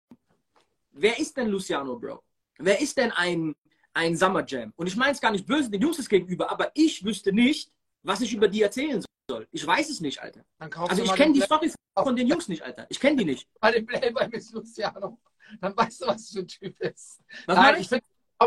Wer 0.91 1.19
ist 1.19 1.37
denn 1.37 1.47
Luciano, 1.47 1.97
Bro? 1.97 2.23
Wer 2.57 2.81
ist 2.81 2.97
denn 2.97 3.11
ein, 3.11 3.55
ein 3.93 4.15
Summer 4.15 4.45
Jam? 4.45 4.73
Und 4.75 4.87
ich 4.87 4.95
meine 4.95 5.11
es 5.11 5.21
gar 5.21 5.31
nicht 5.31 5.45
böse 5.45 5.69
den 5.69 5.81
Jungs 5.81 6.07
gegenüber, 6.07 6.51
aber 6.51 6.71
ich 6.73 7.03
wüsste 7.03 7.33
nicht, 7.33 7.71
was 8.03 8.21
ich 8.21 8.33
über 8.33 8.47
die 8.47 8.61
erzählen 8.61 9.03
soll. 9.29 9.47
Ich 9.51 9.65
weiß 9.65 9.89
es 9.89 10.01
nicht, 10.01 10.21
Alter. 10.21 10.43
Also 10.59 11.03
ich 11.03 11.13
kenne 11.13 11.33
die 11.33 11.41
Story 11.41 11.71
von 11.95 12.15
den 12.15 12.27
Jungs 12.27 12.47
nicht, 12.47 12.63
Alter. 12.63 12.85
Ich 12.89 12.99
kenne 12.99 13.17
die 13.17 13.25
nicht. 13.25 13.47
Bei 13.59 13.71
dem 13.71 13.85
Playboy 13.85 14.27
mit 14.27 14.51
Luciano. 14.51 15.19
Dann 15.59 15.75
weißt 15.75 16.01
du, 16.01 16.07
was 16.07 16.17
das 16.17 16.29
für 16.31 16.39
ein 16.39 16.47
Typ 16.47 16.79
ist. 16.79 17.21
Was 17.45 17.57
Nein, 17.57 17.81
ich 17.81 17.89
finde 17.89 18.05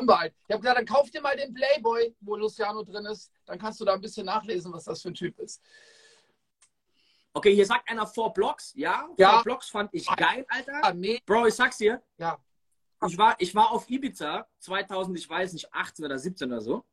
halt. 0.09 0.35
Ich 0.49 0.53
habe 0.53 0.61
gesagt, 0.61 0.79
dann 0.79 0.87
kauf 0.87 1.11
dir 1.11 1.21
mal 1.21 1.37
den 1.37 1.55
Playboy, 1.55 2.15
wo 2.21 2.37
Luciano 2.37 2.83
drin 2.83 3.05
ist. 3.07 3.31
Dann 3.47 3.59
kannst 3.59 3.81
du 3.81 3.85
da 3.85 3.95
ein 3.95 4.01
bisschen 4.01 4.27
nachlesen, 4.27 4.73
was 4.73 4.85
das 4.85 5.03
für 5.03 5.09
ein 5.09 5.15
Typ 5.15 5.39
ist. 5.39 5.63
Okay, 7.33 7.55
hier 7.55 7.67
sagt 7.67 7.89
einer 7.91 8.07
Four 8.07 8.33
Blocks. 8.33 8.73
Ja, 8.77 9.09
ja. 9.17 9.35
Four 9.35 9.43
Blocks 9.43 9.69
fand 9.69 9.91
ich 9.93 10.07
geil, 10.17 10.47
Alter. 10.49 10.95
Bro, 11.27 11.47
ich 11.47 11.55
sag's 11.55 11.79
dir. 11.79 12.03
Ja. 12.17 12.39
Ich 13.07 13.19
war, 13.19 13.37
ich 13.39 13.55
war 13.55 13.71
auf 13.71 13.89
Ibiza 13.89 14.47
2000, 14.61 15.19
ich 15.19 15.29
weiß 15.29 15.53
nicht, 15.53 15.73
18 15.73 16.05
oder 16.05 16.19
17 16.19 16.51
oder 16.51 16.61
so. 16.61 16.85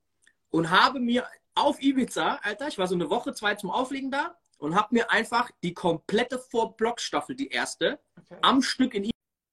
Und 0.49 0.69
habe 0.69 0.99
mir 0.99 1.25
auf 1.55 1.81
Ibiza, 1.81 2.39
Alter, 2.43 2.67
ich 2.67 2.77
war 2.77 2.87
so 2.87 2.95
eine 2.95 3.09
Woche, 3.09 3.33
zwei 3.33 3.55
zum 3.55 3.71
Auflegen 3.71 4.11
da 4.11 4.37
und 4.57 4.75
habe 4.75 4.89
mir 4.91 5.09
einfach 5.09 5.49
die 5.63 5.73
komplette 5.73 6.39
Four 6.39 6.75
Blocks 6.75 7.03
Staffel, 7.03 7.35
die 7.35 7.47
erste, 7.47 7.99
okay. 8.17 8.37
am 8.41 8.61
Stück 8.61 8.93
in 8.93 9.09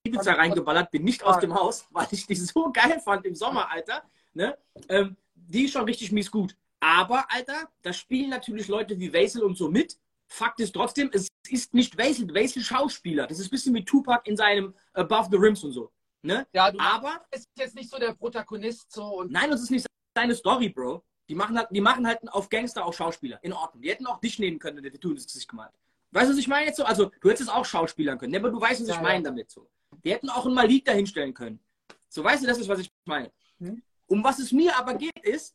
Ibiza 0.06 0.32
reingeballert. 0.32 0.90
Bin 0.90 1.04
nicht 1.04 1.24
aus 1.24 1.38
dem 1.38 1.54
Haus, 1.54 1.86
weil 1.90 2.06
ich 2.10 2.26
die 2.26 2.34
so 2.34 2.70
geil 2.72 3.00
fand 3.00 3.24
im 3.26 3.34
Sommer, 3.34 3.70
Alter. 3.70 4.02
Ne? 4.34 4.56
Ähm, 4.88 5.16
die 5.34 5.64
ist 5.64 5.72
schon 5.72 5.84
richtig 5.84 6.12
mies 6.12 6.30
gut. 6.30 6.56
Aber, 6.80 7.24
Alter, 7.30 7.68
da 7.82 7.92
spielen 7.92 8.30
natürlich 8.30 8.68
Leute 8.68 8.98
wie 8.98 9.12
Wesel 9.12 9.42
und 9.42 9.56
so 9.56 9.68
mit. 9.68 9.98
Fakt 10.28 10.60
ist 10.60 10.74
trotzdem, 10.74 11.10
es 11.12 11.28
ist 11.48 11.72
nicht 11.72 11.96
Wesel, 11.96 12.32
Wesel 12.34 12.62
Schauspieler. 12.62 13.26
Das 13.26 13.38
ist 13.38 13.46
ein 13.46 13.50
bisschen 13.50 13.74
wie 13.74 13.84
Tupac 13.84 14.28
in 14.28 14.36
seinem 14.36 14.74
Above 14.92 15.28
the 15.30 15.38
Rims 15.38 15.64
und 15.64 15.72
so. 15.72 15.90
Ne? 16.22 16.46
Ja, 16.52 16.70
du 16.70 16.78
aber 16.80 17.24
ist 17.30 17.48
jetzt 17.56 17.74
nicht 17.74 17.90
so 17.90 17.98
der 17.98 18.12
Protagonist 18.12 18.90
so. 18.92 19.04
Und 19.18 19.30
nein, 19.30 19.50
das 19.50 19.62
ist 19.62 19.70
nicht 19.70 19.86
seine 20.14 20.34
Story, 20.34 20.68
Bro. 20.68 21.04
Die 21.28 21.34
machen 21.34 21.56
halt, 21.58 21.68
die 21.70 21.80
machen 21.80 22.06
halt 22.06 22.20
auf 22.32 22.48
Gangster 22.48 22.84
auch 22.84 22.94
Schauspieler. 22.94 23.38
In 23.42 23.52
Ordnung. 23.52 23.82
Die 23.82 23.90
hätten 23.90 24.06
auch 24.06 24.20
dich 24.20 24.38
nehmen 24.38 24.58
können, 24.58 24.82
wenn 24.82 24.92
die 24.92 25.08
ins 25.08 25.26
Gesicht 25.26 25.48
gemalt. 25.48 25.72
Weißt 26.10 26.26
du, 26.26 26.32
was 26.32 26.38
ich 26.38 26.48
meine 26.48 26.66
jetzt 26.66 26.78
so? 26.78 26.84
Also, 26.84 27.10
du 27.20 27.28
hättest 27.28 27.48
es 27.50 27.54
auch 27.54 27.64
Schauspielern 27.64 28.18
können. 28.18 28.34
Aber 28.34 28.50
du 28.50 28.60
weißt, 28.60 28.80
was 28.80 28.88
ja, 28.88 28.94
ich 28.94 29.00
meine 29.00 29.16
ja. 29.16 29.30
damit 29.30 29.50
so. 29.50 29.68
Die 30.04 30.10
hätten 30.10 30.30
auch 30.30 30.46
einen 30.46 30.54
Malik 30.54 30.84
dahinstellen 30.86 31.34
können. 31.34 31.60
So, 32.08 32.24
weißt 32.24 32.42
du, 32.42 32.46
das 32.46 32.58
ist, 32.58 32.68
was 32.68 32.78
ich 32.78 32.90
meine. 33.04 33.30
Hm? 33.58 33.82
Um 34.06 34.24
was 34.24 34.38
es 34.38 34.52
mir 34.52 34.74
aber 34.76 34.94
geht, 34.94 35.18
ist, 35.22 35.54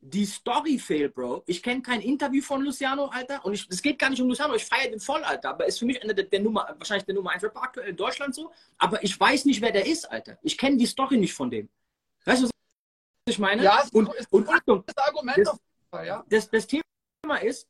die 0.00 0.24
Story 0.24 0.78
fehlt, 0.78 1.14
Bro. 1.14 1.42
Ich 1.46 1.62
kenne 1.62 1.82
kein 1.82 2.00
Interview 2.00 2.42
von 2.42 2.62
Luciano, 2.62 3.06
Alter. 3.06 3.44
Und 3.44 3.54
es 3.54 3.82
geht 3.82 3.98
gar 3.98 4.10
nicht 4.10 4.20
um 4.20 4.28
Luciano. 4.28 4.54
Ich 4.54 4.64
feiere 4.64 4.90
den 4.90 5.00
voll, 5.00 5.22
Alter. 5.22 5.50
Aber 5.50 5.66
ist 5.66 5.78
für 5.78 5.86
mich 5.86 6.02
einer 6.02 6.14
der, 6.14 6.24
der, 6.24 6.40
Nummer, 6.40 6.74
wahrscheinlich 6.78 7.04
der 7.04 7.14
Nummer 7.14 7.30
1 7.30 7.42
Rapper 7.44 7.62
aktuell 7.62 7.90
in 7.90 7.96
Deutschland 7.96 8.34
so. 8.34 8.52
Aber 8.78 9.02
ich 9.02 9.18
weiß 9.18 9.44
nicht, 9.44 9.60
wer 9.60 9.72
der 9.72 9.86
ist, 9.86 10.10
Alter. 10.10 10.38
Ich 10.42 10.56
kenne 10.56 10.76
die 10.76 10.86
Story 10.86 11.18
nicht 11.18 11.34
von 11.34 11.50
dem. 11.50 11.68
Weißt 12.24 12.42
du, 12.42 12.44
was 12.46 12.52
ich 13.28 13.38
meine? 13.38 13.62
Ja, 13.62 13.80
ist, 13.80 13.92
und, 13.92 14.12
ist 14.14 14.32
und 14.32 14.48
Achtung, 14.48 14.84
das 14.86 14.96
Argument 14.96 15.38
das, 15.38 15.58
Fall, 15.90 16.06
ja. 16.06 16.24
das, 16.28 16.50
das 16.50 16.66
Thema 16.66 17.36
ist, 17.42 17.68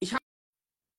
ich 0.00 0.12
habe 0.12 0.22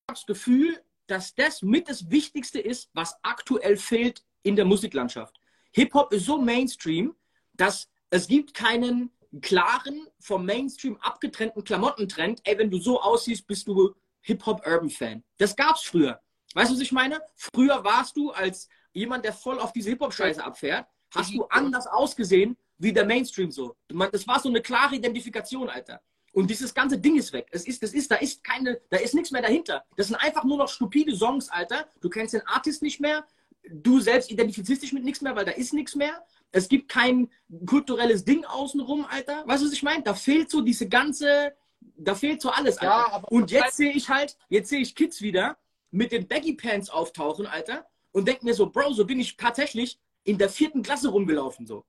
das 0.07 0.25
Gefühl, 0.25 0.81
dass 1.05 1.35
das 1.35 1.61
mit 1.61 1.87
das 1.87 2.09
Wichtigste 2.09 2.59
ist, 2.59 2.89
was 2.93 3.15
aktuell 3.21 3.77
fehlt 3.77 4.23
in 4.43 4.55
der 4.55 4.65
Musiklandschaft. 4.65 5.39
Hip-Hop 5.71 6.11
ist 6.13 6.25
so 6.25 6.37
Mainstream, 6.41 7.15
dass 7.53 7.89
es 8.09 8.27
gibt 8.27 8.53
keinen 8.53 9.11
klaren, 9.41 10.07
vom 10.19 10.45
Mainstream 10.45 10.97
abgetrennten 10.97 11.63
Klamottentrend, 11.63 12.41
ey, 12.43 12.57
wenn 12.57 12.71
du 12.71 12.79
so 12.79 13.01
aussiehst, 13.01 13.47
bist 13.47 13.67
du 13.67 13.93
Hip-Hop-Urban-Fan. 14.21 15.23
Das 15.37 15.55
gab's 15.55 15.83
früher. 15.83 16.19
Weißt 16.53 16.71
du, 16.71 16.75
was 16.75 16.81
ich 16.81 16.91
meine? 16.91 17.21
Früher 17.35 17.83
warst 17.83 18.15
du 18.17 18.31
als 18.31 18.67
jemand, 18.93 19.25
der 19.25 19.33
voll 19.33 19.59
auf 19.59 19.71
diese 19.73 19.89
Hip-Hop-Scheiße 19.89 20.43
abfährt, 20.43 20.87
hast 21.13 21.33
du 21.33 21.45
anders 21.45 21.87
ausgesehen 21.87 22.57
wie 22.77 22.93
der 22.93 23.05
Mainstream 23.05 23.51
so. 23.51 23.75
Das 24.11 24.27
war 24.27 24.39
so 24.39 24.49
eine 24.49 24.61
klare 24.61 24.95
Identifikation, 24.95 25.69
Alter. 25.69 26.01
Und 26.33 26.49
dieses 26.49 26.73
ganze 26.73 26.99
Ding 26.99 27.17
ist 27.17 27.33
weg. 27.33 27.47
Es 27.51 27.65
ist, 27.65 27.81
das 27.81 27.93
ist, 27.93 28.11
da 28.11 28.15
ist 28.17 28.43
keine, 28.43 28.79
da 28.89 28.97
ist 28.97 29.15
nichts 29.15 29.31
mehr 29.31 29.41
dahinter. 29.41 29.83
Das 29.95 30.07
sind 30.07 30.17
einfach 30.17 30.43
nur 30.43 30.57
noch 30.57 30.69
stupide 30.69 31.15
Songs, 31.15 31.49
Alter. 31.49 31.87
Du 32.01 32.09
kennst 32.09 32.33
den 32.33 32.45
Artist 32.45 32.83
nicht 32.83 32.99
mehr. 32.99 33.25
Du 33.69 33.99
selbst 33.99 34.29
identifizierst 34.29 34.83
dich 34.83 34.93
mit 34.93 35.03
nichts 35.03 35.21
mehr, 35.21 35.35
weil 35.35 35.45
da 35.45 35.51
ist 35.51 35.73
nichts 35.73 35.95
mehr. 35.95 36.23
Es 36.51 36.69
gibt 36.69 36.89
kein 36.89 37.29
kulturelles 37.65 38.25
Ding 38.25 38.45
außenrum, 38.45 39.05
Alter. 39.09 39.43
Weißt 39.47 39.61
du, 39.61 39.67
was 39.67 39.73
ich 39.73 39.83
meine? 39.83 40.03
Da 40.03 40.13
fehlt 40.13 40.49
so 40.49 40.61
diese 40.61 40.87
ganze, 40.87 41.55
da 41.97 42.15
fehlt 42.15 42.41
so 42.41 42.49
alles, 42.49 42.77
Alter. 42.77 43.11
Ja, 43.11 43.23
und 43.29 43.51
jetzt 43.51 43.77
sehe 43.77 43.91
ich 43.91 44.09
halt, 44.09 44.37
jetzt 44.49 44.69
sehe 44.69 44.79
ich 44.79 44.95
Kids 44.95 45.21
wieder 45.21 45.57
mit 45.91 46.11
den 46.11 46.27
Baggy 46.27 46.53
Pants 46.53 46.89
auftauchen, 46.89 47.45
Alter. 47.45 47.85
Und 48.11 48.27
denke 48.27 48.45
mir 48.45 48.53
so, 48.53 48.69
Bro, 48.69 48.93
so 48.93 49.05
bin 49.05 49.19
ich 49.19 49.37
tatsächlich 49.37 49.99
in 50.23 50.37
der 50.37 50.49
vierten 50.49 50.81
Klasse 50.81 51.09
rumgelaufen, 51.09 51.65
so. 51.65 51.85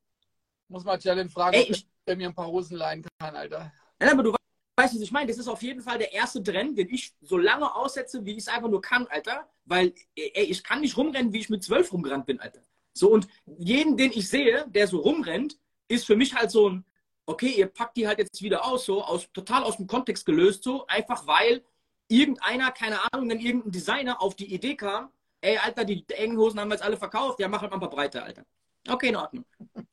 Muss 0.68 0.84
mal 0.84 0.98
Jalen 1.00 1.30
fragen, 1.30 1.56
Ey, 1.56 1.66
ich, 1.70 1.84
ob 1.84 2.10
er 2.10 2.16
mir 2.16 2.28
ein 2.28 2.34
paar 2.34 2.48
Hosen 2.48 2.76
leihen 2.76 3.04
kann, 3.18 3.34
Alter. 3.34 3.72
Ja, 4.00 4.12
aber 4.12 4.22
du 4.22 4.32
weißt, 4.76 4.94
was 4.94 5.00
ich 5.00 5.12
meine. 5.12 5.28
Das 5.28 5.38
ist 5.38 5.48
auf 5.48 5.62
jeden 5.62 5.80
Fall 5.80 5.98
der 5.98 6.12
erste 6.12 6.42
Trend, 6.42 6.76
den 6.78 6.88
ich 6.90 7.14
so 7.20 7.38
lange 7.38 7.74
aussetze, 7.74 8.24
wie 8.24 8.32
ich 8.32 8.38
es 8.38 8.48
einfach 8.48 8.68
nur 8.68 8.82
kann, 8.82 9.06
Alter. 9.06 9.48
Weil, 9.64 9.94
ey, 10.14 10.44
ich 10.44 10.62
kann 10.62 10.80
nicht 10.80 10.96
rumrennen, 10.96 11.32
wie 11.32 11.38
ich 11.38 11.48
mit 11.48 11.64
zwölf 11.64 11.92
rumgerannt 11.92 12.26
bin, 12.26 12.40
Alter. 12.40 12.62
So, 12.98 13.10
und 13.10 13.26
jeden, 13.58 13.96
den 13.96 14.12
ich 14.12 14.28
sehe, 14.28 14.66
der 14.68 14.86
so 14.86 14.98
rumrennt, 15.00 15.58
ist 15.88 16.06
für 16.06 16.16
mich 16.16 16.34
halt 16.34 16.50
so 16.50 16.68
ein, 16.68 16.84
okay, 17.26 17.48
ihr 17.48 17.66
packt 17.66 17.96
die 17.96 18.06
halt 18.06 18.18
jetzt 18.18 18.42
wieder 18.42 18.64
aus, 18.64 18.84
so, 18.84 19.02
aus, 19.02 19.30
total 19.32 19.62
aus 19.62 19.76
dem 19.76 19.86
Kontext 19.86 20.26
gelöst, 20.26 20.64
so, 20.64 20.86
einfach 20.86 21.26
weil 21.26 21.62
irgendeiner, 22.08 22.70
keine 22.72 22.98
Ahnung, 23.12 23.28
dann 23.28 23.40
irgendein 23.40 23.72
Designer 23.72 24.22
auf 24.22 24.34
die 24.34 24.52
Idee 24.52 24.76
kam, 24.76 25.10
ey, 25.40 25.58
Alter, 25.58 25.84
die 25.84 26.04
engen 26.08 26.38
Hosen 26.38 26.58
haben 26.58 26.68
wir 26.68 26.74
jetzt 26.74 26.84
alle 26.84 26.96
verkauft, 26.96 27.38
ja, 27.40 27.48
mach 27.48 27.60
halt 27.60 27.70
mal 27.70 27.76
ein 27.76 27.80
paar 27.80 27.90
breite, 27.90 28.22
Alter. 28.22 28.44
Okay, 28.88 29.08
in 29.08 29.16
Ordnung. 29.16 29.44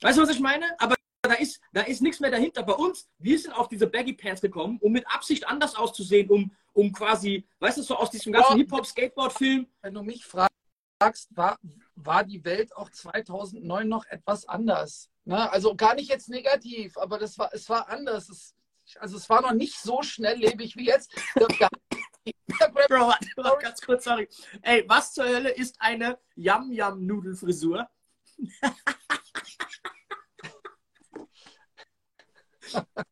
Weißt 0.02 0.18
du, 0.18 0.22
was 0.22 0.30
ich 0.30 0.40
meine? 0.40 0.66
Aber 0.80 0.96
da 1.22 1.34
ist, 1.34 1.60
da 1.74 1.82
ist 1.82 2.02
nichts 2.02 2.20
mehr 2.20 2.32
dahinter. 2.32 2.64
Bei 2.64 2.74
uns, 2.74 3.10
wir 3.18 3.38
sind 3.38 3.52
auf 3.54 3.68
diese 3.68 3.88
Baggy 3.88 4.14
Pants 4.14 4.42
gekommen, 4.42 4.78
um 4.82 4.92
mit 4.92 5.06
Absicht 5.08 5.48
anders 5.48 5.76
auszusehen, 5.76 6.30
um, 6.30 6.52
um 6.74 6.92
quasi, 6.92 7.46
weißt 7.60 7.80
du, 7.80 7.82
so 7.82 7.96
aus 7.96 8.12
diesem 8.12 8.32
ganzen 8.32 8.54
oh, 8.54 8.58
Hip-Hop-Skateboard-Film. 8.58 9.68
Wenn 9.82 9.94
du 9.94 10.04
mich 10.04 10.26
fragst, 10.26 10.56
war, 11.00 11.58
war 11.96 12.24
die 12.24 12.46
Welt 12.46 12.76
auch 12.76 12.90
2009 12.90 13.88
noch 13.88 14.06
etwas 14.06 14.48
anders. 14.48 15.12
Ne? 15.26 15.52
Also 15.52 15.76
gar 15.76 15.94
nicht 15.96 16.10
jetzt 16.10 16.30
negativ, 16.30 16.98
aber 16.98 17.20
das 17.20 17.38
war, 17.38 17.54
es 17.54 17.70
war 17.70 17.90
anders. 17.90 18.30
Es, 18.30 18.56
also 19.00 19.18
es 19.18 19.30
war 19.30 19.42
noch 19.42 19.54
nicht 19.54 19.78
so 19.78 20.02
schnelllebig 20.02 20.78
wie 20.78 20.86
jetzt. 20.86 21.14
Bro, 22.88 23.14
ganz 23.60 23.82
kurz, 23.82 24.06
sorry. 24.06 24.30
Ey, 24.62 24.86
was 24.88 25.14
zur 25.14 25.26
Hölle 25.26 25.50
ist 25.50 25.76
eine 25.80 26.18
Yam-Yam-Nudelfrisur? 26.36 27.90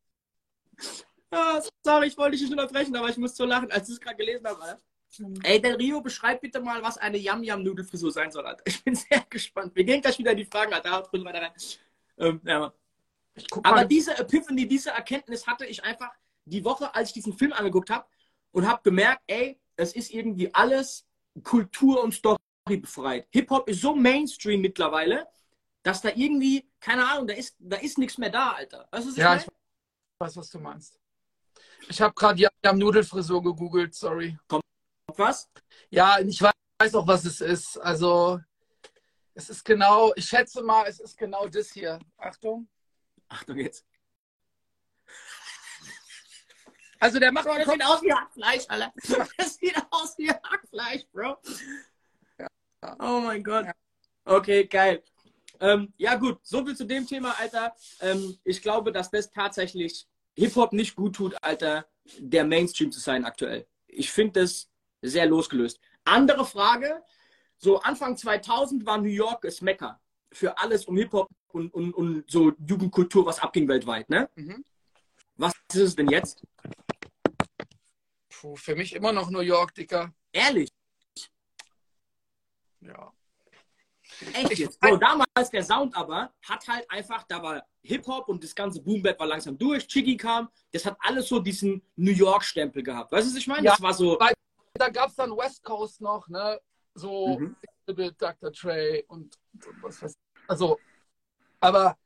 ah, 1.31 1.61
sorry, 1.83 2.07
ich 2.07 2.17
wollte 2.17 2.31
dich 2.31 2.41
nicht 2.41 2.51
unterbrechen, 2.51 2.95
aber 2.95 3.09
ich 3.09 3.17
muss 3.17 3.35
so 3.35 3.45
lachen, 3.45 3.71
als 3.71 3.89
ich 3.89 3.95
es 3.95 4.01
gerade 4.01 4.17
gelesen 4.17 4.47
habe. 4.47 4.61
Alter. 4.61 4.81
Mhm. 5.19 5.39
Ey, 5.43 5.61
der 5.61 5.77
Rio, 5.77 6.01
beschreib 6.01 6.41
bitte 6.41 6.61
mal, 6.61 6.81
was 6.81 6.97
eine 6.97 7.17
Yam-Yam-Nudelfrisur 7.17 8.11
sein 8.11 8.31
soll, 8.31 8.45
Alter. 8.45 8.63
Ich 8.65 8.83
bin 8.83 8.95
sehr 8.95 9.25
gespannt. 9.29 9.75
Wir 9.75 9.83
gehen 9.83 10.01
gleich 10.01 10.17
wieder 10.17 10.31
in 10.31 10.37
die 10.37 10.45
Fragen, 10.45 10.73
Alter. 10.73 11.09
Rein. 11.13 11.51
Ähm, 12.17 12.41
ja, 12.43 12.73
aber 13.63 13.85
diese 13.85 14.17
Epiphany, 14.17 14.67
diese 14.67 14.91
Erkenntnis 14.91 15.47
hatte 15.47 15.65
ich 15.65 15.83
einfach 15.83 16.11
die 16.45 16.63
Woche, 16.63 16.93
als 16.93 17.09
ich 17.09 17.13
diesen 17.13 17.33
Film 17.33 17.53
angeguckt 17.53 17.89
habe 17.89 18.05
und 18.51 18.67
habe 18.67 18.81
gemerkt, 18.83 19.23
ey, 19.27 19.59
es 19.75 19.93
ist 19.95 20.11
irgendwie 20.11 20.53
alles 20.53 21.05
Kultur 21.43 22.03
und 22.03 22.13
Story 22.13 22.37
befreit. 22.65 23.27
Hip-Hop 23.31 23.67
ist 23.67 23.81
so 23.81 23.95
Mainstream 23.95 24.61
mittlerweile, 24.61 25.27
dass 25.81 26.01
da 26.01 26.09
irgendwie, 26.09 26.69
keine 26.79 27.07
Ahnung, 27.09 27.27
da 27.27 27.33
ist, 27.33 27.55
da 27.59 27.77
ist 27.77 27.97
nichts 27.97 28.17
mehr 28.17 28.29
da, 28.29 28.51
Alter. 28.51 28.87
Weißt 28.91 29.17
du, 29.17 29.21
ja, 29.21 29.35
ich 29.35 29.47
weiß, 30.19 30.37
was 30.37 30.49
du 30.49 30.59
meinst. 30.59 30.99
Ich 31.89 31.99
habe 32.01 32.13
gerade 32.13 32.35
die 32.35 32.47
Nudelfrisur 32.73 33.41
gegoogelt, 33.43 33.93
sorry. 33.93 34.37
Kommt 34.47 34.63
was? 35.17 35.49
Ja, 35.89 36.19
ich 36.19 36.41
weiß 36.41 36.95
auch, 36.95 37.07
was 37.07 37.25
es 37.25 37.41
ist. 37.41 37.77
Also, 37.77 38.39
es 39.35 39.49
ist 39.49 39.63
genau, 39.63 40.13
ich 40.15 40.25
schätze 40.25 40.61
mal, 40.61 40.85
es 40.87 40.99
ist 40.99 41.17
genau 41.17 41.47
das 41.47 41.71
hier. 41.71 41.99
Achtung. 42.17 42.67
Achtung 43.29 43.57
jetzt. 43.57 43.85
Also 46.99 47.19
der 47.19 47.33
macht. 47.33 47.45
Bro, 47.45 47.57
das 47.57 47.69
sieht 47.69 47.85
aus 47.85 48.01
wie 48.01 48.13
Hackfleisch, 48.13 48.63
Alter. 48.69 48.93
Das 49.37 49.55
sieht 49.55 49.75
aus 49.91 50.17
wie 50.17 50.29
Hackfleisch, 50.29 51.05
Bro. 51.11 51.37
Ja. 52.39 52.47
Oh 52.99 53.19
mein 53.19 53.43
Gott. 53.43 53.67
Okay, 54.23 54.65
geil. 54.65 55.03
Ähm, 55.59 55.93
ja, 55.97 56.15
gut, 56.15 56.39
so 56.43 56.65
viel 56.65 56.75
zu 56.75 56.85
dem 56.85 57.05
Thema, 57.05 57.37
Alter. 57.39 57.75
Ähm, 57.99 58.37
ich 58.43 58.61
glaube, 58.61 58.91
dass 58.91 59.11
das 59.11 59.29
tatsächlich 59.31 60.07
Hip-Hop 60.35 60.73
nicht 60.73 60.95
gut 60.95 61.15
tut, 61.15 61.35
Alter, 61.41 61.85
der 62.19 62.45
Mainstream 62.45 62.91
zu 62.91 62.99
sein 62.99 63.25
aktuell. 63.25 63.67
Ich 63.87 64.11
finde 64.11 64.41
das 64.41 64.69
sehr 65.03 65.25
losgelöst. 65.25 65.79
Andere 66.05 66.45
Frage: 66.45 67.03
So, 67.57 67.79
Anfang 67.81 68.17
2000 68.17 68.85
war 68.85 68.97
New 68.97 69.09
York 69.09 69.41
das 69.41 69.61
Mekka 69.61 69.99
für 70.33 70.57
alles 70.57 70.85
um 70.85 70.97
Hip-Hop 70.97 71.29
und, 71.49 71.73
und, 71.73 71.93
und 71.93 72.29
so 72.29 72.51
Jugendkultur, 72.67 73.25
was 73.25 73.39
abging 73.39 73.67
weltweit, 73.67 74.09
ne? 74.09 74.29
Mhm. 74.35 74.65
Was 75.35 75.53
ist 75.71 75.79
es 75.79 75.95
denn 75.95 76.09
jetzt? 76.09 76.43
Puh, 78.29 78.55
für 78.55 78.75
mich 78.75 78.93
immer 78.93 79.11
noch 79.11 79.29
New 79.29 79.39
York, 79.39 79.73
Dicker. 79.73 80.13
Ehrlich? 80.31 80.69
Ja. 82.81 83.13
Echt 84.33 84.59
jetzt? 84.59 84.79
Bro, 84.79 84.97
damals 84.97 85.49
der 85.51 85.63
Sound 85.63 85.95
aber 85.95 86.33
hat 86.43 86.67
halt 86.67 86.89
einfach, 86.89 87.23
da 87.23 87.41
war 87.41 87.65
Hip-Hop 87.83 88.27
und 88.27 88.43
das 88.43 88.53
ganze 88.53 88.81
Boom-Bap 88.81 89.19
war 89.19 89.27
langsam 89.27 89.57
durch, 89.57 89.87
Chiggy 89.87 90.17
kam, 90.17 90.49
das 90.71 90.85
hat 90.85 90.97
alles 90.99 91.27
so 91.27 91.39
diesen 91.39 91.81
New 91.95 92.11
York-Stempel 92.11 92.83
gehabt. 92.83 93.11
Weißt 93.11 93.27
du, 93.27 93.31
was 93.31 93.37
ich 93.37 93.47
meine? 93.47 93.65
Ja, 93.65 93.71
das 93.71 93.81
war 93.81 93.93
so. 93.93 94.17
Da 94.73 94.89
gab 94.89 95.09
es 95.09 95.15
dann 95.15 95.37
West 95.37 95.63
Coast 95.63 96.01
noch, 96.01 96.27
ne? 96.27 96.59
So 96.95 97.39
mhm. 97.39 97.55
Dr. 97.85 98.51
Trey 98.51 99.03
und, 99.07 99.37
und 99.53 99.83
was 99.83 100.01
weiß 100.01 100.11
ich. 100.11 100.41
Also, 100.47 100.79
aber 101.59 101.97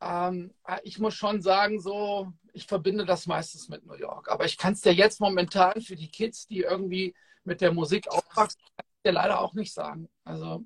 ähm, 0.00 0.52
ich 0.82 0.98
muss 0.98 1.14
schon 1.14 1.42
sagen, 1.42 1.80
so, 1.80 2.32
ich 2.52 2.66
verbinde 2.66 3.04
das 3.04 3.26
meistens 3.26 3.68
mit 3.68 3.84
New 3.86 3.94
York. 3.94 4.30
Aber 4.30 4.44
ich 4.44 4.56
kann 4.56 4.72
es 4.72 4.80
dir 4.80 4.94
jetzt 4.94 5.20
momentan 5.20 5.80
für 5.80 5.96
die 5.96 6.10
Kids, 6.10 6.46
die 6.46 6.60
irgendwie 6.60 7.14
mit 7.44 7.60
der 7.60 7.72
Musik 7.72 8.08
aufwachsen, 8.08 8.60
dir 9.04 9.12
leider 9.12 9.40
auch 9.40 9.54
nicht 9.54 9.72
sagen. 9.72 10.08
Also. 10.24 10.64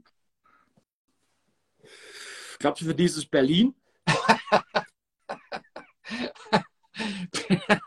Glaubst 2.58 2.82
du 2.82 2.86
für 2.86 2.94
dieses 2.94 3.26
Berlin? 3.26 3.74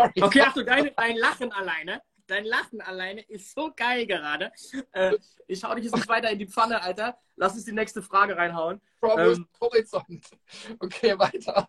Sorry. 0.00 0.22
Okay, 0.22 0.40
Achtung, 0.40 0.64
dein, 0.66 0.90
dein 0.96 1.16
Lachen 1.16 1.52
alleine. 1.52 2.02
Dein 2.26 2.44
Lachen 2.44 2.80
alleine 2.80 3.22
ist 3.22 3.54
so 3.54 3.72
geil 3.74 4.06
gerade. 4.06 4.52
Äh, 4.92 5.16
ich 5.46 5.62
hau 5.64 5.74
dich 5.74 5.84
jetzt 5.84 5.96
nicht 5.96 6.08
weiter 6.08 6.30
in 6.30 6.38
die 6.38 6.46
Pfanne, 6.46 6.80
Alter. 6.82 7.18
Lass 7.36 7.54
uns 7.54 7.64
die 7.64 7.72
nächste 7.72 8.02
Frage 8.02 8.36
reinhauen. 8.36 8.80
Ähm, 9.02 9.46
Horizont. 9.60 10.30
Okay, 10.78 11.18
weiter. 11.18 11.68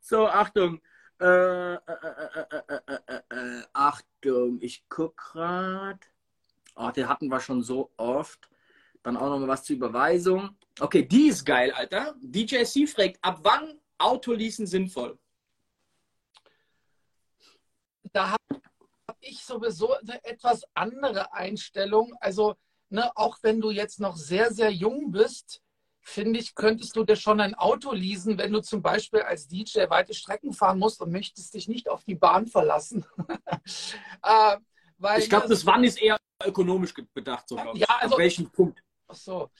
so, 0.00 0.26
Achtung. 0.28 0.80
Äh, 1.20 1.74
äh, 1.74 1.78
Achtung, 3.72 4.58
ich 4.60 4.84
guck 4.88 5.16
grad. 5.16 5.98
Oh, 6.76 6.90
den 6.90 7.08
hatten 7.08 7.28
wir 7.28 7.40
schon 7.40 7.62
so 7.62 7.90
oft. 7.96 8.48
Dann 9.02 9.16
auch 9.16 9.28
noch 9.28 9.38
mal 9.38 9.48
was 9.48 9.64
zur 9.64 9.76
Überweisung. 9.76 10.56
Okay, 10.80 11.02
die 11.02 11.28
ist 11.28 11.44
geil, 11.44 11.72
Alter. 11.72 12.14
DJ 12.20 12.64
C 12.64 12.86
fragt, 12.86 13.18
ab 13.22 13.40
wann 13.42 13.78
Autoleasen 13.98 14.66
sinnvoll? 14.66 15.18
Da 18.14 18.30
habe 18.30 19.18
ich 19.20 19.44
sowieso 19.44 19.94
eine 19.94 20.24
etwas 20.24 20.62
andere 20.72 21.32
Einstellung. 21.32 22.14
Also, 22.20 22.54
ne, 22.90 23.10
auch 23.16 23.38
wenn 23.42 23.60
du 23.60 23.70
jetzt 23.70 23.98
noch 23.98 24.16
sehr, 24.16 24.52
sehr 24.52 24.70
jung 24.70 25.10
bist, 25.10 25.60
finde 26.00 26.38
ich, 26.38 26.54
könntest 26.54 26.94
du 26.94 27.02
dir 27.02 27.16
schon 27.16 27.40
ein 27.40 27.54
Auto 27.54 27.92
leasen, 27.92 28.38
wenn 28.38 28.52
du 28.52 28.60
zum 28.60 28.82
Beispiel 28.82 29.22
als 29.22 29.48
DJ 29.48 29.88
weite 29.88 30.14
Strecken 30.14 30.52
fahren 30.52 30.78
musst 30.78 31.00
und 31.00 31.10
möchtest 31.10 31.54
dich 31.54 31.66
nicht 31.66 31.88
auf 31.88 32.04
die 32.04 32.14
Bahn 32.14 32.46
verlassen. 32.46 33.04
äh, 34.22 34.56
weil, 34.98 35.20
ich 35.20 35.28
glaube, 35.28 35.48
das 35.48 35.66
Wann 35.66 35.82
ist 35.82 36.00
eher 36.00 36.18
ökonomisch 36.44 36.94
bedacht, 37.12 37.48
so 37.48 37.56
ja, 37.74 37.86
also, 37.98 38.14
Auf 38.14 38.18
welchem 38.18 38.48
Punkt? 38.50 38.80
Ach 39.08 39.16
so. 39.16 39.50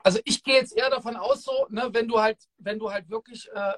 Also 0.00 0.18
ich 0.24 0.42
gehe 0.42 0.54
jetzt 0.54 0.76
eher 0.76 0.90
davon 0.90 1.16
aus, 1.16 1.44
so, 1.44 1.66
ne, 1.68 1.88
wenn 1.92 2.08
du 2.08 2.20
halt, 2.20 2.38
wenn 2.58 2.78
du 2.78 2.90
halt 2.90 3.08
wirklich 3.10 3.48
äh, 3.52 3.74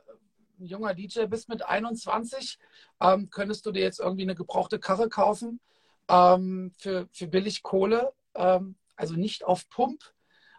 ein 0.63 0.67
junger 0.67 0.95
DJ 0.95 1.27
bist 1.27 1.49
mit 1.49 1.63
21, 1.65 2.59
ähm, 3.01 3.29
könntest 3.31 3.67
du 3.67 3.73
dir 3.73 3.83
jetzt 3.83 4.01
irgendwie 4.01 4.23
eine 4.23 4.35
gebrauchte 4.35 4.79
Karre 4.79 5.09
kaufen 5.09 5.61
ähm, 6.09 6.73
für, 6.79 7.09
für 7.13 7.27
billig 7.27 7.63
Kohle, 7.63 8.13
ähm, 8.35 8.77
also 8.97 9.15
nicht 9.15 9.45
auf 9.45 9.69
Pump. 9.69 10.03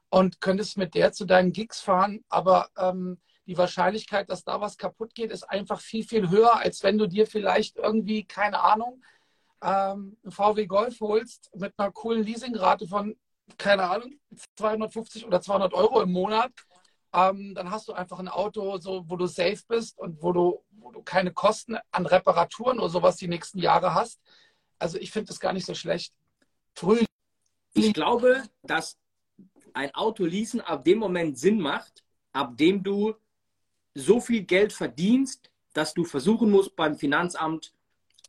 und 0.10 0.41
könntest 0.41 0.78
mit 0.78 0.93
der 0.93 1.12
zu 1.14 1.26
deinen 1.26 1.54
Gigs 1.54 1.82
fahren, 1.82 2.24
aber 2.30 2.70
ähm, 2.78 3.18
die 3.45 3.58
Wahrscheinlichkeit, 3.58 4.30
dass 4.30 4.43
da 4.43 4.62
was 4.62 4.78
kaputt 4.78 5.16
geht, 5.16 5.32
ist 5.32 5.43
einfach 5.43 5.82
viel, 5.82 6.06
viel 6.06 6.30
höher, 6.30 6.58
als 6.58 6.84
wenn 6.84 6.97
du 6.97 7.08
dir 7.08 7.28
vielleicht 7.28 7.78
irgendwie, 7.78 8.24
keine 8.24 8.60
Ahnung, 8.62 9.04
ähm, 9.62 10.18
einen 10.24 10.32
VW 10.32 10.66
Golf 10.66 10.99
holst 11.01 11.49
mit 11.56 11.74
einer 11.78 11.91
coolen 11.91 12.24
Leasingrate 12.24 12.88
von, 12.88 13.18
keine 13.58 13.89
Ahnung, 13.89 14.20
250 14.58 15.26
oder 15.26 15.41
200 15.41 15.74
Euro 15.74 16.01
im 16.01 16.12
Monat. 16.12 16.51
Ähm, 17.14 17.53
dann 17.53 17.70
hast 17.70 17.88
du 17.88 17.93
einfach 17.93 18.20
ein 18.20 18.28
Auto, 18.28 18.78
so, 18.78 19.03
wo 19.07 19.16
du 19.16 19.28
safe 19.28 19.61
bist 19.68 19.97
und 19.99 20.22
wo 20.22 20.32
du, 20.32 20.64
wo 20.72 20.91
du 20.91 21.01
keine 21.03 21.32
Kosten 21.32 21.78
an 21.91 22.05
Reparaturen 22.05 22.80
oder 22.80 22.89
sowas 22.89 23.18
die 23.18 23.28
nächsten 23.28 23.59
Jahre 23.59 23.93
hast. 23.93 24.20
Also 24.80 24.97
ich 24.97 25.11
finde 25.11 25.28
das 25.28 25.39
gar 25.39 25.53
nicht 25.53 25.66
so 25.66 25.76
schlecht. 25.76 26.14
Früh. 26.74 27.03
Ich 27.74 27.93
glaube, 27.93 28.43
dass 28.64 28.97
ein 29.74 29.93
Auto 29.93 30.26
leasen 30.26 30.61
ab 30.61 30.84
dem 30.84 30.99
Moment 30.99 31.38
Sinn 31.38 31.59
macht, 31.59 32.03
ab 32.32 32.57
dem 32.57 32.84
du 32.84 33.16
so 33.93 34.20
viel 34.20 34.43
Geld 34.43 34.74
verdienst, 34.74 35.51
dass 35.74 35.93
du 35.93 36.03
versuchen 36.03 36.49
musst, 36.49 36.76
beim 36.76 36.95
Finanzamt 36.95 37.74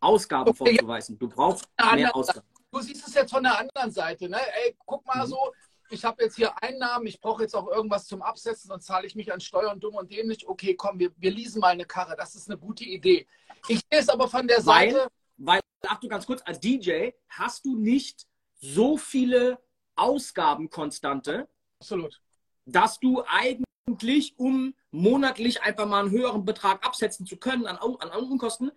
Ausgaben 0.00 0.50
okay, 0.50 0.76
vorzuweisen. 0.76 1.18
Du 1.18 1.28
brauchst 1.28 1.66
mehr 1.94 2.14
Ausgaben. 2.14 2.46
Du 2.70 2.80
siehst 2.80 3.06
es 3.06 3.14
jetzt 3.14 3.30
von 3.30 3.42
der 3.42 3.58
anderen 3.58 3.90
Seite. 3.90 4.28
Ne? 4.28 4.38
Ey, 4.64 4.76
guck 4.84 5.06
mal 5.06 5.24
mhm. 5.24 5.30
so, 5.30 5.52
ich 5.90 6.04
habe 6.04 6.22
jetzt 6.22 6.36
hier 6.36 6.62
Einnahmen, 6.62 7.06
ich 7.06 7.20
brauche 7.20 7.42
jetzt 7.42 7.54
auch 7.54 7.68
irgendwas 7.68 8.06
zum 8.06 8.22
Absetzen, 8.22 8.68
sonst 8.68 8.86
zahle 8.86 9.06
ich 9.06 9.14
mich 9.14 9.32
an 9.32 9.40
Steuern 9.40 9.80
dumm 9.80 9.94
und 9.94 10.10
dämlich. 10.10 10.48
Okay, 10.48 10.74
komm, 10.74 10.98
wir, 10.98 11.10
wir 11.16 11.30
leasen 11.30 11.60
mal 11.60 11.68
eine 11.68 11.84
Karre. 11.84 12.16
Das 12.16 12.34
ist 12.34 12.48
eine 12.48 12.58
gute 12.58 12.84
Idee. 12.84 13.26
Ich 13.68 13.80
sehe 13.90 14.00
es 14.00 14.08
aber 14.08 14.28
von 14.28 14.46
der 14.46 14.60
Seite. 14.60 15.08
Weil, 15.36 15.60
ach 15.86 16.00
du 16.00 16.08
ganz 16.08 16.26
kurz, 16.26 16.42
als 16.44 16.60
DJ 16.60 17.10
hast 17.28 17.64
du 17.64 17.76
nicht 17.76 18.26
so 18.54 18.96
viele 18.96 19.58
Ausgabenkonstante, 19.96 21.48
Absolut. 21.80 22.20
dass 22.64 22.98
du 22.98 23.22
eigentlich, 23.26 24.34
um 24.38 24.74
monatlich 24.90 25.62
einfach 25.62 25.86
mal 25.86 26.04
einen 26.04 26.10
höheren 26.10 26.44
Betrag 26.44 26.84
absetzen 26.86 27.26
zu 27.26 27.36
können 27.36 27.66
an, 27.66 27.76
an 27.76 28.10
Unkosten, 28.10 28.72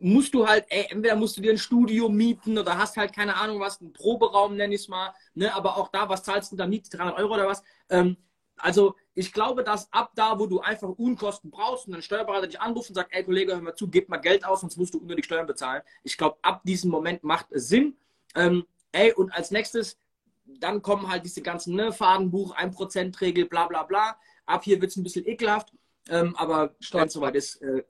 musst 0.00 0.34
du 0.34 0.48
halt, 0.48 0.64
ey, 0.70 0.86
entweder 0.90 1.14
musst 1.14 1.36
du 1.36 1.42
dir 1.42 1.52
ein 1.52 1.58
Studio 1.58 2.08
mieten 2.08 2.58
oder 2.58 2.78
hast 2.78 2.96
halt 2.96 3.14
keine 3.14 3.36
Ahnung 3.36 3.60
was, 3.60 3.80
einen 3.80 3.92
Proberaum 3.92 4.56
nenne 4.56 4.74
ich 4.74 4.82
es 4.82 4.88
mal, 4.88 5.14
ne, 5.34 5.54
aber 5.54 5.76
auch 5.76 5.88
da, 5.88 6.08
was 6.08 6.22
zahlst 6.22 6.50
du 6.50 6.56
da 6.56 6.66
Miete, 6.66 6.90
300 6.90 7.18
Euro 7.18 7.34
oder 7.34 7.46
was? 7.46 7.62
Ähm, 7.90 8.16
also 8.56 8.96
ich 9.14 9.32
glaube, 9.32 9.62
dass 9.62 9.92
ab 9.92 10.12
da, 10.14 10.38
wo 10.38 10.46
du 10.46 10.60
einfach 10.60 10.88
Unkosten 10.88 11.50
brauchst 11.50 11.86
und 11.86 11.94
ein 11.94 12.02
Steuerberater 12.02 12.46
dich 12.46 12.60
anruft 12.60 12.88
und 12.88 12.94
sagt, 12.94 13.12
ey 13.12 13.24
Kollege, 13.24 13.52
hör 13.52 13.60
mal 13.60 13.74
zu, 13.74 13.88
gib 13.88 14.08
mal 14.08 14.16
Geld 14.18 14.44
aus, 14.44 14.62
sonst 14.62 14.76
musst 14.76 14.94
du 14.94 14.98
unnötig 14.98 15.26
Steuern 15.26 15.46
bezahlen. 15.46 15.82
Ich 16.02 16.16
glaube, 16.16 16.38
ab 16.42 16.62
diesem 16.64 16.90
Moment 16.90 17.22
macht 17.22 17.52
es 17.52 17.68
Sinn. 17.68 17.96
Ähm, 18.34 18.64
ey, 18.92 19.12
und 19.12 19.30
als 19.32 19.50
nächstes, 19.50 19.98
dann 20.44 20.82
kommen 20.82 21.08
halt 21.08 21.24
diese 21.24 21.42
ganzen 21.42 21.74
ne, 21.74 21.92
Fadenbuch, 21.92 22.56
1%-Regel, 22.56 23.46
bla 23.46 23.66
bla 23.66 23.82
bla. 23.82 24.16
Ab 24.46 24.64
hier 24.64 24.80
wird 24.80 24.90
es 24.90 24.96
ein 24.96 25.02
bisschen 25.02 25.26
ekelhaft, 25.26 25.72
ähm, 26.08 26.34
aber 26.36 26.74
es 26.80 27.12
soweit 27.12 27.36
ist, 27.36 27.56
äh, 27.62 27.84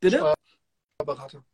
bitte? 0.00 0.35
Steuerberater. 1.06 1.44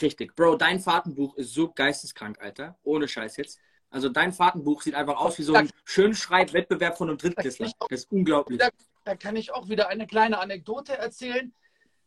Richtig. 0.00 0.36
Bro, 0.36 0.56
dein 0.56 0.80
Fahrtenbuch 0.80 1.36
ist 1.36 1.54
so 1.54 1.72
geisteskrank, 1.72 2.40
Alter. 2.40 2.78
Ohne 2.82 3.08
Scheiß 3.08 3.36
jetzt. 3.36 3.58
Also 3.88 4.08
dein 4.08 4.32
Fahrtenbuch 4.32 4.82
sieht 4.82 4.94
einfach 4.94 5.16
aus 5.16 5.38
wie 5.38 5.42
so 5.42 5.54
ein 5.54 5.70
Schönschreibwettbewerb 5.84 6.98
von 6.98 7.08
einem 7.08 7.18
Drittklässler. 7.18 7.70
Das 7.88 8.00
ist 8.00 8.12
unglaublich. 8.12 8.58
Da, 8.58 8.68
da, 9.04 9.14
kann 9.14 9.36
ich 9.36 9.54
auch 9.54 9.68
wieder 9.68 9.88
eine 9.88 10.06
kleine 10.06 10.38
Anekdote 10.38 10.96
erzählen. 10.96 11.54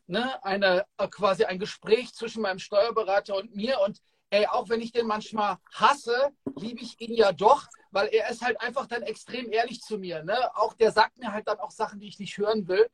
Ne? 0.08 0.44
Eine, 0.44 0.86
äh, 0.98 1.08
quasi 1.08 1.46
ein 1.46 1.58
Gespräch 1.58 2.14
zwischen 2.14 2.42
meinem 2.42 2.60
Steuerberater 2.60 3.36
und 3.38 3.56
mir. 3.56 3.80
Und 3.80 4.02
ey, 4.30 4.46
auch 4.46 4.68
wenn 4.68 4.82
ich 4.82 4.92
den 4.92 5.08
manchmal 5.08 5.58
hasse, 5.74 6.32
liebe 6.58 6.82
ich 6.82 7.00
ihn 7.00 7.14
ja 7.14 7.32
doch, 7.32 7.68
weil 7.92 8.10
er 8.10 8.30
ist 8.30 8.44
halt 8.44 8.60
einfach 8.62 8.86
dann 8.86 9.04
extrem 9.04 9.52
ehrlich 9.52 9.80
zu 9.82 9.98
mir. 9.98 10.24
Ne? 10.24 10.38
Auch 10.58 10.74
der 10.74 10.92
sagt 10.92 11.18
mir 11.18 11.32
halt 11.32 11.48
dann 11.48 11.60
auch 11.60 11.72
Sachen, 11.72 12.00
die 12.00 12.10
ich 12.10 12.20
nicht 12.20 12.38
hören 12.38 12.68
will. 12.68 12.90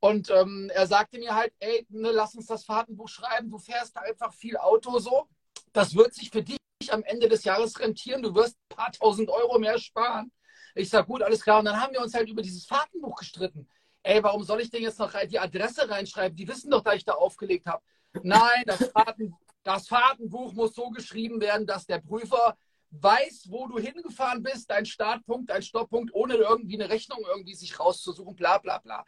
Und 0.00 0.30
ähm, 0.30 0.70
er 0.72 0.86
sagte 0.86 1.18
mir 1.18 1.34
halt, 1.34 1.52
ey, 1.58 1.86
ne, 1.90 2.12
lass 2.12 2.34
uns 2.34 2.46
das 2.46 2.64
Fahrtenbuch 2.64 3.08
schreiben, 3.08 3.50
du 3.50 3.58
fährst 3.58 3.96
einfach 3.96 4.32
viel 4.32 4.56
Auto 4.56 4.98
so. 4.98 5.28
Das 5.72 5.94
wird 5.94 6.14
sich 6.14 6.30
für 6.30 6.42
dich 6.42 6.58
am 6.90 7.02
Ende 7.02 7.28
des 7.28 7.44
Jahres 7.44 7.78
rentieren, 7.80 8.22
du 8.22 8.34
wirst 8.34 8.56
ein 8.56 8.76
paar 8.76 8.92
tausend 8.92 9.28
Euro 9.28 9.58
mehr 9.58 9.78
sparen. 9.78 10.30
Ich 10.74 10.90
sag, 10.90 11.06
gut, 11.06 11.22
alles 11.22 11.42
klar. 11.42 11.58
Und 11.58 11.64
dann 11.64 11.80
haben 11.80 11.92
wir 11.92 12.00
uns 12.00 12.14
halt 12.14 12.28
über 12.28 12.42
dieses 12.42 12.64
Fahrtenbuch 12.64 13.16
gestritten. 13.16 13.68
Ey, 14.04 14.22
warum 14.22 14.44
soll 14.44 14.60
ich 14.60 14.70
denn 14.70 14.82
jetzt 14.82 14.98
noch 14.98 15.12
die 15.26 15.38
Adresse 15.38 15.88
reinschreiben? 15.90 16.36
Die 16.36 16.46
wissen 16.46 16.70
doch, 16.70 16.82
dass 16.82 16.94
ich 16.94 17.04
da 17.04 17.14
aufgelegt 17.14 17.66
habe. 17.66 17.82
Nein, 18.22 18.62
das, 18.64 18.88
Fahrten, 18.88 19.34
das 19.64 19.88
Fahrtenbuch 19.88 20.52
muss 20.52 20.74
so 20.74 20.90
geschrieben 20.90 21.40
werden, 21.40 21.66
dass 21.66 21.84
der 21.84 21.98
Prüfer 21.98 22.56
weiß, 22.90 23.46
wo 23.50 23.66
du 23.66 23.78
hingefahren 23.78 24.42
bist, 24.42 24.70
dein 24.70 24.86
Startpunkt, 24.86 25.50
dein 25.50 25.62
Stopppunkt, 25.62 26.14
ohne 26.14 26.34
irgendwie 26.34 26.80
eine 26.80 26.88
Rechnung 26.88 27.18
irgendwie 27.28 27.54
sich 27.54 27.78
rauszusuchen, 27.78 28.34
bla 28.36 28.58
bla 28.58 28.78
bla. 28.78 29.04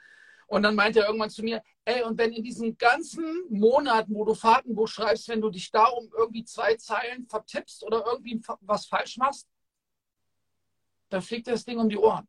Und 0.51 0.65
dann 0.65 0.75
meinte 0.75 0.99
er 0.99 1.07
irgendwann 1.07 1.31
zu 1.31 1.45
mir, 1.45 1.63
ey, 1.85 2.03
und 2.03 2.19
wenn 2.19 2.33
in 2.33 2.43
diesen 2.43 2.77
ganzen 2.77 3.45
Monaten, 3.51 4.13
wo 4.13 4.25
du 4.25 4.35
Fahrtenbuch 4.35 4.89
schreibst, 4.89 5.29
wenn 5.29 5.41
du 5.41 5.49
dich 5.49 5.71
da 5.71 5.85
um 5.85 6.11
irgendwie 6.13 6.43
zwei 6.43 6.75
Zeilen 6.75 7.25
vertippst 7.29 7.85
oder 7.85 8.05
irgendwie 8.05 8.43
was 8.63 8.87
falsch 8.87 9.17
machst, 9.17 9.47
dann 11.09 11.23
fliegt 11.23 11.47
das 11.47 11.65
Ding 11.65 11.79
um 11.79 11.89
die 11.89 11.99
Ohren. 11.99 12.27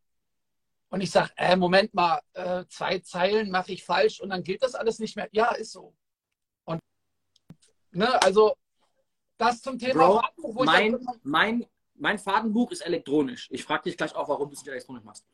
Und 0.89 1.01
ich 1.01 1.09
sage, 1.09 1.31
äh, 1.35 1.55
Moment 1.55 1.95
mal, 1.95 2.21
äh, 2.33 2.63
zwei 2.69 2.99
Zeilen 2.99 3.49
mache 3.49 3.71
ich 3.71 3.83
falsch 3.83 4.21
und 4.21 4.29
dann 4.29 4.43
gilt 4.43 4.61
das 4.61 4.75
alles 4.75 4.99
nicht 4.99 5.15
mehr. 5.15 5.27
Ja, 5.31 5.53
ist 5.55 5.71
so. 5.71 5.95
Und 6.65 6.79
ne, 7.89 8.21
also 8.21 8.53
das 9.39 9.63
zum 9.63 9.79
Thema 9.79 10.05
Bro, 10.05 10.19
Fahrtenbuch. 10.19 10.55
Wo 10.57 10.63
mein, 10.63 10.93
ich 10.93 11.07
mein, 11.23 11.65
mein 11.95 12.19
Fahrtenbuch 12.19 12.69
ist 12.69 12.81
elektronisch. 12.81 13.47
Ich 13.49 13.63
frage 13.63 13.85
dich 13.85 13.97
gleich 13.97 14.13
auch, 14.13 14.29
warum 14.29 14.49
du 14.49 14.53
es 14.53 14.59
nicht 14.59 14.69
elektronisch 14.69 15.03
machst. 15.03 15.25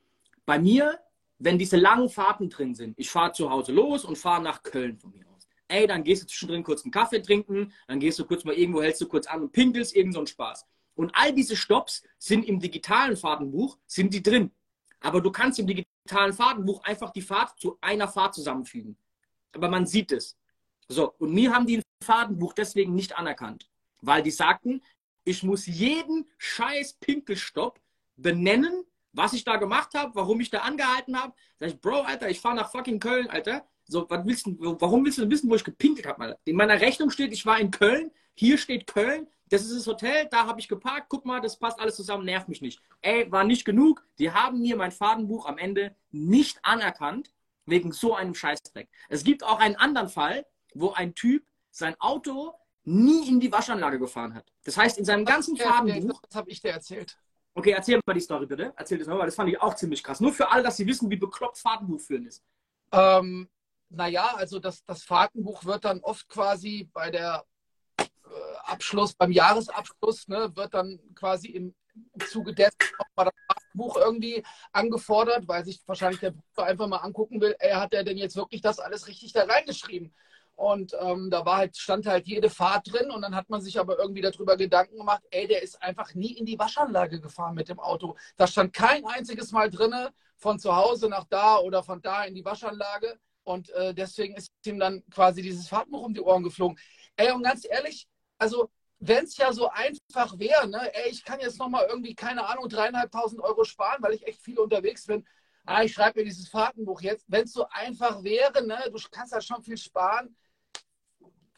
Bei 0.46 0.58
mir 0.58 1.02
wenn 1.40 1.60
diese 1.60 1.78
langen 1.78 2.10
Fahrten 2.10 2.50
drin 2.50 2.76
sind, 2.76 2.98
ich 2.98 3.10
fahre 3.10 3.32
zu 3.32 3.50
Hause 3.50 3.72
los 3.72 4.06
und 4.06 4.18
fahre 4.18 4.42
nach 4.42 4.64
Köln 4.64 4.98
von 4.98 5.12
mir 5.12 5.28
aus. 5.28 5.48
Ey, 5.68 5.86
dann 5.86 6.04
gehst 6.04 6.24
du 6.24 6.28
zwischendrin 6.28 6.64
kurz 6.64 6.84
einen 6.84 6.92
Kaffee 6.92 7.22
trinken, 7.22 7.74
dann 7.88 8.00
gehst 8.00 8.18
du 8.20 8.26
kurz 8.26 8.44
mal 8.44 8.56
irgendwo, 8.56 8.82
hältst 8.82 9.02
du 9.02 9.08
kurz 9.08 9.28
an 9.28 9.42
und 9.42 9.52
pinkelst, 9.52 9.96
irgend 9.96 10.14
so 10.14 10.22
ein 10.22 10.28
Spaß. 10.28 10.66
Und 10.96 11.12
all 11.14 11.34
diese 11.34 11.56
Stops 11.56 12.04
sind 12.18 12.46
im 12.46 12.60
digitalen 12.60 13.18
Fahrtenbuch, 13.18 13.78
sind 13.86 14.14
die 14.14 14.24
drin. 14.24 14.52
Aber 15.00 15.22
du 15.22 15.32
kannst 15.32 15.60
im 15.60 15.68
digitalen 15.68 16.34
Fahrtenbuch 16.34 16.84
einfach 16.84 17.12
die 17.12 17.22
Fahrt 17.22 17.60
zu 17.60 17.78
einer 17.82 18.08
Fahrt 18.08 18.34
zusammenfügen. 18.34 18.98
Aber 19.52 19.70
man 19.70 19.86
sieht 19.86 20.12
es. 20.12 20.38
So, 20.88 21.14
und 21.20 21.34
mir 21.34 21.54
haben 21.54 21.68
die 21.68 21.78
ein 21.78 21.84
Fahrtenbuch 22.04 22.54
deswegen 22.54 22.96
nicht 22.96 23.18
anerkannt, 23.18 23.70
weil 24.02 24.24
die 24.24 24.32
sagten, 24.32 24.82
ich 25.24 25.44
muss 25.44 25.68
jeden 25.68 26.26
scheiß 26.38 26.94
Pinkelstopp 26.94 27.80
benennen 28.16 28.86
was 29.18 29.34
ich 29.34 29.44
da 29.44 29.58
gemacht 29.58 29.94
habe, 29.96 30.16
warum 30.16 30.40
ich 30.40 30.50
da 30.50 30.60
angehalten 30.60 31.20
habe. 31.20 31.34
Sag 31.60 31.70
ich, 31.70 31.82
Bro, 31.82 32.02
Alter, 32.02 32.30
ich 32.30 32.40
fahre 32.40 32.56
nach 32.56 32.72
fucking 32.72 33.00
Köln, 33.00 33.30
Alter. 33.30 33.66
So, 33.86 34.10
was 34.10 34.26
willst 34.26 34.46
du, 34.46 34.56
warum 34.80 35.06
willst 35.06 35.18
du 35.18 35.30
wissen, 35.30 35.50
wo 35.50 35.56
ich 35.56 35.64
gepinkelt 35.64 36.08
habe, 36.08 36.38
In 36.46 36.56
meiner 36.56 36.80
Rechnung 36.80 37.10
steht, 37.10 37.34
ich 37.34 37.46
war 37.46 37.60
in 37.60 37.72
Köln, 37.72 38.12
hier 38.36 38.58
steht 38.58 38.86
Köln, 38.86 39.28
das 39.50 39.64
ist 39.64 39.76
das 39.76 39.88
Hotel, 39.88 40.28
da 40.30 40.46
habe 40.46 40.60
ich 40.60 40.68
geparkt, 40.68 41.08
guck 41.10 41.26
mal, 41.26 41.40
das 41.40 41.58
passt 41.58 41.80
alles 41.80 41.96
zusammen, 41.96 42.26
nervt 42.26 42.50
mich 42.50 42.62
nicht. 42.62 42.82
Ey, 43.02 43.32
war 43.32 43.46
nicht 43.46 43.64
genug. 43.64 44.06
Die 44.20 44.32
haben 44.32 44.62
mir 44.62 44.76
mein 44.76 44.92
Fadenbuch 44.92 45.46
am 45.46 45.58
Ende 45.58 45.96
nicht 46.12 46.60
anerkannt, 46.64 47.32
wegen 47.66 47.92
so 47.92 48.14
einem 48.14 48.36
Scheißdreck. 48.36 48.90
Es 49.10 49.24
gibt 49.24 49.44
auch 49.44 49.60
einen 49.60 49.76
anderen 49.78 50.10
Fall, 50.10 50.46
wo 50.74 50.92
ein 50.92 51.16
Typ 51.16 51.46
sein 51.72 51.96
Auto 52.00 52.54
nie 52.84 53.28
in 53.28 53.40
die 53.40 53.52
Waschanlage 53.52 54.00
gefahren 54.00 54.34
hat. 54.34 54.52
Das 54.64 54.78
heißt, 54.78 54.98
in 54.98 55.06
seinem 55.06 55.26
ganzen 55.26 55.58
Fadenbuch. 55.58 56.22
Das 56.22 56.36
habe 56.36 56.50
ich 56.50 56.62
dir 56.62 56.72
erzählt. 56.72 57.18
Okay, 57.58 57.72
erzähl 57.72 58.00
mal 58.06 58.14
die 58.14 58.20
Story 58.20 58.46
bitte. 58.46 58.72
Erzähl 58.78 59.00
das 59.00 59.08
mal, 59.08 59.18
weil 59.18 59.26
das 59.26 59.34
fand 59.34 59.50
ich 59.50 59.60
auch 59.60 59.74
ziemlich 59.74 60.04
krass. 60.04 60.20
Nur 60.20 60.32
für 60.32 60.48
alle, 60.52 60.62
dass 60.62 60.78
sie 60.78 60.86
wissen, 60.86 61.10
wie 61.10 61.16
bekloppt 61.18 61.58
Fahrtenbuch 61.58 62.00
führen 62.00 62.28
ist. 62.28 62.44
Ähm, 62.92 63.50
naja, 63.90 64.36
also 64.36 64.60
das, 64.60 64.86
das 64.86 65.02
Fahrtenbuch 65.02 65.66
wird 65.66 65.84
dann 65.84 66.00
oft 66.02 66.30
quasi 66.30 66.88
bei 66.94 67.10
der 67.10 67.44
äh, 67.98 68.04
Abschluss, 68.66 69.16
beim 69.16 69.32
Jahresabschluss, 69.32 70.28
ne, 70.28 70.56
wird 70.56 70.76
dann 70.76 71.00
quasi 71.16 71.48
im, 71.48 71.74
Zuge 72.30 72.54
dessen 72.54 72.78
nochmal 73.00 73.32
das 73.34 73.46
Fahrtenbuch 73.48 73.98
irgendwie 73.98 74.44
angefordert, 74.72 75.48
weil 75.48 75.66
sich 75.66 75.82
wahrscheinlich 75.88 76.20
der 76.20 76.34
Prüfer 76.34 76.68
einfach 76.68 76.86
mal 76.86 76.98
angucken 76.98 77.42
will, 77.42 77.56
ey, 77.58 77.72
hat 77.72 77.92
er 77.92 78.04
denn 78.04 78.18
jetzt 78.18 78.36
wirklich 78.36 78.62
das 78.62 78.78
alles 78.78 79.08
richtig 79.08 79.34
da 79.34 79.46
reingeschrieben? 79.46 80.14
Und 80.58 80.96
ähm, 81.00 81.30
da 81.30 81.46
war 81.46 81.58
halt, 81.58 81.78
stand 81.78 82.08
halt 82.08 82.26
jede 82.26 82.50
Fahrt 82.50 82.92
drin 82.92 83.12
und 83.12 83.22
dann 83.22 83.36
hat 83.36 83.48
man 83.48 83.62
sich 83.62 83.80
aber 83.80 84.00
irgendwie 84.00 84.22
darüber 84.22 84.58
Gedanken 84.58 84.98
gemacht, 84.98 85.22
ey, 85.30 85.48
der 85.48 85.62
ist 85.62 85.80
einfach 85.84 86.16
nie 86.16 86.34
in 86.34 86.48
die 86.48 86.58
Waschanlage 86.58 87.22
gefahren 87.22 87.54
mit 87.54 87.70
dem 87.70 87.80
Auto. 87.80 88.18
Da 88.38 88.48
stand 88.48 88.74
kein 88.74 89.06
einziges 89.06 89.52
Mal 89.52 89.70
drinne 89.70 90.12
von 90.36 90.58
zu 90.58 90.76
Hause 90.76 91.10
nach 91.10 91.26
da 91.30 91.60
oder 91.60 91.84
von 91.84 92.02
da 92.02 92.24
in 92.24 92.34
die 92.34 92.44
Waschanlage. 92.44 93.20
Und 93.44 93.70
äh, 93.70 93.94
deswegen 93.94 94.36
ist 94.36 94.52
ihm 94.66 94.80
dann 94.80 95.04
quasi 95.12 95.44
dieses 95.44 95.68
Fahrtbuch 95.68 96.02
um 96.02 96.16
die 96.16 96.22
Ohren 96.22 96.42
geflogen. 96.44 96.80
Ey, 97.18 97.32
und 97.32 97.44
ganz 97.44 97.64
ehrlich, 97.70 98.08
also 98.40 98.72
wenn 98.98 99.26
es 99.26 99.38
ja 99.38 99.54
so 99.54 99.70
einfach 99.70 100.40
wäre, 100.40 100.68
ne, 100.68 100.92
ey, 100.96 101.12
ich 101.12 101.24
kann 101.24 101.40
jetzt 101.40 101.60
nochmal 101.60 101.86
irgendwie, 101.88 102.16
keine 102.16 102.48
Ahnung, 102.48 102.68
dreieinhalbtausend 102.68 103.42
Euro 103.42 103.64
sparen, 103.64 104.02
weil 104.02 104.16
ich 104.16 104.26
echt 104.26 104.42
viel 104.42 104.58
unterwegs 104.58 105.06
bin. 105.06 105.24
Ah, 105.68 105.84
ich 105.84 105.94
schreibe 105.94 106.20
mir 106.20 106.26
dieses 106.26 106.50
Fahrtenbuch 106.50 107.02
jetzt. 107.02 107.26
Wenn 107.28 107.44
es 107.44 107.54
so 107.54 107.68
einfach 107.70 108.24
wäre, 108.24 108.66
ne, 108.66 108.80
du 108.92 108.98
kannst 109.12 109.34
ja 109.34 109.42
schon 109.42 109.62
viel 109.62 109.78
sparen, 109.78 110.36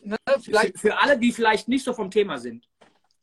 Ne, 0.01 0.17
für, 0.41 0.71
für 0.75 0.97
alle, 0.99 1.17
die 1.17 1.31
vielleicht 1.31 1.67
nicht 1.67 1.83
so 1.83 1.93
vom 1.93 2.09
Thema 2.09 2.37
sind. 2.37 2.67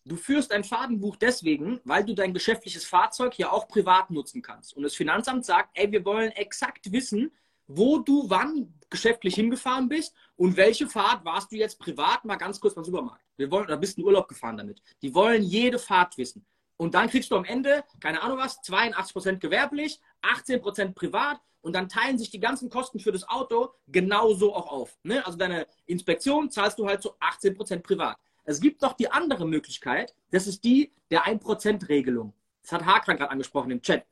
Du 0.05 0.15
führst 0.17 0.53
ein 0.53 0.63
Fahrtenbuch 0.63 1.17
deswegen, 1.17 1.81
weil 1.85 2.05
du 2.05 2.15
dein 2.15 2.33
geschäftliches 2.33 2.85
Fahrzeug 2.85 3.37
ja 3.39 3.51
auch 3.51 3.67
privat 3.67 4.11
nutzen 4.11 4.41
kannst. 4.41 4.77
Und 4.77 4.85
das 4.85 4.95
Finanzamt 4.95 5.45
sagt, 5.45 5.71
ey, 5.75 5.91
wir 5.91 6.05
wollen 6.05 6.31
exakt 6.33 6.93
wissen, 6.93 7.33
wo 7.67 7.99
du 7.99 8.31
wann 8.31 8.73
geschäftlich 8.89 9.35
hingefahren 9.35 9.89
bist 9.89 10.15
und 10.37 10.57
welche 10.57 10.87
Fahrt 10.87 11.25
warst 11.25 11.51
du 11.51 11.57
jetzt 11.57 11.81
privat 11.81 12.25
mal 12.25 12.37
ganz 12.37 12.61
kurz 12.61 12.75
beim 12.75 12.85
Supermarkt. 12.85 13.25
Wir 13.37 13.51
wollen, 13.51 13.65
oder 13.65 13.77
bist 13.77 13.97
du 13.97 14.03
in 14.03 14.07
Urlaub 14.07 14.29
gefahren 14.29 14.57
damit. 14.57 14.81
Die 15.03 15.13
wollen 15.13 15.43
jede 15.43 15.79
Fahrt 15.79 16.17
wissen. 16.19 16.47
Und 16.77 16.95
dann 16.95 17.09
kriegst 17.09 17.31
du 17.31 17.37
am 17.37 17.45
Ende, 17.45 17.85
keine 18.01 18.23
Ahnung 18.23 18.39
was, 18.39 18.63
82% 18.63 19.39
gewerblich, 19.39 20.01
18% 20.23 20.95
privat 20.95 21.41
und 21.67 21.73
dann 21.73 21.89
teilen 21.89 22.17
sich 22.17 22.31
die 22.31 22.39
ganzen 22.39 22.71
Kosten 22.71 23.01
für 23.01 23.11
das 23.11 23.29
Auto 23.29 23.71
genauso 23.89 24.55
auch 24.55 24.71
auf. 24.71 24.97
Ne? 25.03 25.27
Also 25.27 25.37
deine 25.37 25.67
Inspektion 25.87 26.49
zahlst 26.49 26.79
du 26.79 26.87
halt 26.87 27.03
zu 27.03 27.15
18% 27.15 27.81
privat. 27.81 28.17
Es 28.45 28.61
gibt 28.61 28.83
noch 28.83 28.93
die 28.93 29.11
andere 29.11 29.45
Möglichkeit, 29.45 30.15
das 30.31 30.47
ist 30.47 30.63
die 30.63 30.93
der 31.11 31.25
1%-Regelung. 31.25 32.33
Das 32.63 32.71
hat 32.71 32.87
Hakran 32.87 33.17
gerade 33.17 33.33
angesprochen 33.33 33.73
im 33.73 33.83
Chat. 33.83 34.07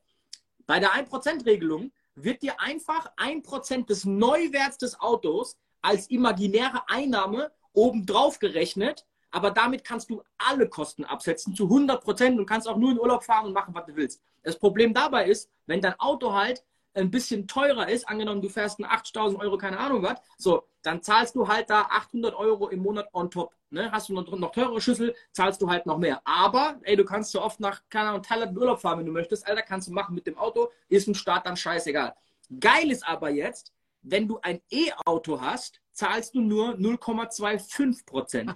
Bei 0.67 0.81
der 0.81 0.91
1%-Regelung 0.95 1.93
wird 2.17 2.43
dir 2.43 2.61
einfach 2.61 3.15
1% 3.19 3.87
des 3.87 4.05
Neuwerts 4.05 4.79
des 4.79 4.99
Autos 4.99 5.57
als 5.81 6.11
imaginäre 6.11 6.83
Einnahme 6.89 7.53
obendrauf 7.73 8.41
gerechnet 8.41 9.07
aber 9.35 9.51
damit 9.51 9.83
kannst 9.83 10.11
du 10.11 10.23
alle 10.39 10.69
Kosten 10.69 11.05
absetzen 11.05 11.57
zu 11.57 11.65
100 11.65 12.05
Prozent 12.05 12.39
und 12.39 12.47
kannst 12.47 12.69
auch 12.69 12.77
nur 12.77 12.93
in 12.93 13.01
Urlaub 13.01 13.25
fahren 13.25 13.47
und 13.47 13.53
machen, 13.53 13.75
was 13.75 13.85
du 13.85 13.97
willst. 13.97 14.23
Das 14.45 14.57
Problem 14.57 14.95
dabei 14.95 15.27
ist, 15.27 15.51
wenn 15.67 15.81
dein 15.81 15.99
Auto 15.99 16.33
halt 16.33 16.63
ein 16.95 17.11
bisschen 17.11 17.47
teurer 17.47 17.89
ist, 17.89 18.09
angenommen 18.09 18.41
du 18.41 18.49
fährst 18.49 18.79
ein 18.79 18.87
80.000 18.87 19.39
Euro, 19.41 19.59
keine 19.59 19.79
Ahnung 19.79 20.03
was, 20.03 20.21
so, 20.39 20.65
dann 20.83 21.03
zahlst 21.03 21.35
du 21.35 21.49
halt 21.49 21.71
da 21.71 21.83
800 21.91 22.35
Euro 22.35 22.69
im 22.69 22.81
Monat 22.81 23.09
on 23.13 23.31
top. 23.31 23.55
Ne? 23.71 23.91
Hast 23.91 24.09
du 24.09 24.15
noch, 24.15 24.31
noch 24.31 24.53
teurere 24.53 24.81
Schüssel, 24.81 25.15
zahlst 25.33 25.61
du 25.61 25.69
halt 25.69 25.87
noch 25.87 25.99
mehr. 25.99 26.21
Aber, 26.25 26.79
ey, 26.83 26.97
du 26.97 27.05
kannst 27.05 27.33
so 27.33 27.43
oft 27.43 27.59
nach, 27.59 27.83
keine 27.91 28.11
Ahnung, 28.11 28.23
Thailand 28.23 28.57
Urlaub 28.57 28.81
fahren, 28.81 29.01
wenn 29.01 29.07
du 29.07 29.13
möchtest. 29.13 29.47
Alter, 29.47 29.63
kannst 29.63 29.89
du 29.89 29.93
machen 29.93 30.15
mit 30.15 30.27
dem 30.27 30.39
Auto, 30.39 30.71
ist 30.89 31.09
ein 31.09 31.15
Start 31.15 31.47
dann 31.47 31.57
scheißegal. 31.57 32.15
Geil 32.61 32.91
ist 32.91 33.07
aber 33.07 33.31
jetzt, 33.31 33.73
wenn 34.03 34.29
du 34.29 34.39
ein 34.43 34.61
E-Auto 34.71 35.41
hast, 35.41 35.81
zahlst 35.93 36.35
du 36.35 36.41
nur 36.41 36.75
0,25 36.75 38.05
Prozent. 38.07 38.55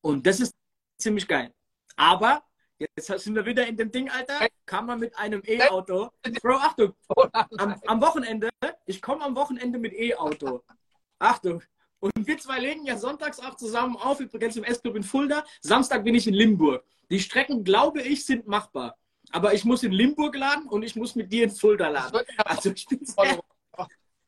Und 0.00 0.26
das 0.26 0.40
ist 0.40 0.54
ziemlich 0.98 1.26
geil. 1.26 1.52
Aber 1.96 2.42
jetzt 2.78 3.06
sind 3.06 3.34
wir 3.34 3.46
wieder 3.46 3.66
in 3.66 3.76
dem 3.76 3.90
Ding, 3.90 4.10
Alter. 4.10 4.46
Kann 4.64 4.86
man 4.86 5.00
mit 5.00 5.16
einem 5.16 5.42
E-Auto. 5.46 6.10
Bro, 6.42 6.56
Achtung. 6.56 6.94
Am, 7.58 7.80
am 7.86 8.00
Wochenende, 8.00 8.50
ich 8.84 9.00
komme 9.00 9.22
am 9.22 9.34
Wochenende 9.36 9.78
mit 9.78 9.92
E-Auto. 9.92 10.62
Achtung. 11.18 11.62
Und 12.00 12.12
wir 12.26 12.38
zwei 12.38 12.60
legen 12.60 12.84
ja 12.84 12.96
sonntags 12.96 13.40
auch 13.40 13.56
zusammen 13.56 13.96
auf, 13.96 14.20
übrigens 14.20 14.56
im 14.56 14.64
S-Club 14.64 14.96
in 14.96 15.02
Fulda. 15.02 15.44
Samstag 15.60 16.04
bin 16.04 16.14
ich 16.14 16.26
in 16.26 16.34
Limburg. 16.34 16.84
Die 17.10 17.20
Strecken, 17.20 17.64
glaube 17.64 18.02
ich, 18.02 18.24
sind 18.26 18.46
machbar. 18.46 18.96
Aber 19.32 19.54
ich 19.54 19.64
muss 19.64 19.82
in 19.82 19.92
Limburg 19.92 20.36
laden 20.36 20.68
und 20.68 20.82
ich 20.82 20.94
muss 20.94 21.14
mit 21.14 21.32
dir 21.32 21.44
in 21.44 21.50
Fulda 21.50 21.88
laden. 21.88 22.20
Also 22.44 22.70
ich 22.70 22.86
bin 22.86 23.04
sehr, 23.04 23.40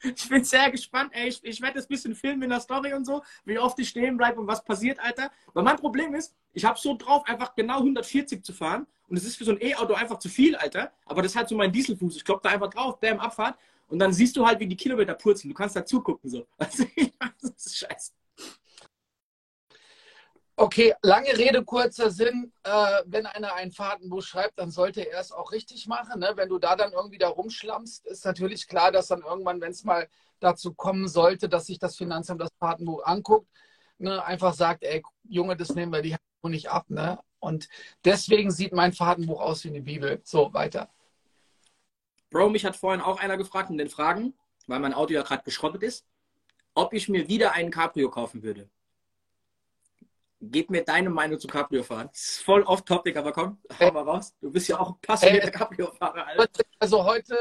ich 0.03 0.28
bin 0.28 0.44
sehr 0.44 0.70
gespannt. 0.70 1.11
Ey, 1.14 1.28
ich, 1.28 1.42
ich 1.42 1.61
werde 1.61 1.74
das 1.74 1.86
bisschen 1.86 2.14
filmen 2.14 2.42
in 2.42 2.51
der 2.51 2.61
Story 2.61 2.92
und 2.94 3.05
so, 3.05 3.22
wie 3.44 3.59
oft 3.59 3.78
ich 3.78 3.88
stehen 3.88 4.16
bleibe 4.16 4.40
und 4.40 4.46
was 4.46 4.62
passiert, 4.64 4.99
Alter. 5.01 5.30
Weil 5.55 5.64
mein 5.64 5.76
Problem 5.76 6.14
ist, 6.14 6.34
ich 6.53 6.64
habe 6.64 6.78
so 6.78 6.96
drauf, 6.96 7.24
einfach 7.26 7.55
genau 7.55 7.78
140 7.78 8.44
zu 8.44 8.53
fahren. 8.53 8.86
Und 9.09 9.16
es 9.16 9.24
ist 9.24 9.36
für 9.36 9.44
so 9.44 9.53
ein 9.53 9.61
E-Auto 9.61 9.94
einfach 9.94 10.18
zu 10.18 10.28
viel, 10.28 10.55
Alter. 10.57 10.92
Aber 11.07 11.22
das 11.22 11.32
ist 11.32 11.36
halt 11.36 11.49
so 11.49 11.57
mein 11.57 11.72
Dieselfuß. 11.72 12.16
Ich 12.16 12.24
klopp 12.24 12.42
da 12.42 12.51
einfach 12.51 12.70
drauf, 12.70 13.01
bam, 13.01 13.18
Abfahrt. 13.18 13.59
Und 13.88 13.99
dann 13.99 14.12
siehst 14.12 14.36
du 14.36 14.46
halt, 14.46 14.61
wie 14.61 14.66
die 14.66 14.76
Kilometer 14.76 15.14
purzeln. 15.14 15.51
Du 15.51 15.55
kannst 15.55 15.74
da 15.74 15.84
zugucken, 15.84 16.28
so. 16.28 16.46
Also, 16.59 16.84
das 17.40 17.66
ist 17.66 17.78
scheiße. 17.78 18.12
Okay, 20.61 20.92
lange 21.02 21.38
Rede, 21.38 21.64
kurzer 21.64 22.11
Sinn. 22.11 22.52
Äh, 22.64 23.02
wenn 23.06 23.26
einer 23.26 23.54
ein 23.54 23.70
Fahrtenbuch 23.70 24.22
schreibt, 24.22 24.59
dann 24.59 24.72
sollte 24.72 25.09
er 25.09 25.20
es 25.20 25.30
auch 25.30 25.52
richtig 25.52 25.86
machen. 25.86 26.18
Ne? 26.18 26.32
Wenn 26.34 26.48
du 26.48 26.59
da 26.59 26.74
dann 26.74 26.90
irgendwie 26.90 27.18
da 27.18 27.28
rumschlammst, 27.28 28.04
ist 28.06 28.24
natürlich 28.24 28.66
klar, 28.66 28.90
dass 28.90 29.06
dann 29.06 29.22
irgendwann, 29.22 29.61
wenn 29.61 29.70
es 29.70 29.84
mal 29.84 30.09
dazu 30.40 30.74
kommen 30.74 31.06
sollte, 31.06 31.48
dass 31.48 31.66
sich 31.66 31.78
das 31.78 31.94
Finanzamt 31.94 32.40
das 32.40 32.50
Fahrtenbuch 32.59 33.04
anguckt, 33.04 33.46
ne, 33.98 34.24
einfach 34.24 34.52
sagt, 34.52 34.82
ey, 34.82 35.00
Junge, 35.28 35.56
das 35.56 35.76
nehmen 35.76 35.92
wir 35.92 36.02
die 36.02 36.14
Hand 36.14 36.22
nicht 36.42 36.68
ab. 36.68 36.86
Ne? 36.90 37.20
Und 37.38 37.68
deswegen 38.04 38.50
sieht 38.50 38.72
mein 38.72 38.92
Fahrtenbuch 38.92 39.40
aus 39.40 39.62
wie 39.62 39.68
eine 39.68 39.82
Bibel. 39.82 40.20
So, 40.24 40.52
weiter. 40.54 40.90
Bro, 42.30 42.50
mich 42.50 42.64
hat 42.64 42.74
vorhin 42.74 43.00
auch 43.00 43.20
einer 43.20 43.36
gefragt 43.36 43.70
in 43.70 43.78
den 43.78 43.90
Fragen, 43.90 44.34
weil 44.66 44.80
mein 44.80 44.92
Auto 44.92 45.12
ja 45.14 45.22
gerade 45.22 45.44
geschrottet 45.44 45.84
ist, 45.84 46.04
ob 46.74 46.94
ich 46.94 47.09
mir 47.09 47.28
wieder 47.28 47.52
einen 47.52 47.70
Cabrio 47.70 48.11
kaufen 48.11 48.42
würde. 48.42 48.68
Gib 50.41 50.70
mir 50.70 50.84
deine 50.84 51.11
Meinung 51.11 51.41
zu 51.41 51.49
Cabrio-Fahren. 51.49 52.09
Das 52.12 52.20
ist 52.20 52.43
voll 52.43 52.62
off-topic, 52.62 53.18
aber 53.18 53.32
komm, 53.32 53.59
hau 53.80 53.91
mal 53.91 54.05
raus. 54.05 54.34
Du 54.41 54.53
bist 54.53 54.68
ja 54.68 54.78
auch 54.78 55.01
passionierter 55.01 55.51
Cabrio-Fahrer, 55.51 56.26
Also 56.78 57.05
heute 57.05 57.36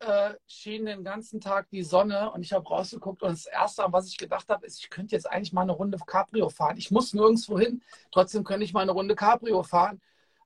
äh, 0.00 0.34
schien 0.46 0.86
den 0.86 1.04
ganzen 1.04 1.40
Tag 1.40 1.68
die 1.70 1.82
Sonne 1.82 2.30
und 2.30 2.42
ich 2.42 2.52
habe 2.52 2.66
rausgeguckt 2.66 3.22
und 3.22 3.32
das 3.32 3.46
Erste, 3.46 3.84
an 3.84 3.92
was 3.92 4.08
ich 4.08 4.16
gedacht 4.16 4.48
habe, 4.48 4.64
ist, 4.64 4.80
ich 4.80 4.90
könnte 4.90 5.14
jetzt 5.14 5.30
eigentlich 5.30 5.52
mal 5.52 5.62
eine 5.62 5.72
Runde 5.72 5.98
Cabrio 5.98 6.48
fahren. 6.48 6.76
Ich 6.78 6.90
muss 6.90 7.12
nirgendwo 7.12 7.58
hin, 7.58 7.82
trotzdem 8.12 8.44
könnte 8.44 8.64
ich 8.64 8.72
mal 8.72 8.82
eine 8.82 8.92
Runde 8.92 9.14
Cabrio 9.14 9.62
fahren. 9.62 10.00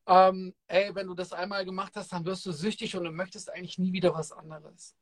Ähm, 0.06 0.54
ey, 0.66 0.92
wenn 0.94 1.06
du 1.06 1.14
das 1.14 1.32
einmal 1.32 1.64
gemacht 1.64 1.92
hast, 1.94 2.12
dann 2.12 2.24
wirst 2.24 2.44
du 2.46 2.52
süchtig 2.52 2.96
und 2.96 3.04
du 3.04 3.10
möchtest 3.10 3.52
eigentlich 3.52 3.78
nie 3.78 3.92
wieder 3.92 4.14
was 4.14 4.32
anderes. 4.32 4.96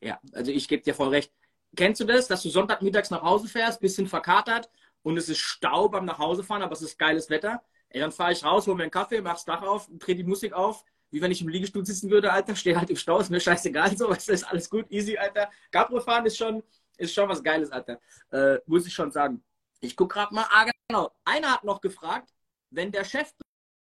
Ja, 0.00 0.18
also 0.32 0.50
ich 0.50 0.66
gebe 0.66 0.82
dir 0.82 0.94
voll 0.94 1.08
recht. 1.08 1.32
Kennst 1.76 2.00
du 2.00 2.04
das, 2.04 2.28
dass 2.28 2.42
du 2.42 2.50
Sonntagmittags 2.50 3.10
nach 3.10 3.22
Hause 3.22 3.48
fährst, 3.48 3.80
bisschen 3.80 4.06
verkatert 4.06 4.70
und 5.02 5.16
es 5.16 5.28
ist 5.28 5.38
Stau 5.38 5.88
beim 5.88 6.04
Nachhausefahren, 6.04 6.62
aber 6.62 6.72
es 6.72 6.82
ist 6.82 6.98
geiles 6.98 7.30
Wetter. 7.30 7.62
Ey, 7.88 8.00
dann 8.00 8.12
fahre 8.12 8.32
ich 8.32 8.44
raus, 8.44 8.66
hole 8.66 8.76
mir 8.76 8.84
einen 8.84 8.90
Kaffee, 8.90 9.20
mach's 9.20 9.44
Dach 9.44 9.62
auf, 9.62 9.88
drehe 9.98 10.16
die 10.16 10.24
Musik 10.24 10.52
auf, 10.52 10.84
wie 11.10 11.20
wenn 11.20 11.30
ich 11.30 11.42
im 11.42 11.48
Liegestuhl 11.48 11.84
sitzen 11.84 12.10
würde, 12.10 12.32
Alter, 12.32 12.56
stehe 12.56 12.78
halt 12.78 12.90
im 12.90 12.96
Stau, 12.96 13.18
ist 13.18 13.30
mir 13.30 13.40
scheißegal, 13.40 13.96
so, 13.96 14.10
es 14.10 14.28
ist 14.28 14.44
alles 14.44 14.70
gut, 14.70 14.90
easy, 14.90 15.16
Alter. 15.16 15.50
Cabrio 15.70 16.00
fahren 16.00 16.26
ist 16.26 16.38
schon, 16.38 16.62
ist 16.96 17.14
schon 17.14 17.28
was 17.28 17.42
Geiles, 17.42 17.70
Alter. 17.70 18.00
Äh, 18.30 18.58
muss 18.66 18.86
ich 18.86 18.94
schon 18.94 19.10
sagen. 19.10 19.42
Ich 19.80 19.96
gucke 19.96 20.14
gerade 20.14 20.34
mal, 20.34 20.46
ah, 20.50 20.66
genau. 20.88 21.12
Einer 21.24 21.52
hat 21.52 21.64
noch 21.64 21.80
gefragt, 21.80 22.32
wenn 22.70 22.92
der 22.92 23.04
Chef 23.04 23.32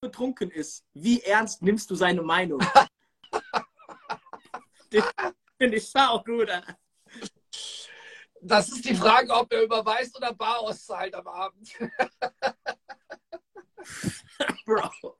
betrunken 0.01 0.51
ist, 0.51 0.86
wie 0.93 1.22
ernst 1.22 1.63
nimmst 1.63 1.89
du 1.89 1.95
seine 1.95 2.22
Meinung? 2.22 2.61
Finde 5.57 5.78
ich 5.78 5.91
auch 5.95 6.24
gut, 6.24 6.49
Alter. 6.49 6.78
Das 8.47 8.69
ist 8.69 8.85
die 8.85 8.93
Frage, 8.93 9.33
ob 9.33 9.51
er 9.51 9.63
überweist 9.63 10.15
oder 10.15 10.31
bar 10.31 10.59
auszahlt 10.59 11.15
am 11.15 11.27
Abend. 11.27 11.67
Bro. 14.65 15.17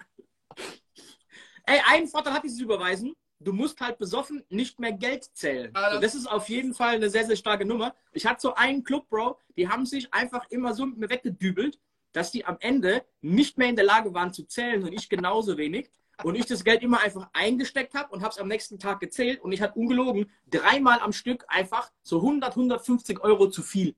Ey, 1.66 1.82
einen 1.88 2.08
Vorteil 2.08 2.34
hat 2.34 2.44
dieses 2.44 2.60
Überweisen. 2.60 3.16
Du 3.40 3.52
musst 3.52 3.82
halt 3.82 3.98
besoffen 3.98 4.44
nicht 4.50 4.80
mehr 4.80 4.94
Geld 4.94 5.24
zählen. 5.34 5.76
Also 5.76 6.00
das 6.00 6.14
ist 6.14 6.28
auf 6.28 6.50
jeden 6.50 6.76
Fall 6.76 6.96
eine 6.96 7.10
sehr, 7.10 7.26
sehr 7.26 7.36
starke 7.36 7.66
Nummer. 7.66 7.96
Ich 8.12 8.28
hatte 8.28 8.42
so 8.42 8.54
einen 8.54 8.84
Club, 8.84 9.10
Bro, 9.10 9.40
die 9.58 9.68
haben 9.68 9.88
sich 9.88 10.14
einfach 10.14 10.46
immer 10.52 10.76
so 10.76 10.86
mit 10.86 10.98
mir 10.98 11.10
weggedübelt, 11.10 11.80
dass 12.14 12.30
die 12.32 12.46
am 12.46 12.58
Ende 12.60 13.04
nicht 13.22 13.58
mehr 13.58 13.70
in 13.70 13.76
der 13.76 13.86
Lage 13.86 14.14
waren 14.14 14.34
zu 14.34 14.46
zählen 14.46 14.84
und 14.84 14.94
ich 14.94 15.10
genauso 15.10 15.58
wenig 15.58 15.90
und 16.24 16.36
ich 16.36 16.46
das 16.46 16.64
Geld 16.64 16.82
immer 16.82 17.02
einfach 17.02 17.30
eingesteckt 17.34 17.94
habe 17.94 18.14
und 18.14 18.22
habe 18.22 18.32
es 18.32 18.38
am 18.38 18.48
nächsten 18.48 18.80
Tag 18.80 19.00
gezählt 19.00 19.42
und 19.42 19.52
ich 19.52 19.62
hatte 19.62 19.78
ungelogen 19.78 20.32
dreimal 20.50 21.00
am 21.00 21.14
Stück 21.14 21.46
einfach 21.48 21.92
so 22.04 22.18
100, 22.18 22.52
150 22.52 23.22
Euro 23.22 23.50
zu 23.50 23.62
viel, 23.62 23.96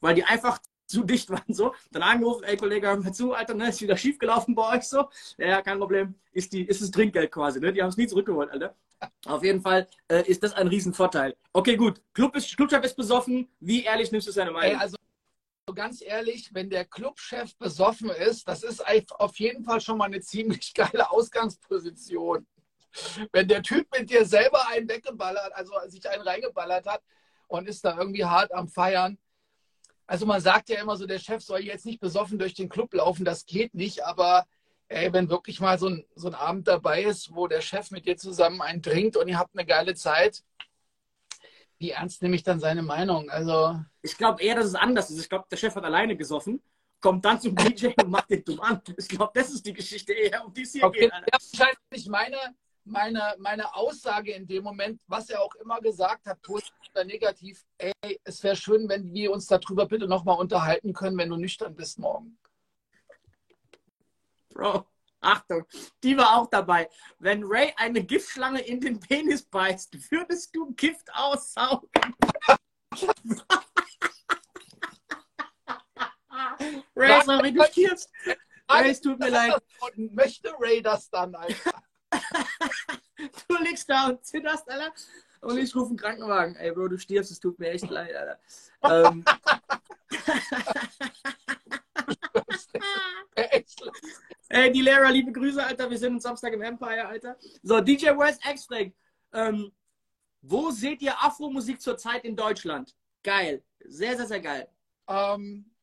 weil 0.00 0.14
die 0.14 0.24
einfach 0.24 0.58
zu 0.86 1.04
dicht 1.04 1.30
waren 1.30 1.54
so. 1.54 1.74
Dann 1.92 2.02
angerufen, 2.02 2.44
ey 2.44 2.56
Kollege, 2.56 2.88
hör 2.88 3.12
zu, 3.12 3.32
Alter, 3.32 3.54
ne, 3.54 3.68
ist 3.68 3.80
wieder 3.80 3.96
schief 3.96 4.18
gelaufen 4.18 4.54
bei 4.54 4.76
euch 4.76 4.84
so. 4.84 5.08
Ja, 5.38 5.62
kein 5.62 5.78
Problem, 5.78 6.14
ist, 6.32 6.52
die, 6.52 6.64
ist 6.64 6.82
das 6.82 6.90
Trinkgeld 6.90 7.30
quasi, 7.32 7.60
ne? 7.60 7.72
Die 7.72 7.82
haben 7.82 7.88
es 7.88 7.96
nie 7.96 8.06
zurückgeholt, 8.06 8.50
Alter. 8.50 8.74
Auf 9.26 9.42
jeden 9.42 9.60
Fall 9.60 9.86
äh, 10.08 10.22
ist 10.26 10.42
das 10.42 10.54
ein 10.54 10.66
Riesenvorteil. 10.68 11.34
Okay, 11.52 11.76
gut. 11.76 12.00
Club 12.14 12.34
ist, 12.36 12.56
Clubchef 12.56 12.84
ist 12.84 12.96
besoffen. 12.96 13.48
Wie 13.60 13.84
ehrlich 13.84 14.10
nimmst 14.12 14.28
du 14.28 14.32
seine 14.32 14.50
Meinung? 14.50 14.76
Ey, 14.76 14.76
also 14.76 14.96
ganz 15.74 16.02
ehrlich, 16.02 16.50
wenn 16.52 16.70
der 16.70 16.84
Clubchef 16.84 17.56
besoffen 17.56 18.10
ist, 18.10 18.48
das 18.48 18.62
ist 18.62 18.82
auf 19.18 19.38
jeden 19.38 19.64
Fall 19.64 19.80
schon 19.80 19.98
mal 19.98 20.06
eine 20.06 20.20
ziemlich 20.20 20.74
geile 20.74 21.10
Ausgangsposition. 21.10 22.46
Wenn 23.32 23.48
der 23.48 23.62
Typ 23.62 23.86
mit 23.96 24.10
dir 24.10 24.24
selber 24.24 24.68
einen 24.68 24.88
weggeballert, 24.88 25.52
also 25.54 25.72
sich 25.86 26.08
einen 26.08 26.22
reingeballert 26.22 26.86
hat 26.86 27.02
und 27.48 27.68
ist 27.68 27.84
da 27.84 27.96
irgendwie 27.98 28.24
hart 28.24 28.52
am 28.52 28.68
Feiern. 28.68 29.18
Also 30.06 30.26
man 30.26 30.40
sagt 30.40 30.68
ja 30.68 30.80
immer 30.80 30.96
so, 30.96 31.06
der 31.06 31.18
Chef 31.18 31.42
soll 31.42 31.60
jetzt 31.60 31.86
nicht 31.86 32.00
besoffen 32.00 32.38
durch 32.38 32.54
den 32.54 32.68
Club 32.68 32.94
laufen, 32.94 33.24
das 33.24 33.46
geht 33.46 33.74
nicht, 33.74 34.04
aber 34.04 34.46
ey, 34.88 35.12
wenn 35.12 35.30
wirklich 35.30 35.60
mal 35.60 35.78
so 35.78 35.88
ein, 35.88 36.04
so 36.14 36.28
ein 36.28 36.34
Abend 36.34 36.68
dabei 36.68 37.02
ist, 37.02 37.34
wo 37.34 37.46
der 37.48 37.62
Chef 37.62 37.90
mit 37.90 38.06
dir 38.06 38.16
zusammen 38.16 38.60
einen 38.60 38.82
trinkt 38.82 39.16
und 39.16 39.28
ihr 39.28 39.38
habt 39.38 39.56
eine 39.56 39.66
geile 39.66 39.94
Zeit, 39.94 40.44
wie 41.78 41.90
ernst 41.90 42.22
nehme 42.22 42.36
ich 42.36 42.42
dann 42.42 42.60
seine 42.60 42.82
Meinung? 42.82 43.30
Also 43.30 43.80
ich 44.02 44.16
glaube 44.16 44.42
eher, 44.42 44.56
dass 44.56 44.66
es 44.66 44.74
anders 44.74 45.10
ist. 45.10 45.20
Ich 45.20 45.28
glaube, 45.28 45.46
der 45.50 45.56
Chef 45.56 45.74
hat 45.74 45.84
alleine 45.84 46.16
gesoffen, 46.16 46.62
kommt 47.00 47.24
dann 47.24 47.40
zum 47.40 47.54
DJ 47.54 47.88
und 48.02 48.10
macht 48.10 48.30
den 48.30 48.44
dumm 48.44 48.60
an. 48.60 48.80
Ich 48.96 49.08
glaube, 49.08 49.32
das 49.34 49.50
ist 49.50 49.66
die 49.66 49.72
Geschichte 49.72 50.12
eher, 50.12 50.44
um 50.44 50.52
die 50.52 50.62
es 50.62 50.72
hier 50.72 50.84
okay. 50.84 51.00
geht. 51.00 51.12
Ja, 51.12 51.20
wahrscheinlich 51.32 52.08
meine, 52.08 52.36
meine, 52.84 53.34
meine 53.38 53.74
Aussage 53.74 54.32
in 54.32 54.46
dem 54.46 54.64
Moment, 54.64 55.00
was 55.06 55.30
er 55.30 55.42
auch 55.42 55.54
immer 55.56 55.80
gesagt 55.80 56.26
hat, 56.26 56.40
positiv 56.42 56.72
oder 56.94 57.04
negativ, 57.04 57.64
ey, 57.78 57.92
es 58.24 58.42
wäre 58.42 58.56
schön, 58.56 58.88
wenn 58.88 59.12
wir 59.12 59.32
uns 59.32 59.46
darüber 59.46 59.86
bitte 59.86 60.06
nochmal 60.06 60.38
unterhalten 60.38 60.92
können, 60.92 61.18
wenn 61.18 61.30
du 61.30 61.36
nüchtern 61.36 61.74
bist 61.74 61.98
morgen. 61.98 62.38
Bro, 64.50 64.86
Achtung, 65.24 65.64
die 66.02 66.16
war 66.16 66.36
auch 66.36 66.48
dabei. 66.48 66.88
Wenn 67.18 67.44
Ray 67.44 67.72
eine 67.76 68.02
Giftschlange 68.04 68.60
in 68.60 68.80
den 68.80 69.00
Penis 69.00 69.42
beißt, 69.42 70.10
würdest 70.10 70.54
du 70.54 70.72
Gift 70.74 71.08
aussaugen? 71.12 71.88
Ray, 76.96 77.22
sorry, 77.24 77.52
du 77.52 77.64
stirbst. 77.64 78.08
Ray, 78.68 78.90
es 78.90 79.00
tut 79.00 79.18
mir 79.18 79.30
leid. 79.30 79.60
Und 79.80 80.14
möchte 80.14 80.52
Ray 80.58 80.82
das 80.82 81.08
dann, 81.10 81.34
Alter? 81.34 81.82
du 83.48 83.56
liegst 83.62 83.88
da 83.88 84.08
und 84.08 84.22
zitterst, 84.24 84.70
Alter. 84.70 84.92
Und 85.40 85.58
ich 85.58 85.74
rufe 85.74 85.88
einen 85.88 85.98
Krankenwagen. 85.98 86.54
Ey, 86.56 86.72
Bro, 86.72 86.88
du 86.88 86.98
stirbst, 86.98 87.30
es 87.30 87.40
tut 87.40 87.58
mir 87.58 87.70
echt 87.70 87.88
leid, 87.90 88.14
Alter. 88.14 88.38
Ähm. 88.82 89.24
Ey, 94.54 94.70
die 94.70 94.82
Lehrer, 94.82 95.10
liebe 95.10 95.32
Grüße, 95.32 95.60
Alter. 95.60 95.90
Wir 95.90 95.98
sind 95.98 96.22
Samstag 96.22 96.52
im 96.52 96.62
Empire, 96.62 97.08
Alter. 97.08 97.36
So, 97.64 97.80
DJ 97.80 98.10
West 98.10 98.40
X 98.48 98.68
ähm, 99.32 99.72
wo 100.42 100.70
seht 100.70 101.02
ihr 101.02 101.12
Afro-Musik 101.20 101.82
zurzeit 101.82 102.24
in 102.24 102.36
Deutschland? 102.36 102.94
Geil. 103.24 103.64
Sehr, 103.80 104.16
sehr, 104.16 104.28
sehr 104.28 104.38
geil. 104.38 104.68
Ähm, 105.08 105.74